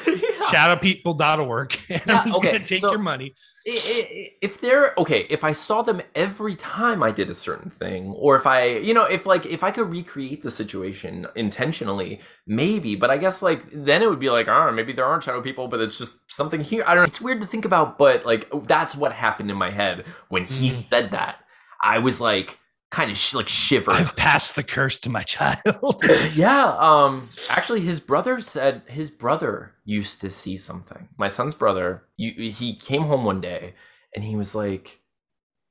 shadowpeople.org, 0.50 1.80
and 1.90 2.02
yeah, 2.06 2.20
I'm 2.20 2.26
just 2.26 2.38
okay. 2.38 2.52
to 2.58 2.60
take 2.60 2.82
so, 2.82 2.92
your 2.92 3.00
money. 3.00 3.34
If 3.64 4.60
they're 4.60 4.94
okay, 4.98 5.28
if 5.30 5.44
I 5.44 5.52
saw 5.52 5.82
them 5.82 6.02
every 6.16 6.56
time 6.56 7.04
I 7.04 7.12
did 7.12 7.30
a 7.30 7.34
certain 7.34 7.70
thing, 7.70 8.12
or 8.12 8.36
if 8.36 8.48
I, 8.48 8.78
you 8.78 8.94
know, 8.94 9.06
if 9.06 9.26
like 9.26 9.46
if 9.46 9.64
I 9.64 9.72
could 9.72 9.90
recreate 9.90 10.44
the 10.44 10.52
situation 10.52 11.28
intentionally, 11.36 12.22
maybe. 12.48 12.96
But 12.96 13.12
I 13.12 13.18
guess 13.18 13.42
like 13.42 13.64
then 13.72 14.02
it 14.02 14.10
would 14.10 14.20
be 14.20 14.30
like, 14.30 14.48
oh, 14.48 14.72
maybe 14.72 14.94
there 14.94 15.06
aren't 15.06 15.24
shadow 15.24 15.42
people, 15.42 15.68
but 15.68 15.80
it's 15.80 15.98
just 15.98 16.20
something 16.32 16.62
here. 16.62 16.84
I 16.88 16.96
don't 16.96 17.04
know. 17.04 17.08
It's 17.08 17.22
weird 17.22 17.42
to 17.42 17.48
think 17.48 17.66
about, 17.66 17.98
but 17.98 18.26
like 18.26 18.48
that's 18.64 18.96
what 18.96 19.14
happened 19.14 19.52
in 19.52 19.58
my 19.58 19.70
head 19.70 20.06
when 20.30 20.46
he 20.46 20.72
mm. 20.72 20.76
said 20.76 21.12
that. 21.12 21.38
I 21.84 22.00
was 22.00 22.22
like, 22.22 22.60
kind 22.92 23.10
of 23.10 23.18
sh- 23.18 23.34
like 23.34 23.48
shiver. 23.48 23.92
I've 23.92 24.16
passed 24.16 24.56
the 24.56 24.64
curse 24.64 25.00
to 25.00 25.10
my 25.10 25.24
child. 25.24 26.04
yeah. 26.34 26.76
Um. 26.78 27.30
Actually, 27.50 27.82
his 27.82 28.00
brother 28.00 28.40
said 28.42 28.84
his 28.88 29.10
brother 29.10 29.71
used 29.84 30.22
to 30.22 30.30
see 30.30 30.58
something. 30.58 31.10
My 31.18 31.28
son's 31.28 31.54
brother. 31.54 32.04
You, 32.18 32.52
he 32.52 32.76
came 32.76 33.04
home 33.04 33.24
one 33.24 33.42
day 33.42 33.74
and 34.16 34.24
he 34.24 34.36
was 34.36 34.56
like, 34.56 35.02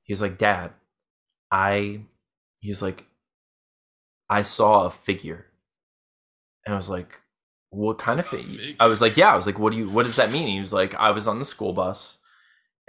he 0.02 0.12
was 0.12 0.22
like, 0.22 0.38
Dad, 0.38 0.72
I. 1.50 2.02
He's 2.58 2.82
like, 2.82 3.06
I 4.28 4.42
saw 4.42 4.84
a 4.84 4.90
figure, 4.90 5.46
and 6.66 6.74
I 6.74 6.76
was 6.76 6.90
like, 6.90 7.18
what 7.70 7.98
kind 7.98 8.20
of 8.20 8.26
figure? 8.26 8.74
I 8.78 8.86
was 8.86 9.00
like, 9.00 9.16
yeah. 9.16 9.32
I 9.32 9.36
was 9.36 9.46
like, 9.46 9.58
what 9.58 9.72
do 9.72 9.78
you? 9.78 9.88
What 9.88 10.04
does 10.04 10.16
that 10.16 10.32
mean? 10.32 10.48
He 10.48 10.60
was 10.60 10.72
like, 10.72 10.94
I 10.96 11.10
was 11.10 11.26
on 11.26 11.38
the 11.38 11.44
school 11.44 11.72
bus 11.72 12.18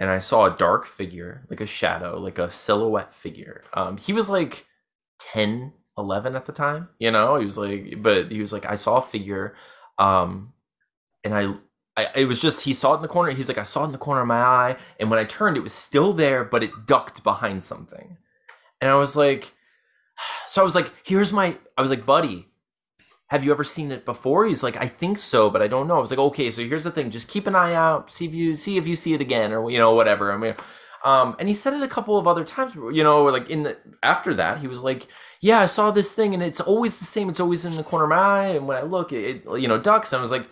and 0.02 0.10
I 0.10 0.18
saw 0.18 0.46
a 0.46 0.56
dark 0.56 0.84
figure, 0.84 1.46
like 1.48 1.60
a 1.60 1.66
shadow, 1.66 2.18
like 2.18 2.38
a 2.38 2.50
silhouette 2.50 3.12
figure. 3.12 3.62
Um, 3.72 3.96
he 3.98 4.12
was 4.12 4.28
like 4.28 4.66
10, 5.20 5.72
11 5.96 6.34
at 6.34 6.46
the 6.46 6.52
time, 6.52 6.88
you 6.98 7.10
know, 7.12 7.36
he 7.36 7.44
was 7.44 7.56
like, 7.56 8.02
but 8.02 8.32
he 8.32 8.40
was 8.40 8.52
like, 8.52 8.66
I 8.66 8.74
saw 8.74 8.96
a 8.96 9.02
figure. 9.02 9.54
Um, 9.98 10.54
and 11.24 11.34
I, 11.34 11.54
I, 11.96 12.08
it 12.14 12.24
was 12.26 12.40
just 12.40 12.64
he 12.64 12.72
saw 12.72 12.92
it 12.92 12.96
in 12.96 13.02
the 13.02 13.08
corner. 13.08 13.32
He's 13.32 13.48
like, 13.48 13.58
I 13.58 13.64
saw 13.64 13.82
it 13.82 13.86
in 13.86 13.92
the 13.92 13.98
corner 13.98 14.22
of 14.22 14.26
my 14.26 14.40
eye, 14.40 14.76
and 14.98 15.10
when 15.10 15.18
I 15.18 15.24
turned, 15.24 15.56
it 15.56 15.62
was 15.62 15.72
still 15.72 16.12
there, 16.12 16.44
but 16.44 16.62
it 16.62 16.86
ducked 16.86 17.22
behind 17.22 17.64
something, 17.64 18.16
and 18.80 18.90
I 18.90 18.94
was 18.94 19.16
like, 19.16 19.52
so 20.46 20.60
I 20.60 20.64
was 20.64 20.74
like, 20.74 20.92
here's 21.04 21.32
my, 21.32 21.56
I 21.76 21.82
was 21.82 21.90
like, 21.90 22.06
buddy, 22.06 22.48
have 23.28 23.44
you 23.44 23.52
ever 23.52 23.64
seen 23.64 23.90
it 23.90 24.04
before? 24.04 24.46
He's 24.46 24.62
like, 24.62 24.76
I 24.76 24.86
think 24.86 25.16
so, 25.16 25.48
but 25.48 25.62
I 25.62 25.68
don't 25.68 25.88
know. 25.88 25.96
I 25.96 26.00
was 26.00 26.10
like, 26.10 26.20
okay, 26.20 26.50
so 26.50 26.62
here's 26.62 26.84
the 26.84 26.90
thing, 26.90 27.10
just 27.10 27.28
keep 27.28 27.46
an 27.46 27.54
eye 27.54 27.74
out, 27.74 28.10
see 28.10 28.26
if 28.26 28.34
you 28.34 28.56
see 28.56 28.76
if 28.76 28.86
you 28.86 28.96
see 28.96 29.14
it 29.14 29.20
again, 29.20 29.52
or 29.52 29.70
you 29.70 29.78
know, 29.78 29.94
whatever. 29.94 30.32
I 30.32 30.36
mean, 30.36 30.54
um, 31.04 31.34
and 31.38 31.48
he 31.48 31.54
said 31.54 31.74
it 31.74 31.82
a 31.82 31.88
couple 31.88 32.18
of 32.18 32.28
other 32.28 32.44
times, 32.44 32.74
you 32.74 33.02
know, 33.02 33.24
like 33.24 33.50
in 33.50 33.64
the 33.64 33.76
after 34.02 34.34
that, 34.34 34.58
he 34.58 34.68
was 34.68 34.82
like, 34.82 35.08
yeah, 35.40 35.58
I 35.60 35.66
saw 35.66 35.90
this 35.90 36.12
thing, 36.12 36.34
and 36.34 36.42
it's 36.42 36.60
always 36.60 36.98
the 36.98 37.04
same. 37.04 37.28
It's 37.28 37.40
always 37.40 37.64
in 37.64 37.74
the 37.74 37.82
corner 37.82 38.04
of 38.04 38.10
my 38.10 38.16
eye, 38.16 38.46
and 38.48 38.68
when 38.68 38.76
I 38.76 38.82
look, 38.82 39.12
it, 39.12 39.44
it 39.44 39.60
you 39.60 39.66
know, 39.66 39.78
ducks. 39.78 40.12
And 40.12 40.18
I 40.18 40.22
was 40.22 40.30
like, 40.30 40.46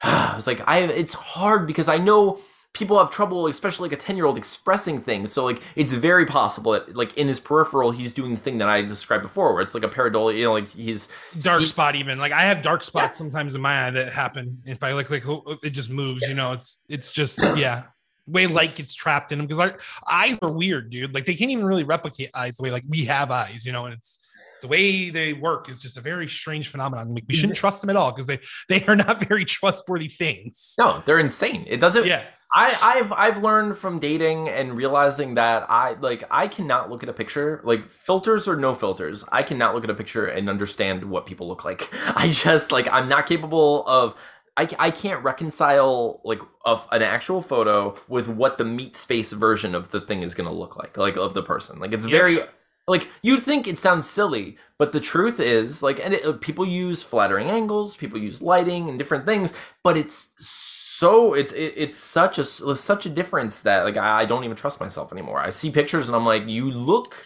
I 0.02 0.32
was 0.34 0.46
like, 0.46 0.66
I, 0.68 0.80
it's 0.80 1.14
hard 1.14 1.66
because 1.66 1.88
I 1.88 1.98
know 1.98 2.38
people 2.74 2.98
have 2.98 3.10
trouble, 3.10 3.46
especially 3.46 3.88
like 3.88 3.98
a 3.98 4.00
10 4.00 4.16
year 4.16 4.26
old 4.26 4.38
expressing 4.38 5.00
things. 5.00 5.32
So 5.32 5.44
like 5.44 5.62
it's 5.74 5.92
very 5.92 6.26
possible 6.26 6.72
that 6.72 6.94
like 6.96 7.16
in 7.16 7.26
his 7.26 7.40
peripheral, 7.40 7.90
he's 7.90 8.12
doing 8.12 8.32
the 8.32 8.40
thing 8.40 8.58
that 8.58 8.68
I 8.68 8.82
described 8.82 9.22
before, 9.22 9.52
where 9.54 9.62
it's 9.62 9.74
like 9.74 9.82
a 9.84 9.88
pareidolia, 9.88 10.36
you 10.38 10.44
know, 10.44 10.52
like 10.52 10.68
he's 10.68 11.08
dark 11.40 11.60
see- 11.60 11.66
spot 11.66 11.96
even 11.96 12.18
like 12.18 12.32
I 12.32 12.42
have 12.42 12.62
dark 12.62 12.84
spots 12.84 13.16
Yeah. 13.16 13.24
sometimes 13.24 13.54
in 13.54 13.60
my 13.62 13.86
eye 13.86 13.90
that 13.90 14.12
happen 14.12 14.62
if 14.64 14.82
I 14.82 14.92
look 14.92 15.10
like 15.10 15.28
oh, 15.28 15.42
oh, 15.46 15.56
it 15.62 15.70
just 15.70 15.90
moves. 15.90 16.22
You 16.22 16.34
know, 16.34 16.52
it's 16.52 16.84
it's 16.88 17.10
just 17.10 17.38
yeah. 17.56 17.84
Way 18.26 18.46
light 18.46 18.76
gets 18.76 18.94
trapped 18.94 19.32
in 19.32 19.38
them 19.38 19.46
because 19.46 19.58
our 19.58 19.78
eyes 20.06 20.38
are 20.42 20.52
weird, 20.52 20.90
dude. 20.90 21.14
Like 21.14 21.24
they 21.24 21.34
can't 21.34 21.50
even 21.50 21.64
really 21.64 21.84
replicate 21.84 22.28
eyes 22.34 22.58
the 22.58 22.62
way 22.62 22.70
like 22.70 22.84
we 22.86 23.06
have 23.06 23.30
eyes, 23.30 23.64
you 23.64 23.72
know, 23.72 23.86
and 23.86 23.94
it's 23.94 24.20
the 24.60 24.68
way 24.68 25.10
they 25.10 25.32
work 25.32 25.68
is 25.68 25.78
just 25.78 25.96
a 25.96 26.00
very 26.00 26.28
strange 26.28 26.68
phenomenon. 26.68 27.14
Like 27.14 27.24
we 27.28 27.34
shouldn't 27.34 27.54
mm-hmm. 27.54 27.60
trust 27.60 27.80
them 27.80 27.90
at 27.90 27.96
all 27.96 28.12
because 28.12 28.26
they 28.26 28.40
they 28.68 28.84
are 28.86 28.96
not 28.96 29.24
very 29.28 29.44
trustworthy 29.44 30.08
things. 30.08 30.74
no, 30.78 31.02
they're 31.06 31.18
insane. 31.18 31.64
It 31.66 31.80
doesn't. 31.80 32.06
Yeah. 32.06 32.22
I, 32.54 32.78
I've 32.80 33.12
I've 33.12 33.42
learned 33.42 33.76
from 33.76 33.98
dating 33.98 34.48
and 34.48 34.74
realizing 34.74 35.34
that 35.34 35.66
I 35.68 35.92
like 36.00 36.24
I 36.30 36.48
cannot 36.48 36.90
look 36.90 37.02
at 37.02 37.08
a 37.08 37.12
picture 37.12 37.60
like 37.62 37.84
filters 37.84 38.48
or 38.48 38.56
no 38.56 38.74
filters. 38.74 39.24
I 39.30 39.42
cannot 39.42 39.74
look 39.74 39.84
at 39.84 39.90
a 39.90 39.94
picture 39.94 40.26
and 40.26 40.48
understand 40.48 41.04
what 41.04 41.26
people 41.26 41.46
look 41.46 41.64
like. 41.64 41.90
I 42.16 42.30
just 42.30 42.72
like 42.72 42.88
I'm 42.88 43.08
not 43.08 43.26
capable 43.26 43.86
of. 43.86 44.14
I, 44.56 44.68
I 44.80 44.90
can't 44.90 45.22
reconcile 45.22 46.20
like 46.24 46.40
of 46.64 46.88
an 46.90 47.00
actual 47.00 47.40
photo 47.42 47.94
with 48.08 48.26
what 48.26 48.58
the 48.58 48.64
meat 48.64 48.96
space 48.96 49.30
version 49.32 49.72
of 49.72 49.92
the 49.92 50.00
thing 50.00 50.24
is 50.24 50.34
going 50.34 50.48
to 50.48 50.52
look 50.52 50.76
like 50.76 50.96
like 50.96 51.16
of 51.16 51.32
the 51.32 51.44
person 51.44 51.78
like 51.78 51.92
it's 51.92 52.04
Yep. 52.04 52.10
very 52.10 52.40
like 52.88 53.08
you'd 53.22 53.42
think 53.42 53.66
it 53.66 53.78
sounds 53.78 54.08
silly 54.08 54.56
but 54.78 54.92
the 54.92 55.00
truth 55.00 55.40
is 55.40 55.82
like 55.82 56.04
and 56.04 56.14
it, 56.14 56.24
uh, 56.24 56.32
people 56.32 56.66
use 56.66 57.02
flattering 57.02 57.48
angles 57.48 57.96
people 57.96 58.18
use 58.18 58.42
lighting 58.42 58.88
and 58.88 58.98
different 58.98 59.26
things 59.26 59.52
but 59.82 59.96
it's 59.96 60.32
so 60.38 61.32
it's 61.34 61.52
it, 61.52 61.74
it's 61.76 61.96
such 61.98 62.38
a 62.38 62.44
such 62.44 63.06
a 63.06 63.10
difference 63.10 63.60
that 63.60 63.84
like 63.84 63.96
I, 63.96 64.20
I 64.20 64.24
don't 64.24 64.42
even 64.44 64.56
trust 64.56 64.80
myself 64.80 65.12
anymore. 65.12 65.38
I 65.38 65.50
see 65.50 65.70
pictures 65.70 66.08
and 66.08 66.16
i'm 66.16 66.26
like 66.26 66.48
you 66.48 66.70
look 66.70 67.24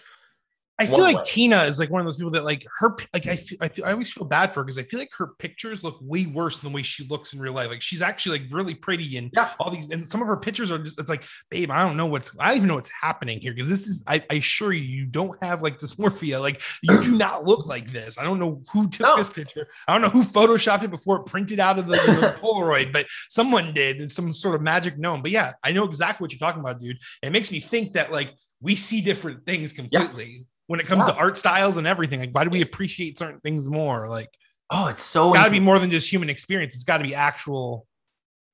I 0.78 0.86
feel 0.86 1.00
like 1.00 1.16
way. 1.16 1.22
Tina 1.24 1.62
is 1.64 1.78
like 1.78 1.90
one 1.90 2.00
of 2.00 2.06
those 2.06 2.16
people 2.16 2.32
that 2.32 2.44
like 2.44 2.66
her 2.78 2.96
like 3.12 3.26
I 3.26 3.36
feel 3.36 3.58
I 3.60 3.68
feel 3.68 3.84
I 3.84 3.92
always 3.92 4.10
feel 4.12 4.24
bad 4.24 4.52
for 4.52 4.60
her 4.60 4.64
because 4.64 4.78
I 4.78 4.82
feel 4.82 4.98
like 4.98 5.10
her 5.18 5.28
pictures 5.38 5.84
look 5.84 5.98
way 6.00 6.26
worse 6.26 6.58
than 6.58 6.72
the 6.72 6.74
way 6.74 6.82
she 6.82 7.06
looks 7.06 7.32
in 7.34 7.40
real 7.40 7.52
life. 7.52 7.68
Like 7.68 7.82
she's 7.82 8.02
actually 8.02 8.38
like 8.40 8.50
really 8.52 8.74
pretty 8.74 9.16
and 9.16 9.30
Yeah. 9.34 9.50
all 9.60 9.70
these 9.70 9.90
and 9.90 10.06
some 10.08 10.22
of 10.22 10.26
her 10.28 10.36
pictures 10.36 10.72
are 10.72 10.78
just 10.78 10.98
it's 10.98 11.10
like, 11.10 11.24
babe, 11.50 11.70
I 11.70 11.82
don't 11.86 11.96
know 11.96 12.06
what's 12.06 12.34
I 12.40 12.48
don't 12.48 12.56
even 12.56 12.68
know 12.68 12.74
what's 12.76 12.90
happening 12.90 13.38
here 13.40 13.52
because 13.54 13.68
this 13.68 13.86
is 13.86 14.02
I, 14.06 14.24
I 14.30 14.36
assure 14.36 14.72
you 14.72 14.82
you 14.82 15.04
don't 15.04 15.40
have 15.42 15.62
like 15.62 15.78
dysmorphia. 15.78 16.40
Like 16.40 16.62
you 16.82 17.00
do 17.02 17.16
not 17.16 17.44
look 17.44 17.66
like 17.66 17.92
this. 17.92 18.18
I 18.18 18.24
don't 18.24 18.40
know 18.40 18.62
who 18.72 18.88
took 18.88 19.06
No. 19.06 19.16
this 19.16 19.30
picture. 19.30 19.68
I 19.86 19.92
don't 19.92 20.02
know 20.02 20.08
who 20.08 20.24
photoshopped 20.24 20.82
it 20.82 20.90
before 20.90 21.16
it 21.20 21.26
printed 21.26 21.60
out 21.60 21.78
of 21.78 21.86
the, 21.86 21.92
the 21.94 22.36
Polaroid, 22.42 22.92
but 22.92 23.06
someone 23.28 23.72
did. 23.74 24.00
It's 24.00 24.14
some 24.14 24.32
sort 24.32 24.54
of 24.54 24.62
magic 24.62 24.98
gnome. 24.98 25.22
But 25.22 25.30
yeah, 25.32 25.52
I 25.62 25.72
know 25.72 25.84
exactly 25.84 26.24
what 26.24 26.32
you're 26.32 26.38
talking 26.40 26.60
about, 26.60 26.80
dude. 26.80 26.98
It 27.22 27.30
makes 27.30 27.52
me 27.52 27.60
think 27.60 27.92
that 27.92 28.10
like 28.10 28.32
we 28.62 28.76
see 28.76 29.00
different 29.00 29.44
things 29.44 29.72
completely 29.72 30.46
when 30.68 30.80
it 30.80 30.86
comes 30.86 31.04
Yeah. 31.06 31.12
to 31.12 31.18
art 31.18 31.36
styles 31.36 31.76
and 31.76 31.86
everything. 31.86 32.20
Like, 32.20 32.30
why 32.32 32.44
do 32.44 32.50
we 32.50 32.62
appreciate 32.62 33.18
certain 33.18 33.40
things 33.40 33.68
more? 33.68 34.08
Like, 34.08 34.30
oh 34.70 34.86
it's 34.86 35.02
so 35.02 35.32
got 35.34 35.44
to 35.46 35.50
be 35.50 35.60
more 35.60 35.78
than 35.78 35.90
just 35.90 36.10
human 36.10 36.30
experience. 36.30 36.74
It's 36.74 36.84
got 36.84 36.98
to 36.98 37.04
be 37.04 37.14
actual, 37.14 37.86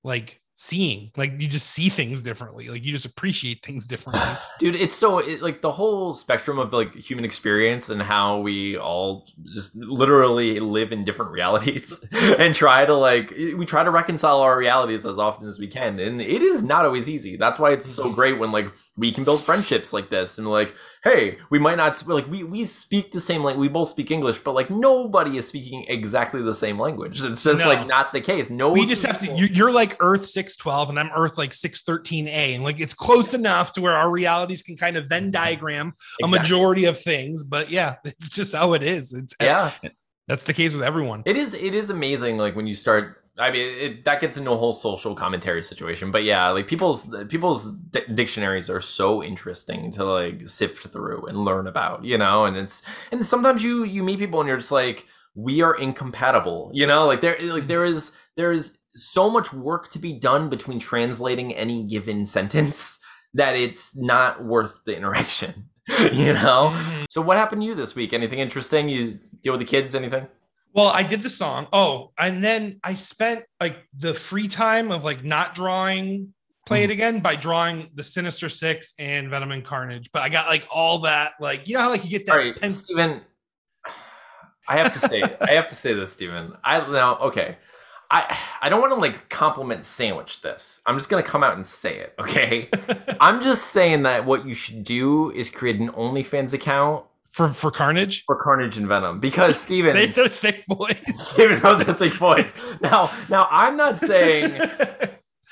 like, 0.03 0.41
seeing. 0.61 1.13
Like, 1.17 1.41
you 1.41 1.47
just 1.47 1.71
see 1.71 1.89
things 1.89 2.23
differently. 2.23 2.69
Like, 2.69 2.85
you 2.85 2.93
just 2.93 3.05
appreciate 3.05 3.65
things 3.65 3.87
differently. 3.87 4.21
dude 4.59 4.75
it's 4.75 4.95
so 4.95 5.19
it, 5.19 5.41
like 5.41 5.63
the 5.63 5.71
whole 5.71 6.13
spectrum 6.13 6.59
of 6.59 6.73
like 6.73 6.95
human 6.95 7.25
experience 7.25 7.89
and 7.89 8.03
how 8.03 8.41
we 8.41 8.77
all 8.77 9.27
just 9.55 9.77
literally 9.77 10.61
live 10.61 10.93
in 10.93 11.05
different 11.05 11.31
realities 11.31 12.05
and 12.13 12.55
try 12.55 12.85
to 12.85 12.95
like 12.95 13.31
we 13.31 13.65
try 13.65 13.85
to 13.85 13.91
reconcile 13.91 14.41
our 14.41 14.59
realities 14.59 15.07
as 15.07 15.19
often 15.19 15.47
as 15.47 15.59
we 15.59 15.67
can 15.67 15.99
and 15.99 16.21
it 16.21 16.43
is 16.43 16.63
not 16.63 16.85
always 16.85 17.09
easy 17.09 17.37
that's 17.37 17.59
why 17.59 17.71
it's 17.73 17.89
so 17.89 18.05
mm-hmm. 18.05 18.15
great 18.15 18.39
when 18.39 18.53
like 18.53 18.71
we 18.97 19.13
can 19.13 19.25
build 19.25 19.43
friendships 19.43 19.93
like 19.93 20.11
this 20.11 20.39
and 20.39 20.49
like 20.49 20.75
hey 21.05 21.39
we 21.51 21.59
might 21.59 21.77
not 21.77 22.07
like 22.09 22.27
we 22.29 22.43
we 22.43 22.65
speak 22.65 23.13
the 23.13 23.21
same 23.21 23.43
like 23.43 23.57
we 23.57 23.69
both 23.69 23.89
speak 23.89 24.11
english 24.11 24.39
but 24.39 24.53
like 24.53 24.71
nobody 24.71 25.37
is 25.37 25.47
speaking 25.47 25.85
exactly 25.89 26.43
the 26.43 26.55
same 26.55 26.79
language 26.79 27.23
it's 27.23 27.45
just 27.45 27.61
No. 27.61 27.69
like 27.69 27.87
not 27.87 28.13
the 28.13 28.21
case 28.21 28.51
no 28.51 28.73
we 28.73 28.87
just 28.87 29.05
have 29.05 29.19
to, 29.21 29.37
you're, 29.37 29.69
like 29.69 29.97
Earth 30.01 30.27
612 30.49 30.91
and 30.91 30.99
I'm 30.99 31.11
Earth 31.15 31.39
like 31.39 31.51
613A. 31.51 32.55
And 32.55 32.65
like, 32.65 32.81
it's 32.81 32.95
close 32.95 33.35
enough 33.35 33.73
to 33.73 33.81
where 33.81 33.95
our 33.95 34.11
realities 34.11 34.63
can 34.63 34.77
kind 34.77 34.97
of 34.97 35.07
Venn 35.09 35.25
mm-hmm. 35.25 35.31
diagram 35.33 35.95
a 36.23 36.29
majority 36.29 36.85
of 36.87 36.99
things. 36.99 37.45
But 37.45 37.71
yeah, 37.71 37.97
it's 38.05 38.29
just 38.29 38.55
how 38.55 38.73
it 38.73 38.83
is. 38.83 39.13
It's, 39.13 39.35
yeah 39.41 39.73
that's 40.29 40.45
the 40.45 40.53
case 40.53 40.75
with 40.75 40.83
everyone. 40.83 41.23
It 41.27 41.37
is 41.37 41.55
it 41.55 41.75
is 41.75 41.91
amazing 41.91 42.37
like 42.37 42.55
when 42.55 42.67
you 42.67 42.75
start 42.75 43.25
I 43.39 43.51
mean 43.51 43.79
it, 43.79 44.05
that 44.05 44.21
gets 44.21 44.37
into 44.37 44.51
a 44.51 44.57
whole 44.57 44.73
social 44.73 45.15
commentary 45.15 45.63
situation 45.63 46.11
but 46.11 46.25
yeah 46.25 46.51
like 46.51 46.69
people's 46.69 47.15
people's 47.29 47.71
di- 47.73 48.07
dictionaries 48.15 48.69
are 48.69 48.81
so 48.81 49.23
interesting 49.23 49.91
to 49.93 50.05
like 50.05 50.49
sift 50.49 50.87
through 50.89 51.27
and 51.27 51.45
learn 51.45 51.67
about 51.67 52.05
you 52.05 52.19
know 52.19 52.45
and 52.45 52.57
it's 52.57 52.83
and 53.11 53.25
sometimes 53.25 53.65
you 53.65 53.85
you 53.85 54.03
meet 54.03 54.19
people 54.19 54.41
and 54.41 54.49
you're 54.49 54.59
just 54.59 54.73
like 54.73 55.07
we 55.35 55.63
are 55.63 55.77
incompatible 55.77 56.71
you 56.75 56.87
know 56.87 57.07
like 57.07 57.21
there 57.21 57.37
like 57.41 57.63
mm-hmm. 57.63 57.69
there 57.69 57.85
is 57.85 58.13
there 58.37 58.53
is 58.53 58.78
so 58.95 59.29
much 59.31 59.53
work 59.53 59.91
to 59.91 59.99
be 59.99 60.13
done 60.13 60.49
between 60.49 60.79
translating 60.79 61.55
any 61.55 61.85
given 61.85 62.27
sentence 62.27 62.99
that 63.35 63.55
it's 63.57 63.95
not 63.97 64.45
worth 64.45 64.81
the 64.87 64.97
interaction 64.97 65.69
you 66.13 66.33
know 66.33 66.73
Mhm. 66.75 67.05
so 67.11 67.21
what 67.21 67.37
happened 67.37 67.63
to 67.63 67.67
you 67.67 67.75
this 67.75 67.95
week 67.95 68.13
anything 68.13 68.39
interesting 68.39 68.89
you 68.89 69.19
deal 69.43 69.53
with 69.53 69.61
the 69.61 69.67
kids 69.67 69.95
anything 69.95 70.27
Well, 70.75 70.89
I 70.89 71.03
did 71.03 71.23
the 71.23 71.31
song. 71.31 71.67
Oh, 71.73 72.13
and 72.19 72.45
then 72.45 72.79
I 72.85 72.95
spent 72.95 73.45
like 73.61 73.77
the 73.97 74.13
free 74.15 74.47
time 74.49 74.93
of 74.93 75.03
like 75.03 75.25
not 75.25 75.55
drawing 75.55 76.35
play 76.67 76.83
Mm-hmm. 76.83 76.91
it 76.91 76.93
again 76.93 77.21
by 77.21 77.35
drawing 77.37 77.89
the 77.95 78.05
Sinister 78.05 78.49
Six 78.51 78.93
and 78.99 79.31
Venom 79.31 79.51
and 79.51 79.65
Carnage. 79.65 80.11
But 80.13 80.23
I 80.23 80.29
got 80.29 80.47
like 80.47 80.67
all 80.71 80.99
that, 81.01 81.33
like 81.41 81.67
you 81.69 81.75
know 81.75 81.81
how 81.81 81.91
like 81.91 82.05
you 82.05 82.11
get 82.11 82.27
that 82.27 82.33
All 82.33 82.39
right, 82.39 82.55
pen- 82.61 82.71
Steven. 82.71 83.23
I 84.69 84.77
have 84.77 84.93
to 84.93 84.99
say, 84.99 85.23
I 85.23 85.53
have 85.53 85.69
to 85.71 85.75
say 85.75 85.95
this, 85.95 86.13
Steven. 86.13 86.53
I 86.63 86.79
now 86.91 87.17
okay. 87.33 87.57
I 88.11 88.39
I 88.63 88.69
don't 88.69 88.81
want 88.81 88.93
to 88.95 88.99
like 89.01 89.29
compliment 89.29 89.85
sandwich 89.85 90.41
this. 90.41 90.81
I'm 90.87 90.97
just 90.97 91.11
gonna 91.11 91.23
come 91.23 91.45
out 91.45 91.55
and 91.57 91.67
say 91.67 91.99
it, 91.99 92.15
okay? 92.19 92.69
I'm 93.21 93.41
just 93.43 93.67
saying 93.67 94.05
that 94.05 94.25
what 94.25 94.47
you 94.47 94.55
should 94.55 94.83
do 94.85 95.31
is 95.33 95.51
create 95.51 95.77
an 95.81 95.91
OnlyFans 95.91 96.53
account 96.55 97.05
for 97.31 97.49
for 97.51 97.71
Carnage. 97.71 98.25
for 98.25 98.37
Carnage 98.37 98.79
and 98.79 98.87
Venom 98.89 99.21
because 99.21 99.61
Steven, 99.65 99.95
They, 99.95 100.07
they're 100.07 100.29
thick 100.29 100.65
boys. 100.67 100.97
Steven, 101.21 101.61
those 101.61 101.87
are 101.87 101.93
thick 101.95 102.19
boys. 102.19 102.53
Now, 102.81 103.11
now 103.29 103.47
I'm 103.51 103.77
not 103.77 103.99
saying 103.99 104.59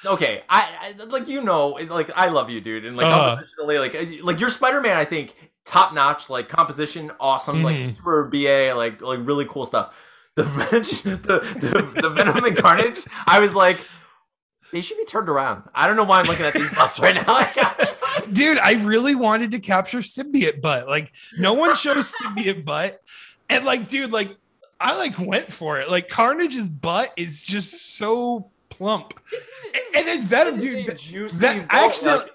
okay. 0.05 0.42
I, 0.49 0.95
I 0.99 1.05
like 1.05 1.29
you 1.29 1.42
know, 1.42 1.69
like 1.71 2.11
I 2.16 2.29
love 2.29 2.51
you, 2.51 2.61
dude, 2.61 2.85
and 2.85 2.97
like 2.97 3.07
Uh-huh. 3.07 3.37
compositionally, 3.42 3.79
like 3.79 4.23
like 4.25 4.40
your 4.40 4.51
Spider-Man, 4.51 4.97
I 4.97 5.05
think 5.05 5.35
top 5.64 5.92
notch, 5.92 6.31
like 6.31 6.49
composition, 6.49 7.12
awesome, 7.21 7.62
like 7.62 7.77
Mhm. 7.77 7.95
super 7.97 8.25
BA, 8.25 8.73
like 8.75 9.02
like 9.02 9.21
really 9.23 9.44
cool 9.46 9.65
stuff. 9.65 9.94
The 10.37 10.43
the, 10.45 11.39
the 11.61 12.01
the 12.03 12.11
Venom 12.11 12.37
and 12.45 12.57
Carnage, 12.57 13.01
I 13.27 13.41
was 13.41 13.55
like, 13.55 13.79
they 14.71 14.81
should 14.83 14.99
be 14.99 15.05
turned 15.07 15.29
around. 15.29 15.63
I 15.75 15.87
don't 15.87 15.97
know 15.97 16.05
why 16.05 16.21
I'm 16.21 16.27
looking 16.27 16.45
at 16.47 16.53
these 16.53 16.73
butts 16.75 17.01
right 17.01 17.15
now. 17.15 17.23
Like, 17.27 17.57
I 17.57 17.75
like, 17.79 18.33
Dude, 18.33 18.59
I 18.59 18.75
really 18.75 19.15
wanted 19.15 19.51
to 19.53 19.59
capture 19.61 19.99
symbiote 19.99 20.61
butt. 20.61 20.87
Like 20.89 21.13
no 21.39 21.55
one 21.55 21.75
shows 21.75 22.15
symbiote 22.15 22.65
butt. 22.65 23.03
And 23.49 23.65
like, 23.65 23.89
dude, 23.89 24.13
like 24.13 24.37
I 24.81 24.97
like 24.99 25.19
went 25.19 25.51
for 25.53 25.81
it. 25.81 25.91
Like 25.91 26.09
Carnage's 26.09 26.69
butt 26.69 27.13
is 27.17 27.43
just 27.43 27.97
so 27.97 28.51
plump. 28.69 29.19
And, 29.75 29.83
and 29.97 30.07
then 30.07 30.23
Venom, 30.23 30.59
dude, 30.59 30.89
It's 30.89 31.03
juicy 31.03 31.39
that 31.41 31.69
boat, 31.69 31.69
actually- 31.73 32.11
like- 32.11 32.31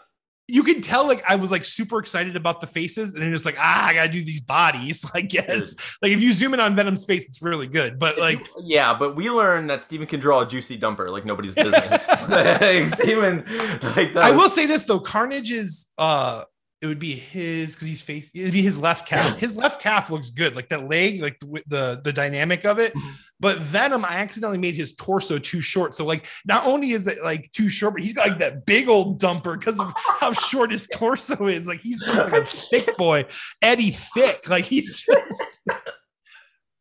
you 0.51 0.63
can 0.63 0.81
tell 0.81 1.07
like 1.07 1.23
I 1.27 1.37
was 1.37 1.49
like 1.49 1.63
super 1.63 1.97
excited 1.99 2.35
about 2.35 2.59
the 2.59 2.67
faces, 2.67 3.13
and 3.13 3.23
then 3.23 3.31
just 3.31 3.45
like 3.45 3.55
ah, 3.57 3.87
I 3.87 3.93
gotta 3.93 4.09
do 4.11 4.23
these 4.23 4.41
bodies. 4.41 5.09
I 5.13 5.21
guess 5.21 5.75
like 6.01 6.11
if 6.11 6.21
you 6.21 6.33
zoom 6.33 6.53
in 6.53 6.59
on 6.59 6.75
Venom's 6.75 7.05
face, 7.05 7.27
it's 7.27 7.41
really 7.41 7.67
good. 7.67 7.97
But 7.97 8.17
like 8.17 8.45
yeah, 8.61 8.93
but 8.93 9.15
we 9.15 9.29
learned 9.29 9.69
that 9.69 9.81
Steven 9.83 10.05
can 10.07 10.19
draw 10.19 10.41
a 10.41 10.45
juicy 10.45 10.77
dumper 10.77 11.09
like 11.09 11.25
nobody's 11.25 11.55
business. 11.61 12.05
like, 12.29 12.87
Steven, 12.87 13.45
like 13.95 14.15
I 14.15 14.31
was- 14.31 14.41
will 14.41 14.49
say 14.49 14.65
this 14.65 14.83
though, 14.83 14.99
Carnage's 14.99 15.91
uh 15.97 16.43
it 16.81 16.87
would 16.87 16.97
be 16.99 17.13
his 17.13 17.73
because 17.75 17.87
he's 17.87 18.01
face. 18.01 18.31
It'd 18.33 18.51
be 18.53 18.61
his 18.63 18.79
left 18.79 19.07
calf. 19.07 19.37
His 19.37 19.55
left 19.55 19.79
calf 19.81 20.09
looks 20.09 20.31
good, 20.31 20.55
like 20.55 20.69
that 20.69 20.89
leg, 20.89 21.21
like 21.21 21.39
the 21.39 21.61
the, 21.67 22.01
the 22.03 22.11
dynamic 22.13 22.65
of 22.65 22.79
it. 22.79 22.93
Mhm. 22.95 23.11
But 23.39 23.57
Venom, 23.57 24.03
I 24.05 24.15
accidentally 24.15 24.57
made 24.57 24.75
his 24.75 24.91
torso 24.95 25.37
too 25.39 25.61
short. 25.61 25.95
So 25.95 26.05
like, 26.05 26.27
not 26.45 26.65
only 26.65 26.91
is 26.91 27.07
it 27.07 27.23
like 27.23 27.51
too 27.51 27.69
short, 27.69 27.93
but 27.95 28.03
he's 28.03 28.13
got 28.13 28.27
like 28.29 28.39
that 28.39 28.65
big 28.65 28.87
old 28.87 29.21
dumper 29.21 29.57
because 29.59 29.79
of 29.79 29.93
how 30.19 30.31
short 30.49 30.71
his 30.71 30.87
torso 30.87 31.45
is. 31.47 31.67
Like 31.67 31.79
he's 31.81 32.01
just 32.03 32.17
like 32.17 32.33
a 32.43 32.45
thick 32.69 32.97
boy, 32.97 33.25
Eddie 33.61 33.91
thick. 34.15 34.49
Like 34.49 34.65
he's 34.65 35.01
just 35.01 35.63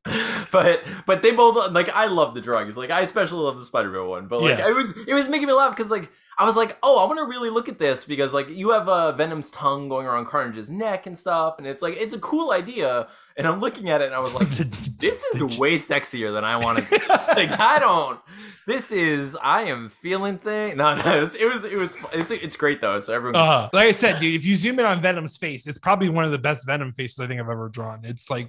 but 0.51 0.83
but 1.07 1.23
they 1.23 1.31
both 1.31 1.73
like 1.73 1.89
I 1.91 2.07
love 2.07 2.35
the 2.35 2.41
drugs. 2.41 2.77
Like 2.77 2.91
I 2.91 3.01
especially 3.03 3.41
love 3.43 3.59
the 3.59 3.65
Spider-Man 3.65 4.07
one. 4.07 4.29
But 4.29 4.41
like 4.41 4.59
Yeah. 4.59 4.69
it 4.69 4.75
was 4.75 4.95
it 5.07 5.15
was 5.15 5.29
making 5.29 5.47
me 5.47 5.53
laugh 5.53 5.77
because 5.77 5.91
like 5.91 6.11
I 6.41 6.45
was 6.45 6.57
like, 6.57 6.79
oh, 6.83 6.99
I 6.99 7.07
want 7.07 7.19
to 7.19 7.27
really 7.27 7.51
look 7.51 7.69
at 7.69 7.79
this 7.79 8.07
because 8.07 8.33
like 8.33 8.49
you 8.49 8.71
have 8.71 8.89
uh, 8.89 9.13
Venom's 9.13 9.51
tongue 9.51 9.91
going 9.91 10.07
around 10.07 10.25
Carnage's 10.25 10.71
neck 10.71 11.07
and 11.07 11.17
stuff, 11.17 11.57
and 11.59 11.67
it's 11.67 11.83
like 11.83 12.01
it's 12.01 12.15
a 12.15 12.19
cool 12.19 12.51
idea. 12.51 13.09
And 13.37 13.47
I'm 13.47 13.61
looking 13.61 13.91
at 13.91 14.01
it 14.01 14.07
and 14.07 14.15
I 14.15 14.21
was 14.21 14.33
like, 14.33 14.49
this 14.99 15.23
is 15.35 15.59
way 15.59 15.77
sexier 15.77 16.33
than 16.33 16.43
I 16.43 16.57
wanted. 16.57 16.87
to 16.87 16.95
like 17.37 17.51
I 17.61 17.79
don't. 17.79 18.21
This 18.67 18.91
is 18.91 19.37
I 19.43 19.65
am 19.65 19.91
feeling 19.91 20.39
thing. 20.39 20.79
No, 20.79 20.95
no, 20.95 21.19
it 21.19 21.21
was 21.21 21.35
it 21.35 21.45
was 21.45 21.65
it 21.65 21.77
was 21.77 21.95
it's 22.15 22.31
it's 22.31 22.57
great 22.57 22.81
though. 22.81 22.99
So 23.01 23.13
everyone. 23.13 23.39
Uh, 23.39 23.69
like 23.75 23.89
I 23.89 23.93
said, 23.93 24.19
dude, 24.19 24.35
if 24.35 24.47
you 24.47 24.57
zoom 24.57 24.79
in 24.79 24.87
on 24.87 25.03
Venom's 25.03 25.37
face, 25.37 25.67
it's 25.67 25.79
probably 25.79 26.09
one 26.09 26.25
of 26.25 26.31
the 26.31 26.39
best 26.39 26.67
Venom 26.67 26.95
faces 26.95 27.21
I 27.21 27.27
think 27.27 27.39
I've 27.39 27.51
ever 27.51 27.69
drawn. 27.69 28.01
It's 28.05 28.31
like 28.31 28.49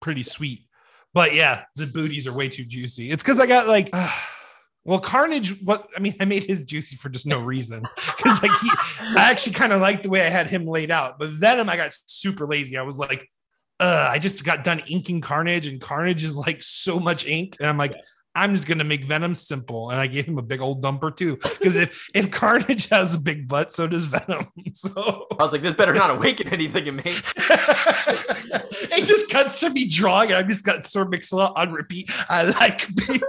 pretty 0.00 0.22
sweet. 0.22 0.64
But 1.12 1.34
yeah, 1.34 1.64
the 1.76 1.86
booties 1.86 2.26
are 2.26 2.32
way 2.32 2.48
too 2.48 2.64
juicy. 2.64 3.10
It's 3.10 3.22
because 3.22 3.38
I 3.38 3.44
got 3.44 3.68
like, 3.68 3.90
well, 4.88 4.98
Carnage. 4.98 5.60
What 5.62 5.86
I 5.94 6.00
mean, 6.00 6.14
I 6.20 6.24
made 6.24 6.46
his 6.46 6.64
juicy 6.64 6.96
for 6.96 7.10
just 7.10 7.26
no 7.26 7.40
reason 7.40 7.86
because 8.16 8.42
like 8.42 8.56
he, 8.56 8.70
I 9.18 9.30
actually 9.30 9.52
kind 9.52 9.74
of 9.74 9.82
liked 9.82 10.04
the 10.04 10.08
way 10.08 10.26
I 10.26 10.30
had 10.30 10.46
him 10.46 10.66
laid 10.66 10.90
out. 10.90 11.18
But 11.18 11.28
Venom, 11.30 11.68
I 11.68 11.76
got 11.76 11.92
super 12.06 12.46
lazy. 12.46 12.78
I 12.78 12.82
was 12.82 12.98
like, 12.98 13.30
uh, 13.78 14.08
I 14.10 14.18
just 14.18 14.44
got 14.44 14.64
done 14.64 14.80
inking 14.88 15.20
Carnage, 15.20 15.66
and 15.66 15.78
Carnage 15.78 16.24
is 16.24 16.36
like 16.36 16.62
so 16.62 16.98
much 16.98 17.26
ink, 17.26 17.56
and 17.60 17.68
I'm 17.68 17.78
like. 17.78 17.94
I'm 18.34 18.54
just 18.54 18.68
gonna 18.68 18.84
make 18.84 19.04
Venom 19.04 19.34
simple, 19.34 19.90
and 19.90 19.98
I 19.98 20.06
gave 20.06 20.26
him 20.26 20.38
a 20.38 20.42
big 20.42 20.60
old 20.60 20.82
dumper 20.82 21.14
too. 21.16 21.36
Because 21.36 21.74
if 21.76 22.08
if 22.14 22.30
Carnage 22.30 22.88
has 22.90 23.14
a 23.14 23.18
big 23.18 23.48
butt, 23.48 23.72
so 23.72 23.86
does 23.86 24.04
Venom. 24.06 24.46
So 24.74 25.26
I 25.32 25.42
was 25.42 25.50
like, 25.50 25.62
this 25.62 25.74
better 25.74 25.92
not 25.92 26.10
awaken 26.10 26.48
anything 26.50 26.86
in 26.86 26.96
me. 26.96 27.02
it 27.06 29.04
just 29.04 29.28
cuts 29.30 29.58
to 29.60 29.70
me 29.70 29.88
drawing. 29.88 30.30
and 30.30 30.38
I 30.38 30.42
just 30.46 30.64
got 30.64 30.86
Sir 30.86 31.04
Mix-a-Lot 31.06 31.54
on 31.56 31.72
repeat. 31.72 32.10
I 32.28 32.44
like 32.44 32.86
being- 32.94 33.20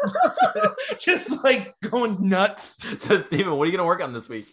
just 0.99 1.43
like 1.43 1.73
going 1.81 2.17
nuts. 2.29 2.77
So 3.01 3.19
Steven, 3.19 3.55
what 3.55 3.63
are 3.63 3.71
you 3.71 3.77
gonna 3.77 3.87
work 3.87 4.03
on 4.03 4.13
this 4.13 4.29
week? 4.29 4.45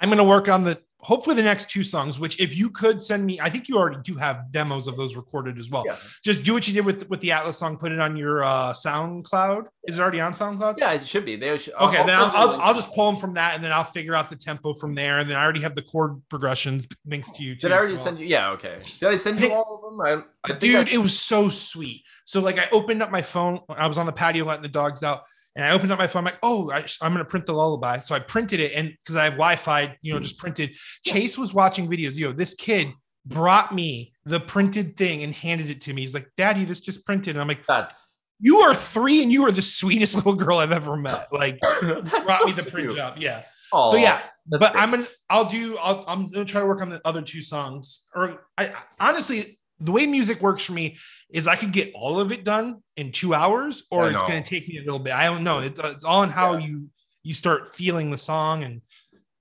I'm 0.00 0.10
gonna 0.10 0.24
work 0.24 0.48
on 0.48 0.64
the 0.64 0.80
hopefully 1.04 1.36
the 1.36 1.42
next 1.42 1.70
two 1.70 1.84
songs. 1.84 2.18
Which 2.18 2.40
if 2.40 2.56
you 2.56 2.70
could 2.70 3.02
send 3.02 3.24
me, 3.24 3.38
I 3.40 3.50
think 3.50 3.68
you 3.68 3.76
already 3.76 3.98
do 4.02 4.16
have 4.16 4.50
demos 4.50 4.86
of 4.86 4.96
those 4.96 5.14
recorded 5.14 5.58
as 5.58 5.70
well. 5.70 5.84
Yeah. 5.86 5.96
Just 6.22 6.42
do 6.42 6.54
what 6.54 6.66
you 6.66 6.74
did 6.74 6.84
with 6.84 7.08
with 7.08 7.20
the 7.20 7.32
Atlas 7.32 7.58
song. 7.58 7.76
Put 7.76 7.92
it 7.92 8.00
on 8.00 8.16
your 8.16 8.42
uh, 8.42 8.72
SoundCloud. 8.72 9.66
Is 9.84 9.98
it 9.98 10.02
already 10.02 10.20
on 10.20 10.32
SoundCloud? 10.32 10.76
Yeah, 10.78 10.92
it 10.92 11.06
should 11.06 11.24
be. 11.24 11.36
They 11.36 11.56
should, 11.58 11.74
Okay, 11.74 12.02
then 12.04 12.18
I'll, 12.18 12.30
I'll. 12.34 12.60
I'll 12.60 12.74
just 12.74 12.92
pull 12.94 13.10
them 13.10 13.20
from 13.20 13.34
that, 13.34 13.54
and 13.54 13.62
then 13.62 13.70
I'll 13.70 13.84
figure 13.84 14.14
out 14.14 14.30
the 14.30 14.36
tempo 14.36 14.72
from 14.74 14.94
there, 14.94 15.18
and 15.18 15.30
then 15.30 15.36
I 15.36 15.44
already 15.44 15.60
have 15.60 15.74
the 15.74 15.82
chord 15.82 16.20
progressions 16.28 16.86
links 17.06 17.30
to 17.32 17.42
you. 17.42 17.54
Too, 17.54 17.68
Did 17.68 17.72
I 17.72 17.76
already 17.78 17.96
so- 17.96 18.04
send 18.04 18.18
you? 18.18 18.26
Yeah, 18.26 18.50
okay. 18.50 18.78
Did 19.00 19.08
I 19.10 19.16
send 19.16 19.36
you 19.40 19.48
think- 19.48 19.52
all 19.54 19.76
of 19.76 19.82
them? 19.82 20.24
I, 20.44 20.50
I 20.52 20.56
dude 20.56 20.88
I, 20.88 20.90
it 20.90 20.98
was 20.98 21.18
so 21.18 21.48
sweet 21.48 22.02
so 22.24 22.40
like 22.40 22.58
i 22.58 22.68
opened 22.72 23.02
up 23.02 23.10
my 23.10 23.22
phone 23.22 23.60
i 23.70 23.86
was 23.86 23.96
on 23.96 24.06
the 24.06 24.12
patio 24.12 24.44
letting 24.44 24.62
the 24.62 24.68
dogs 24.68 25.02
out 25.02 25.22
and 25.56 25.64
i 25.64 25.70
opened 25.70 25.92
up 25.92 25.98
my 25.98 26.06
phone 26.06 26.20
I'm 26.20 26.24
like 26.24 26.38
oh 26.42 26.70
I, 26.70 26.78
am 27.02 27.12
gonna 27.12 27.24
print 27.24 27.46
the 27.46 27.52
lullaby. 27.52 28.00
So 28.00 28.14
i 28.14 28.18
printed 28.18 28.60
it 28.60 28.72
and 28.74 28.92
because 28.98 29.16
i 29.16 29.24
have 29.24 29.34
wi-fi 29.34 29.96
you 30.02 30.12
know 30.12 30.20
just 30.20 30.38
printed. 30.38 30.76
Chase 31.04 31.36
was 31.38 31.54
watching 31.54 31.88
videos. 31.88 32.14
Yo 32.16 32.32
this 32.32 32.54
kid 32.54 32.88
brought 33.26 33.74
me 33.74 34.12
the 34.24 34.40
printed 34.40 34.96
thing 34.96 35.22
and 35.22 35.34
handed 35.34 35.70
it 35.70 35.80
to 35.82 35.94
me. 35.94 36.02
He's 36.02 36.14
like 36.14 36.28
daddy 36.36 36.64
this 36.64 36.80
just 36.80 37.06
printed. 37.06 37.36
And 37.36 37.40
i'm 37.40 37.48
like 37.48 37.66
that's 37.66 38.20
you 38.40 38.58
are 38.58 38.74
three 38.74 39.22
and 39.22 39.32
you 39.32 39.46
are 39.46 39.52
the 39.52 39.62
sweetest 39.62 40.14
little 40.16 40.34
girl 40.34 40.58
i've 40.58 40.72
ever 40.72 40.96
met. 40.96 41.28
Like 41.32 41.60
brought 41.60 42.40
so 42.40 42.46
me 42.46 42.52
the 42.52 42.62
print 42.62 42.88
cute. 42.88 42.96
job. 42.96 43.18
Yeah. 43.18 43.42
Aw, 43.72 43.90
so 43.90 43.96
yeah 43.96 44.20
but 44.46 44.58
great. 44.58 44.76
I'm 44.76 44.90
gonna 44.90 45.06
I'll 45.30 45.44
do 45.46 45.76
I'll 45.78 46.04
I'm 46.06 46.30
gonna 46.30 46.44
try 46.44 46.60
to 46.60 46.66
work 46.66 46.80
on 46.80 46.90
the 46.90 47.00
other 47.04 47.22
two 47.22 47.42
songs. 47.42 48.06
Or 48.14 48.46
I 48.58 48.72
honestly 49.00 49.58
the 49.80 49.92
way 49.92 50.06
music 50.06 50.40
works 50.40 50.64
for 50.64 50.72
me 50.72 50.96
is 51.30 51.46
I 51.46 51.56
could 51.56 51.72
get 51.72 51.92
all 51.94 52.18
of 52.20 52.30
it 52.32 52.44
done 52.44 52.82
in 52.96 53.10
two 53.12 53.34
hours, 53.34 53.84
or 53.90 54.10
it's 54.10 54.22
gonna 54.22 54.42
take 54.42 54.68
me 54.68 54.78
a 54.78 54.82
little 54.82 54.98
bit. 55.00 55.12
I 55.12 55.24
don't 55.26 55.42
know. 55.44 55.58
It, 55.60 55.78
it's 55.82 56.04
all 56.04 56.20
on 56.20 56.30
how 56.30 56.56
Yeah. 56.56 56.66
you 56.66 56.90
you 57.22 57.34
start 57.34 57.74
feeling 57.74 58.10
the 58.10 58.18
song 58.18 58.62
and 58.64 58.82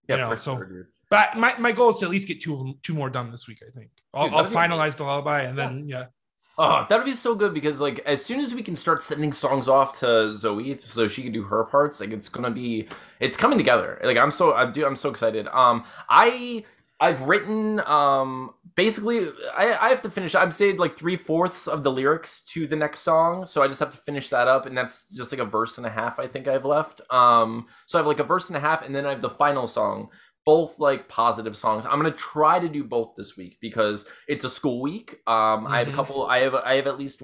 yeah, 0.08 0.16
you 0.16 0.22
know, 0.22 0.36
so- 0.36 0.56
sure, 0.58 0.90
but 1.10 1.38
my, 1.38 1.54
my 1.60 1.72
goal 1.72 1.90
is 1.90 1.98
to 2.00 2.06
at 2.06 2.12
least 2.12 2.28
get 2.28 2.42
two 2.42 2.54
of 2.54 2.60
them 2.60 2.74
two 2.82 2.94
more 2.94 3.10
done 3.10 3.30
this 3.30 3.48
week, 3.48 3.60
I 3.66 3.70
think. 3.72 3.92
I'll, 4.14 4.26
Dude, 4.26 4.34
I'll 4.36 4.46
finalize 4.46 4.98
the 4.98 5.04
lullaby 5.04 5.42
and 5.42 5.58
then 5.58 5.88
yeah. 5.88 6.06
Oh, 6.58 6.86
that'd 6.88 7.04
be 7.06 7.14
so 7.14 7.34
good 7.36 7.54
because 7.54 7.82
like 7.82 8.00
as 8.06 8.24
soon 8.24 8.40
as 8.40 8.54
we 8.54 8.62
can 8.64 8.76
start 8.76 9.02
sending 9.02 9.32
songs 9.34 9.68
off 9.68 10.00
to 10.00 10.36
Zoe 10.36 10.78
so 10.78 11.08
she 11.08 11.24
can 11.24 11.32
do 11.32 11.44
her 11.44 11.64
parts, 11.64 12.00
like 12.00 12.12
it's 12.12 12.30
gonna 12.30 12.52
be 12.52 12.88
it's 13.20 13.36
coming 13.38 13.58
together. 13.58 14.00
Like 14.04 14.18
I'm 14.18 14.32
so 14.32 14.54
I'm 14.56 14.72
do 14.72 14.86
I'm 14.86 14.96
so 14.96 15.10
excited. 15.10 15.48
Um 15.52 15.84
I 16.10 16.64
I've 17.06 17.22
written 17.32 17.80
um 18.00 18.32
basically 18.76 19.20
I, 19.56 19.66
I 19.86 19.90
have 19.94 20.02
to 20.02 20.10
finish 20.10 20.34
I've 20.36 20.54
saying 20.54 20.78
like 20.78 20.94
three 21.02 21.18
fourths 21.18 21.68
of 21.68 21.84
the 21.84 21.92
lyrics 22.00 22.42
to 22.54 22.60
the 22.72 22.76
next 22.84 23.00
song. 23.10 23.46
So 23.46 23.62
I 23.64 23.68
just 23.68 23.80
have 23.84 23.92
to 23.92 23.98
finish 24.10 24.30
that 24.30 24.48
up 24.48 24.66
and 24.68 24.76
that's 24.78 24.96
just 25.20 25.32
like 25.34 25.42
a 25.42 25.46
verse 25.58 25.78
and 25.78 25.86
a 25.86 25.90
half 25.90 26.20
I 26.20 26.28
think 26.28 26.48
I've 26.48 26.66
left. 26.66 27.02
Um 27.22 27.68
so 27.86 27.98
I 27.98 28.00
have 28.00 28.08
like 28.08 28.20
a 28.20 28.24
verse 28.34 28.48
and 28.50 28.58
a 28.58 28.60
half 28.68 28.86
and 28.86 28.96
then 28.96 29.06
I 29.06 29.10
have 29.16 29.22
the 29.22 29.30
final 29.46 29.68
song 29.68 30.10
both 30.46 30.78
like 30.78 31.08
positive 31.08 31.56
songs. 31.56 31.86
I'm 31.86 31.98
gonna 32.02 32.12
try 32.12 32.60
to 32.60 32.68
do 32.68 32.84
both 32.84 33.10
this 33.16 33.38
week 33.38 33.58
because 33.62 34.10
it's 34.28 34.44
a 34.44 34.50
school 34.50 34.82
week. 34.82 35.08
Um, 35.26 35.66
I 35.68 35.80
have 35.80 35.88
a 35.88 35.92
Mhm. 35.92 35.96
couple. 35.96 36.26
I 36.26 36.40
have 36.40 36.56
I 36.56 36.74
have 36.76 36.88
at 36.88 37.00
least 37.00 37.22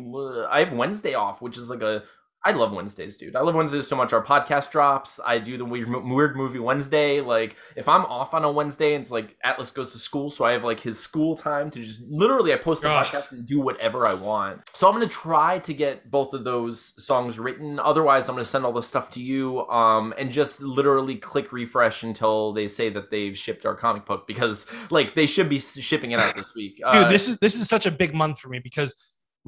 I 0.49 0.59
have 0.63 0.71
Wednesday 0.71 1.15
off, 1.15 1.41
which 1.41 1.57
is 1.57 1.69
like 1.69 1.81
a. 1.81 2.03
I 2.41 2.51
love 2.51 2.71
Wednesdays, 2.71 3.17
dude. 3.17 3.35
I 3.35 3.41
love 3.41 3.53
Wednesdays 3.53 3.87
so 3.87 3.97
much. 3.97 4.13
Our 4.13 4.23
podcast 4.23 4.71
drops. 4.71 5.19
I 5.25 5.39
do 5.39 5.57
the 5.57 5.65
weird, 5.65 5.89
weird 5.89 6.37
movie 6.37 6.59
Wednesday. 6.59 7.19
Like 7.19 7.57
if 7.75 7.89
I'm 7.89 8.05
off 8.05 8.33
on 8.33 8.45
a 8.45 8.51
Wednesday, 8.51 8.93
and 8.93 9.01
it's 9.01 9.11
like 9.11 9.35
Atlas 9.43 9.71
goes 9.71 9.91
to 9.91 9.99
school, 9.99 10.31
so 10.31 10.45
I 10.45 10.53
have 10.53 10.63
like 10.63 10.79
his 10.79 10.97
school 10.97 11.35
time 11.35 11.69
to 11.71 11.83
just 11.83 11.99
literally 12.01 12.53
I 12.53 12.55
post 12.55 12.83
a 12.85 12.87
podcast 12.87 13.33
and 13.33 13.45
do 13.45 13.59
whatever 13.59 14.07
I 14.07 14.13
want. 14.13 14.61
So 14.73 14.87
I'm 14.87 14.93
gonna 14.93 15.07
try 15.07 15.59
to 15.59 15.73
get 15.73 16.09
both 16.09 16.33
of 16.33 16.45
those 16.45 16.93
songs 17.03 17.37
written. 17.39 17.77
Otherwise, 17.77 18.29
I'm 18.29 18.35
gonna 18.35 18.45
send 18.45 18.63
all 18.63 18.71
the 18.71 18.83
stuff 18.83 19.09
to 19.11 19.21
you, 19.21 19.67
um, 19.67 20.13
and 20.17 20.31
just 20.31 20.61
literally 20.61 21.17
click 21.17 21.51
refresh 21.51 22.03
until 22.03 22.53
they 22.53 22.69
say 22.69 22.89
that 22.89 23.11
they've 23.11 23.37
shipped 23.37 23.65
our 23.65 23.75
comic 23.75 24.05
book 24.05 24.27
because 24.27 24.65
like 24.91 25.13
they 25.13 25.25
should 25.25 25.49
be 25.49 25.59
shipping 25.59 26.11
it 26.11 26.19
out 26.21 26.35
this 26.35 26.55
week. 26.55 26.77
Dude, 26.77 26.85
Uh, 26.85 27.09
this 27.09 27.27
is 27.27 27.37
this 27.39 27.55
is 27.55 27.67
such 27.67 27.85
a 27.85 27.91
big 27.91 28.13
month 28.13 28.39
for 28.39 28.47
me 28.47 28.59
because 28.59 28.95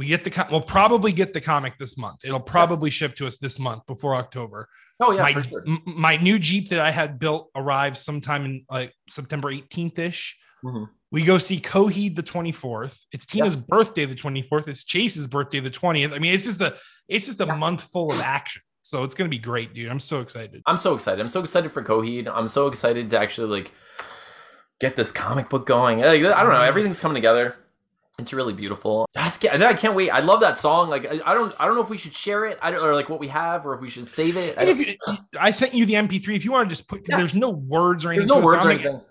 we 0.02 0.08
get 0.08 0.24
the 0.24 0.48
we'll 0.50 0.62
probably 0.62 1.12
get 1.12 1.32
the 1.32 1.40
comic 1.42 1.78
this 1.78 1.96
month. 1.96 2.26
It'll 2.26 2.40
probably 2.40 2.90
ship 2.90 3.16
to 3.18 3.28
us 3.28 3.38
this 3.38 3.60
month 3.60 3.86
before 3.86 4.16
October. 4.16 4.68
oh 5.00 5.12
yeah, 5.12 5.22
my, 5.22 5.34
for 5.34 5.44
sure. 5.44 5.64
m- 5.68 5.84
my 5.86 6.18
new 6.18 6.40
Jeep 6.40 6.70
that 6.70 6.80
I 6.80 6.90
had 6.90 7.20
built 7.20 7.52
arrives 7.56 8.00
sometime 8.02 8.46
in 8.46 8.66
like 8.68 8.92
September 9.08 9.52
18th 9.52 10.00
ish. 10.00 10.38
Mhm. 10.66 10.88
We 11.12 11.24
go 11.24 11.38
see 11.38 11.60
Coheed 11.60 12.16
the 12.16 12.24
24th. 12.24 12.98
It's 13.12 13.28
Tina's 13.28 13.56
birthday 13.56 14.06
the 14.06 14.16
24th. 14.16 14.68
It's 14.68 14.84
Chase's 14.84 15.28
birthday 15.28 15.60
the 15.60 15.70
20th. 15.70 16.14
I 16.16 16.20
mean, 16.20 16.34
it's 16.34 16.46
just 16.46 16.62
a 16.62 16.76
it's 17.08 17.28
just 17.28 17.40
a 17.42 17.46
Yeah. 17.46 17.56
month 17.56 17.82
full 17.84 18.12
of 18.12 18.20
action. 18.22 18.64
So 18.82 19.04
it's 19.04 19.14
gonna 19.14 19.30
be 19.30 19.38
great, 19.40 19.76
dude. 19.76 19.90
I'm 19.92 20.00
so 20.00 20.22
excited. 20.22 20.64
I'm 20.66 20.78
so 20.78 20.96
excited. 20.96 21.22
I'm 21.22 21.30
so 21.30 21.42
excited 21.42 21.72
for 21.72 21.84
Coheed. 21.84 22.28
I'm 22.34 22.48
so 22.48 22.66
excited 22.68 23.10
to 23.12 23.20
actually 23.20 23.50
like 23.60 23.72
get 24.80 24.96
this 24.96 25.12
comic 25.12 25.48
book 25.50 25.68
going. 25.68 26.00
Like, 26.00 26.24
I 26.24 26.42
don't 26.44 26.52
know. 26.54 26.62
Everything's 26.62 27.00
coming 27.00 27.16
together. 27.16 27.56
It's 28.20 28.34
really 28.34 28.54
beautiful. 28.54 29.08
I 29.16 29.30
can't, 29.30 29.62
I 29.64 29.74
can't 29.74 29.96
wait. 29.96 30.10
I 30.12 30.20
love 30.20 30.42
that 30.42 30.58
song. 30.58 30.90
Like 30.90 31.06
I, 31.06 31.20
I 31.26 31.34
don't 31.34 31.56
I 31.60 31.66
don't 31.66 31.76
know 31.76 31.82
if 31.82 31.90
we 31.90 31.98
should 31.98 32.14
share 32.14 32.46
it. 32.46 32.60
I 32.62 32.70
don't 32.72 32.84
or 32.84 32.94
like 32.94 33.10
what 33.10 33.20
we 33.20 33.28
have 33.30 33.66
or 33.66 33.74
if 33.74 33.82
we 33.82 33.90
should 33.90 34.10
save 34.12 34.38
it. 34.38 34.58
I 34.58 34.64
you, 34.66 34.96
I 35.40 35.52
sent 35.52 35.74
you 35.74 35.86
the 35.86 35.94
MP3. 35.94 36.36
If 36.36 36.46
you 36.46 36.52
want 36.52 36.70
to 36.70 36.76
just 36.76 36.88
put, 36.88 37.02
Yeah. 37.08 37.18
there's 37.18 37.34
no 37.34 37.50
words 37.50 38.06
or 38.06 38.10
there's 38.10 38.20
anything. 38.20 38.28
no 38.28 38.38
it, 38.38 38.42
so 38.42 38.46
words 38.46 38.66
or 38.66 38.70
anything. 38.70 39.02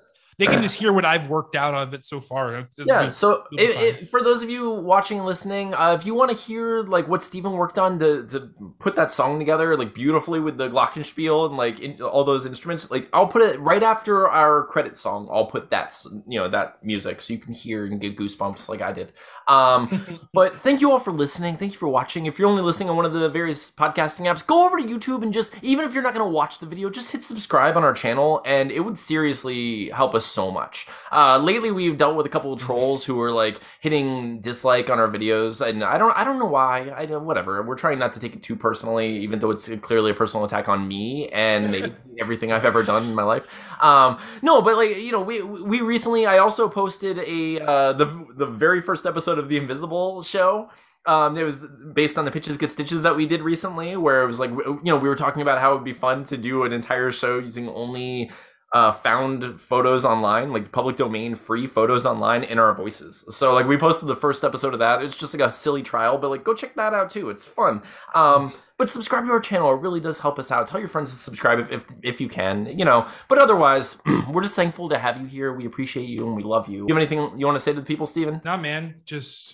They 0.40 0.46
can 0.46 0.60
just 0.68 0.76
hear 0.76 0.92
what 0.92 1.04
I've 1.04 1.28
worked 1.28 1.54
out 1.54 1.74
of 1.74 1.94
it 1.94 2.04
so 2.04 2.18
far. 2.20 2.56
It'll 2.56 2.66
Yeah. 2.86 3.06
be- 3.06 3.12
So 3.12 3.44
it'll 3.56 3.82
it, 3.82 4.08
for 4.10 4.20
those 4.22 4.42
of 4.42 4.50
you 4.50 4.70
watching 4.70 5.18
and 5.18 5.26
listening, 5.26 5.74
uh, 5.74 5.94
if 5.98 6.04
you 6.06 6.14
want 6.14 6.30
to 6.32 6.36
hear 6.36 6.82
like 6.82 7.06
what 7.06 7.22
Steven 7.22 7.52
worked 7.52 7.78
on 7.78 7.98
to, 8.00 8.26
to 8.26 8.50
put 8.80 8.96
that 8.96 9.10
song 9.10 9.38
together 9.38 9.76
like 9.76 9.94
beautifully 9.94 10.40
with 10.40 10.56
the 10.58 10.68
glockenspiel 10.68 11.46
and 11.48 11.56
like 11.56 11.78
in, 11.78 12.00
all 12.02 12.24
those 12.24 12.46
instruments, 12.46 12.90
like 12.90 13.08
I'll 13.12 13.26
put 13.28 13.42
it 13.42 13.60
right 13.60 13.82
after 13.82 14.26
our 14.28 14.64
credit 14.64 14.96
song. 14.96 15.28
I'll 15.30 15.46
put 15.46 15.70
that 15.70 15.94
you 16.26 16.38
know 16.40 16.48
that 16.48 16.82
music 16.82 17.20
so 17.20 17.32
you 17.34 17.38
can 17.38 17.52
hear 17.52 17.84
and 17.84 18.00
get 18.00 18.16
goosebumps 18.16 18.68
like 18.68 18.80
I 18.80 18.92
did. 18.92 19.12
Um, 19.46 20.20
but 20.32 20.56
thank 20.60 20.80
you 20.80 20.90
all 20.90 21.00
for 21.00 21.12
listening. 21.12 21.56
Thank 21.58 21.72
you 21.72 21.78
for 21.78 21.88
watching. 21.88 22.26
If 22.26 22.38
you're 22.38 22.48
only 22.48 22.62
listening 22.62 22.88
on 22.88 22.96
one 22.96 23.04
of 23.04 23.12
the 23.12 23.28
various 23.28 23.70
podcasting 23.70 24.26
apps, 24.26 24.46
go 24.46 24.64
over 24.66 24.78
to 24.78 24.82
YouTube 24.84 25.22
and 25.22 25.32
just 25.34 25.52
even 25.62 25.84
if 25.84 25.92
you're 25.92 26.02
not 26.02 26.14
going 26.14 26.24
to 26.24 26.30
watch 26.32 26.58
the 26.60 26.66
video, 26.66 26.88
just 26.88 27.12
hit 27.12 27.24
subscribe 27.24 27.76
on 27.76 27.84
our 27.84 27.92
channel, 27.92 28.40
and 28.46 28.70
it 28.70 28.80
would 28.80 28.96
seriously 28.98 29.90
help 29.90 30.14
us 30.14 30.29
so 30.30 30.50
much. 30.50 30.86
Uh, 31.12 31.38
lately, 31.38 31.70
we've 31.70 31.96
dealt 31.96 32.16
with 32.16 32.26
a 32.26 32.28
couple 32.28 32.52
of 32.52 32.60
Mm-hmm. 32.60 32.66
trolls 32.66 33.04
who 33.06 33.20
are 33.20 33.32
like 33.32 33.58
hitting 33.80 34.40
dislike 34.40 34.90
on 34.90 34.98
our 34.98 35.08
videos, 35.08 35.66
and 35.66 35.82
I 35.82 35.98
don't, 35.98 36.16
I 36.16 36.24
don't 36.24 36.38
know 36.38 36.46
why. 36.46 36.92
I 36.94 37.06
don't, 37.06 37.24
whatever. 37.24 37.62
We're 37.62 37.74
trying 37.74 37.98
not 37.98 38.12
to 38.14 38.20
take 38.20 38.34
it 38.36 38.42
too 38.42 38.54
personally, 38.56 39.18
even 39.18 39.38
though 39.38 39.50
it's 39.50 39.68
clearly 39.80 40.10
a 40.10 40.14
personal 40.14 40.44
attack 40.44 40.68
on 40.68 40.86
me 40.86 41.28
and 41.28 41.70
maybe 41.72 41.94
everything 42.20 42.52
I've 42.52 42.64
ever 42.64 42.82
done 42.82 43.04
in 43.04 43.14
my 43.14 43.22
life. 43.22 43.44
Um, 43.82 44.18
no, 44.42 44.60
but 44.62 44.76
like 44.76 44.96
you 44.98 45.12
know, 45.12 45.22
we 45.22 45.42
we 45.42 45.80
recently, 45.80 46.26
I 46.26 46.38
also 46.38 46.68
posted 46.68 47.18
a 47.18 47.60
uh, 47.60 47.92
the 47.94 48.26
the 48.36 48.46
very 48.46 48.80
first 48.80 49.06
episode 49.06 49.38
of 49.38 49.48
the 49.48 49.56
Invisible 49.56 50.22
show. 50.22 50.70
Um, 51.06 51.38
it 51.38 51.44
was 51.44 51.64
based 51.94 52.18
on 52.18 52.26
the 52.26 52.30
pitches 52.30 52.58
get 52.58 52.70
stitches 52.70 53.02
that 53.04 53.16
we 53.16 53.24
did 53.26 53.40
recently, 53.40 53.96
where 53.96 54.22
it 54.22 54.26
was 54.26 54.38
like 54.38 54.50
you 54.50 54.80
know 54.84 54.98
we 54.98 55.08
were 55.08 55.16
talking 55.16 55.40
about 55.40 55.58
how 55.58 55.72
it 55.72 55.76
would 55.76 55.84
be 55.84 55.94
fun 55.94 56.24
to 56.24 56.36
do 56.36 56.64
an 56.64 56.74
entire 56.74 57.10
show 57.10 57.38
using 57.38 57.70
only 57.70 58.30
uh, 58.72 58.92
found 58.92 59.60
photos 59.60 60.04
online, 60.04 60.52
like 60.52 60.70
public 60.70 60.96
domain 60.96 61.34
free 61.34 61.66
photos 61.66 62.06
online 62.06 62.44
in 62.44 62.58
our 62.58 62.72
voices. 62.74 63.24
So 63.30 63.52
like 63.52 63.66
we 63.66 63.76
posted 63.76 64.08
the 64.08 64.14
first 64.14 64.44
episode 64.44 64.72
of 64.72 64.78
that. 64.78 65.02
It's 65.02 65.16
just 65.16 65.34
like 65.34 65.48
a 65.48 65.52
silly 65.52 65.82
trial, 65.82 66.18
but 66.18 66.30
like 66.30 66.44
go 66.44 66.54
check 66.54 66.76
that 66.76 66.94
out 66.94 67.10
too. 67.10 67.30
It's 67.30 67.44
fun. 67.44 67.82
Um, 68.14 68.54
but 68.78 68.88
subscribe 68.88 69.26
to 69.26 69.32
our 69.32 69.40
channel. 69.40 69.74
It 69.74 69.80
really 69.80 70.00
does 70.00 70.20
help 70.20 70.38
us 70.38 70.50
out. 70.50 70.66
Tell 70.66 70.80
your 70.80 70.88
friends 70.88 71.10
to 71.10 71.16
subscribe 71.16 71.58
if 71.58 71.70
if, 71.72 71.86
if 72.02 72.20
you 72.20 72.28
can, 72.28 72.66
you 72.78 72.84
know. 72.84 73.06
But 73.28 73.38
otherwise, 73.38 74.00
we're 74.30 74.42
just 74.42 74.56
thankful 74.56 74.88
to 74.88 74.98
have 74.98 75.20
you 75.20 75.26
here. 75.26 75.52
We 75.52 75.66
appreciate 75.66 76.08
you 76.08 76.26
and 76.26 76.36
we 76.36 76.44
love 76.44 76.68
you. 76.68 76.86
You 76.86 76.94
have 76.94 76.96
anything 76.96 77.38
you 77.38 77.46
want 77.46 77.56
to 77.56 77.60
say 77.60 77.72
to 77.72 77.80
the 77.80 77.86
people, 77.86 78.06
Steven? 78.06 78.40
Nah, 78.44 78.56
man, 78.56 79.02
just 79.04 79.52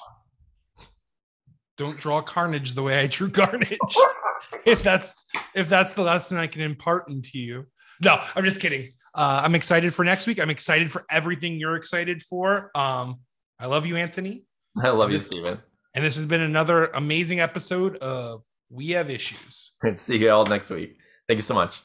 don't 1.78 1.98
draw 1.98 2.20
carnage 2.20 2.74
the 2.74 2.82
way 2.82 3.00
I 3.00 3.06
drew 3.06 3.30
carnage. 3.30 3.78
if 4.66 4.82
that's 4.82 5.24
if 5.54 5.70
that's 5.70 5.94
the 5.94 6.02
lesson 6.02 6.36
I 6.36 6.46
can 6.46 6.60
impart 6.60 7.08
into 7.08 7.38
you. 7.38 7.66
No, 8.00 8.20
I'm 8.34 8.44
just 8.44 8.60
kidding. 8.60 8.90
Uh, 9.16 9.40
I'm 9.44 9.54
excited 9.54 9.94
for 9.94 10.04
next 10.04 10.26
week. 10.26 10.38
I'm 10.38 10.50
excited 10.50 10.92
for 10.92 11.04
everything 11.10 11.58
you're 11.58 11.76
excited 11.76 12.20
for. 12.22 12.70
Um, 12.74 13.20
I 13.58 13.66
love 13.66 13.86
you, 13.86 13.96
Anthony. 13.96 14.44
I 14.82 14.90
love 14.90 15.10
you, 15.10 15.16
This- 15.16 15.26
Steven. 15.26 15.58
And 15.94 16.04
this 16.04 16.16
has 16.16 16.26
been 16.26 16.42
another 16.42 16.88
amazing 16.88 17.40
episode 17.40 17.96
of 17.96 18.42
We 18.68 18.90
Have 18.90 19.08
Issues. 19.08 19.72
And 19.82 19.98
see 20.06 20.18
you 20.18 20.30
all 20.30 20.44
next 20.44 20.68
week. 20.68 20.98
Thank 21.26 21.38
you 21.38 21.42
so 21.42 21.54
much. 21.54 21.80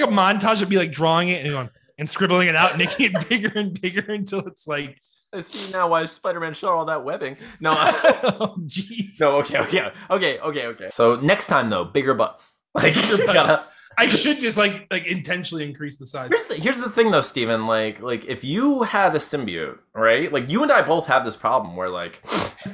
Like 0.00 0.10
a 0.10 0.12
montage 0.12 0.62
of 0.62 0.68
me 0.68 0.78
like 0.78 0.92
drawing 0.92 1.28
it 1.28 1.44
and 1.44 1.52
going 1.52 1.70
and 1.98 2.10
scribbling 2.10 2.48
it 2.48 2.56
out, 2.56 2.70
and 2.70 2.78
making 2.84 3.12
it 3.14 3.28
bigger 3.28 3.52
and 3.58 3.80
bigger 3.80 4.12
until 4.12 4.40
it's 4.40 4.66
like, 4.66 5.00
I 5.32 5.40
see 5.40 5.70
now 5.72 5.88
why 5.88 6.04
Spider-Man 6.04 6.54
shot 6.54 6.72
all 6.72 6.84
that 6.86 7.04
webbing. 7.04 7.36
No, 7.60 7.70
uh, 7.76 7.92
oh 8.40 8.54
jeez. 8.66 9.20
no, 9.20 9.38
okay, 9.38 9.58
okay, 9.58 9.90
okay, 10.10 10.38
okay, 10.38 10.66
okay. 10.66 10.88
So 10.90 11.16
next 11.16 11.46
time 11.46 11.70
though, 11.70 11.84
bigger 11.84 12.14
butts. 12.14 12.62
Like 12.76 12.94
you 13.08 13.24
butts. 13.24 13.72
I 13.98 14.08
should 14.10 14.38
just 14.38 14.58
like 14.58 14.86
like 14.90 15.06
intentionally 15.06 15.64
increase 15.64 15.96
the 15.96 16.04
size. 16.04 16.28
Here's 16.28 16.44
the 16.44 16.54
here's 16.56 16.82
the 16.82 16.90
thing 16.90 17.10
though, 17.10 17.22
Steven. 17.22 17.66
Like 17.66 18.02
like 18.02 18.26
if 18.26 18.44
you 18.44 18.82
had 18.82 19.14
a 19.14 19.18
symbiote, 19.18 19.78
right? 19.94 20.30
Like 20.30 20.50
you 20.50 20.62
and 20.62 20.70
I 20.70 20.82
both 20.82 21.06
have 21.06 21.24
this 21.24 21.36
problem 21.36 21.74
where 21.76 21.88
like 21.88 22.20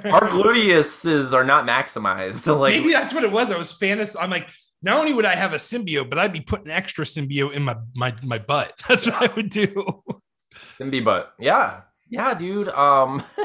our 0.05 0.29
gluteuses 0.29 1.33
are 1.33 1.45
not 1.45 1.67
maximized. 1.67 2.49
Like 2.59 2.75
Maybe 2.75 2.91
that's 2.91 3.15
what 3.15 3.23
it 3.23 3.31
was. 3.31 3.53
I 3.53 3.59
was 3.59 3.73
fantasy. 3.73 4.19
I'm 4.19 4.31
like, 4.31 4.49
not 4.83 4.99
only 4.99 5.13
would 5.15 5.25
I 5.27 5.35
have 5.35 5.53
a 5.53 5.57
symbiote, 5.57 6.09
but 6.11 6.19
I'd 6.19 6.33
be 6.33 6.41
putting 6.41 6.71
extra 6.71 7.05
symbiote 7.05 7.53
in 7.55 7.63
my 7.63 7.77
my 7.95 8.15
my 8.23 8.39
butt. 8.39 8.81
That's 8.89 9.07
what 9.07 9.31
I 9.31 9.33
would 9.35 9.49
do. 9.51 10.03
Simbi 10.79 11.05
butt. 11.05 11.33
Yeah. 11.39 11.83
Yeah, 12.09 12.35
dude. 12.35 12.69
Um 12.71 13.23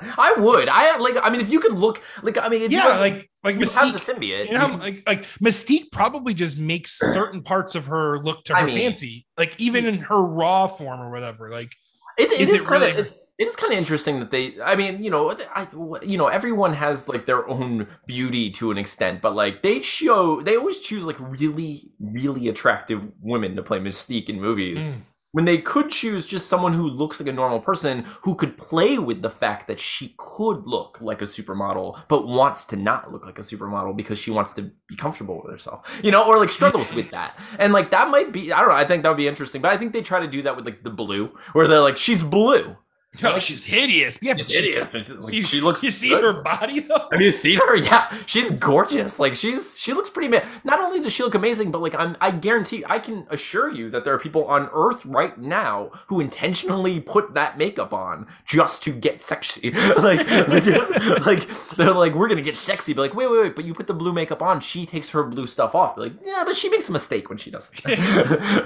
I 0.00 0.34
would. 0.38 0.68
I 0.68 0.98
like 0.98 1.14
I 1.22 1.30
mean 1.30 1.40
if 1.40 1.50
you 1.50 1.60
could 1.60 1.72
look 1.74 2.02
like 2.22 2.36
I 2.42 2.48
mean 2.48 2.62
if 2.62 2.72
yeah, 2.72 2.94
you, 2.94 3.00
like 3.00 3.30
like 3.44 3.54
you 3.54 3.60
have 3.68 3.92
the 3.92 3.98
Mystique. 3.98 4.14
symbiote. 4.16 4.46
You 4.50 4.58
know, 4.58 4.66
can- 4.68 4.78
like 4.80 5.02
like 5.06 5.24
Mystique 5.40 5.92
probably 5.92 6.34
just 6.34 6.58
makes 6.58 6.98
certain 6.98 7.42
parts 7.42 7.74
of 7.76 7.86
her 7.86 8.18
look 8.18 8.42
to 8.44 8.56
I 8.56 8.60
her 8.62 8.66
mean- 8.66 8.78
fancy, 8.78 9.26
like 9.38 9.54
even 9.60 9.86
in 9.86 9.98
her 9.98 10.20
raw 10.20 10.66
form 10.66 11.00
or 11.00 11.10
whatever. 11.10 11.50
Like 11.50 11.72
It, 12.18 12.32
it 12.32 12.40
Is 12.40 12.48
is 12.50 12.60
it 12.62 12.66
kind 12.66 12.82
of 12.82 12.88
really- 12.90 13.02
it's 13.02 13.12
it 13.38 13.48
is 13.48 13.56
kind 13.56 13.72
of 13.72 13.78
interesting 13.78 14.20
that 14.20 14.30
they. 14.30 14.60
I 14.60 14.76
mean, 14.76 15.02
you 15.02 15.10
know, 15.10 15.36
I, 15.54 15.66
you 16.02 16.18
know, 16.18 16.28
everyone 16.28 16.74
has 16.74 17.08
like 17.08 17.26
their 17.26 17.48
own 17.48 17.88
beauty 18.06 18.50
to 18.50 18.70
an 18.70 18.78
extent, 18.78 19.20
but 19.22 19.34
like 19.34 19.62
they 19.62 19.80
show, 19.80 20.40
they 20.42 20.56
always 20.56 20.78
choose 20.78 21.06
like 21.06 21.16
really, 21.18 21.92
really 21.98 22.48
attractive 22.48 23.10
women 23.20 23.56
to 23.56 23.62
play 23.62 23.80
Mystique 23.80 24.28
in 24.28 24.40
movies. 24.40 24.88
Mm. 24.88 25.02
when 25.34 25.46
they 25.46 25.56
could 25.56 25.88
choose 25.88 26.26
just 26.26 26.46
someone 26.46 26.74
who 26.74 26.86
looks 26.86 27.18
like 27.18 27.28
a 27.28 27.32
normal 27.32 27.58
person 27.58 28.04
who 28.20 28.34
could 28.34 28.54
play 28.58 28.98
with 28.98 29.22
the 29.22 29.30
fact 29.30 29.66
that 29.66 29.80
she 29.80 30.14
could 30.18 30.66
look 30.66 31.00
like 31.00 31.22
a 31.22 31.24
supermodel 31.24 31.98
but 32.06 32.28
wants 32.28 32.66
to 32.66 32.76
not 32.76 33.10
look 33.10 33.24
like 33.24 33.38
a 33.38 33.42
supermodel 33.42 33.96
because 33.96 34.18
she 34.18 34.30
wants 34.30 34.52
to 34.52 34.70
be 34.88 34.94
comfortable 34.94 35.40
with 35.42 35.50
herself 35.50 36.00
you 36.04 36.10
know 36.10 36.22
or 36.28 36.36
like 36.36 36.50
struggles 36.50 36.92
with 36.92 37.10
that 37.12 37.38
and 37.58 37.72
like 37.72 37.90
that 37.90 38.10
might 38.10 38.30
be 38.30 38.52
i 38.52 38.60
don't 38.60 38.68
know 38.68 38.74
i 38.74 38.84
think 38.84 39.02
that 39.02 39.08
would 39.08 39.16
be 39.16 39.26
interesting 39.26 39.62
but 39.62 39.72
i 39.72 39.76
think 39.78 39.94
they 39.94 40.02
try 40.02 40.20
to 40.20 40.28
do 40.28 40.42
that 40.42 40.54
with 40.54 40.66
like 40.66 40.84
the 40.84 40.90
blue 40.90 41.34
where 41.54 41.66
they're 41.66 41.80
like 41.80 41.96
she's 41.96 42.22
blue 42.22 42.76
Oh, 43.22 43.38
she's 43.38 43.62
hideous. 43.64 44.18
Yeah, 44.22 44.34
She's 44.36 44.54
hideous. 44.54 44.94
It's 44.94 45.10
like, 45.10 45.22
See, 45.22 45.42
she 45.42 45.60
looks 45.60 45.82
You 45.84 45.90
see 45.90 46.08
good. 46.08 46.24
her 46.24 46.32
body 46.32 46.80
though. 46.80 47.08
Have 47.12 47.20
you 47.20 47.30
seen 47.30 47.58
her? 47.58 47.76
Yeah, 47.82 48.10
she's 48.24 48.50
gorgeous. 48.52 49.18
Like 49.18 49.34
she's 49.34 49.78
she 49.78 49.92
looks 49.92 50.08
pretty. 50.08 50.28
Ma- 50.28 50.40
Not 50.64 50.80
only 50.80 50.98
does 51.00 51.12
she 51.12 51.22
look 51.22 51.34
amazing, 51.34 51.70
but 51.72 51.82
like 51.82 51.94
I'm, 51.94 52.16
I 52.22 52.30
guarantee, 52.30 52.84
I 52.88 52.98
can 52.98 53.26
assure 53.28 53.70
you 53.70 53.90
that 53.90 54.04
there 54.04 54.14
are 54.14 54.18
people 54.18 54.46
on 54.46 54.70
Earth 54.72 55.04
right 55.04 55.36
now 55.36 55.90
who 56.06 56.20
intentionally 56.20 57.00
put 57.00 57.34
that 57.34 57.58
makeup 57.58 57.92
on 57.92 58.26
just 58.46 58.82
to 58.84 58.92
get 58.92 59.20
sexy. 59.20 59.70
like, 59.98 60.26
like, 60.48 60.66
like, 61.26 61.48
they're 61.76 61.92
like, 61.92 62.14
we're 62.14 62.28
gonna 62.28 62.40
get 62.40 62.56
sexy. 62.56 62.94
But 62.94 63.02
like, 63.02 63.14
wait, 63.14 63.30
wait, 63.30 63.42
wait. 63.42 63.54
But 63.56 63.66
you 63.66 63.74
put 63.74 63.88
the 63.88 63.94
blue 63.94 64.14
makeup 64.14 64.40
on, 64.40 64.60
she 64.60 64.86
takes 64.86 65.10
her 65.10 65.22
blue 65.22 65.46
stuff 65.46 65.74
off. 65.74 65.98
Like, 65.98 66.14
yeah, 66.24 66.44
but 66.46 66.56
she 66.56 66.70
makes 66.70 66.88
a 66.88 66.92
mistake 66.92 67.28
when 67.28 67.36
she 67.36 67.50
does 67.50 67.70
it. 67.74 67.84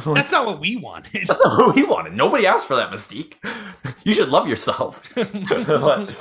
Like, 0.06 0.14
That's 0.14 0.30
not 0.30 0.46
what 0.46 0.60
we 0.60 0.76
wanted. 0.76 1.26
that's 1.26 1.42
not 1.44 1.58
what 1.58 1.74
we 1.74 1.82
wanted. 1.82 2.12
Nobody 2.12 2.46
asked 2.46 2.68
for 2.68 2.76
that 2.76 2.92
mystique. 2.92 3.34
You 4.04 4.12
should 4.12 4.28
love 4.36 4.48
yourself. 4.48 5.12
but, 5.66 6.16